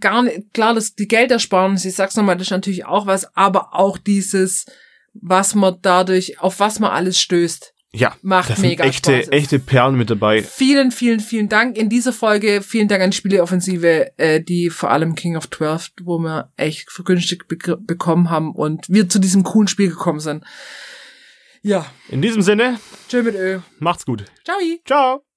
gar 0.00 0.22
nicht, 0.22 0.54
klar, 0.54 0.74
dass 0.74 0.94
die 0.94 1.08
Geldersparnis, 1.08 1.84
ich 1.84 1.96
sag's 1.96 2.16
nochmal, 2.16 2.36
das 2.36 2.46
ist 2.46 2.52
natürlich 2.52 2.86
auch 2.86 3.06
was, 3.06 3.34
aber 3.36 3.74
auch 3.74 3.98
dieses 3.98 4.66
was 5.14 5.54
man 5.54 5.76
dadurch, 5.82 6.40
auf 6.40 6.60
was 6.60 6.78
man 6.78 6.90
alles 6.90 7.20
stößt. 7.20 7.74
Ja, 7.90 8.14
macht 8.20 8.50
das 8.50 8.58
mega 8.58 8.84
sind 8.84 8.90
echte, 8.90 9.22
Spaß. 9.22 9.28
echte 9.32 9.58
Perlen 9.58 9.96
mit 9.96 10.10
dabei. 10.10 10.42
Vielen, 10.42 10.90
vielen, 10.90 11.20
vielen 11.20 11.48
Dank 11.48 11.78
in 11.78 11.88
dieser 11.88 12.12
Folge. 12.12 12.60
Vielen 12.60 12.86
Dank 12.86 13.02
an 13.02 13.12
Spieleoffensive, 13.12 14.12
äh, 14.18 14.42
die 14.42 14.68
vor 14.68 14.90
allem 14.90 15.14
King 15.14 15.36
of 15.36 15.46
Twelve, 15.46 15.88
wo 16.02 16.18
wir 16.18 16.52
echt 16.56 16.90
vergünstigt 16.90 17.48
be 17.48 17.56
bekommen 17.78 18.28
haben 18.28 18.52
und 18.52 18.84
wir 18.88 19.08
zu 19.08 19.18
diesem 19.18 19.42
coolen 19.42 19.68
Spiel 19.68 19.88
gekommen 19.88 20.20
sind. 20.20 20.44
Ja. 21.62 21.86
In 22.10 22.20
diesem 22.20 22.42
Sinne. 22.42 22.78
Tschö 23.08 23.22
mit 23.22 23.34
Ö. 23.34 23.60
Macht's 23.78 24.04
gut. 24.04 24.24
Ciao. 24.44 24.58
Ciao. 24.84 25.27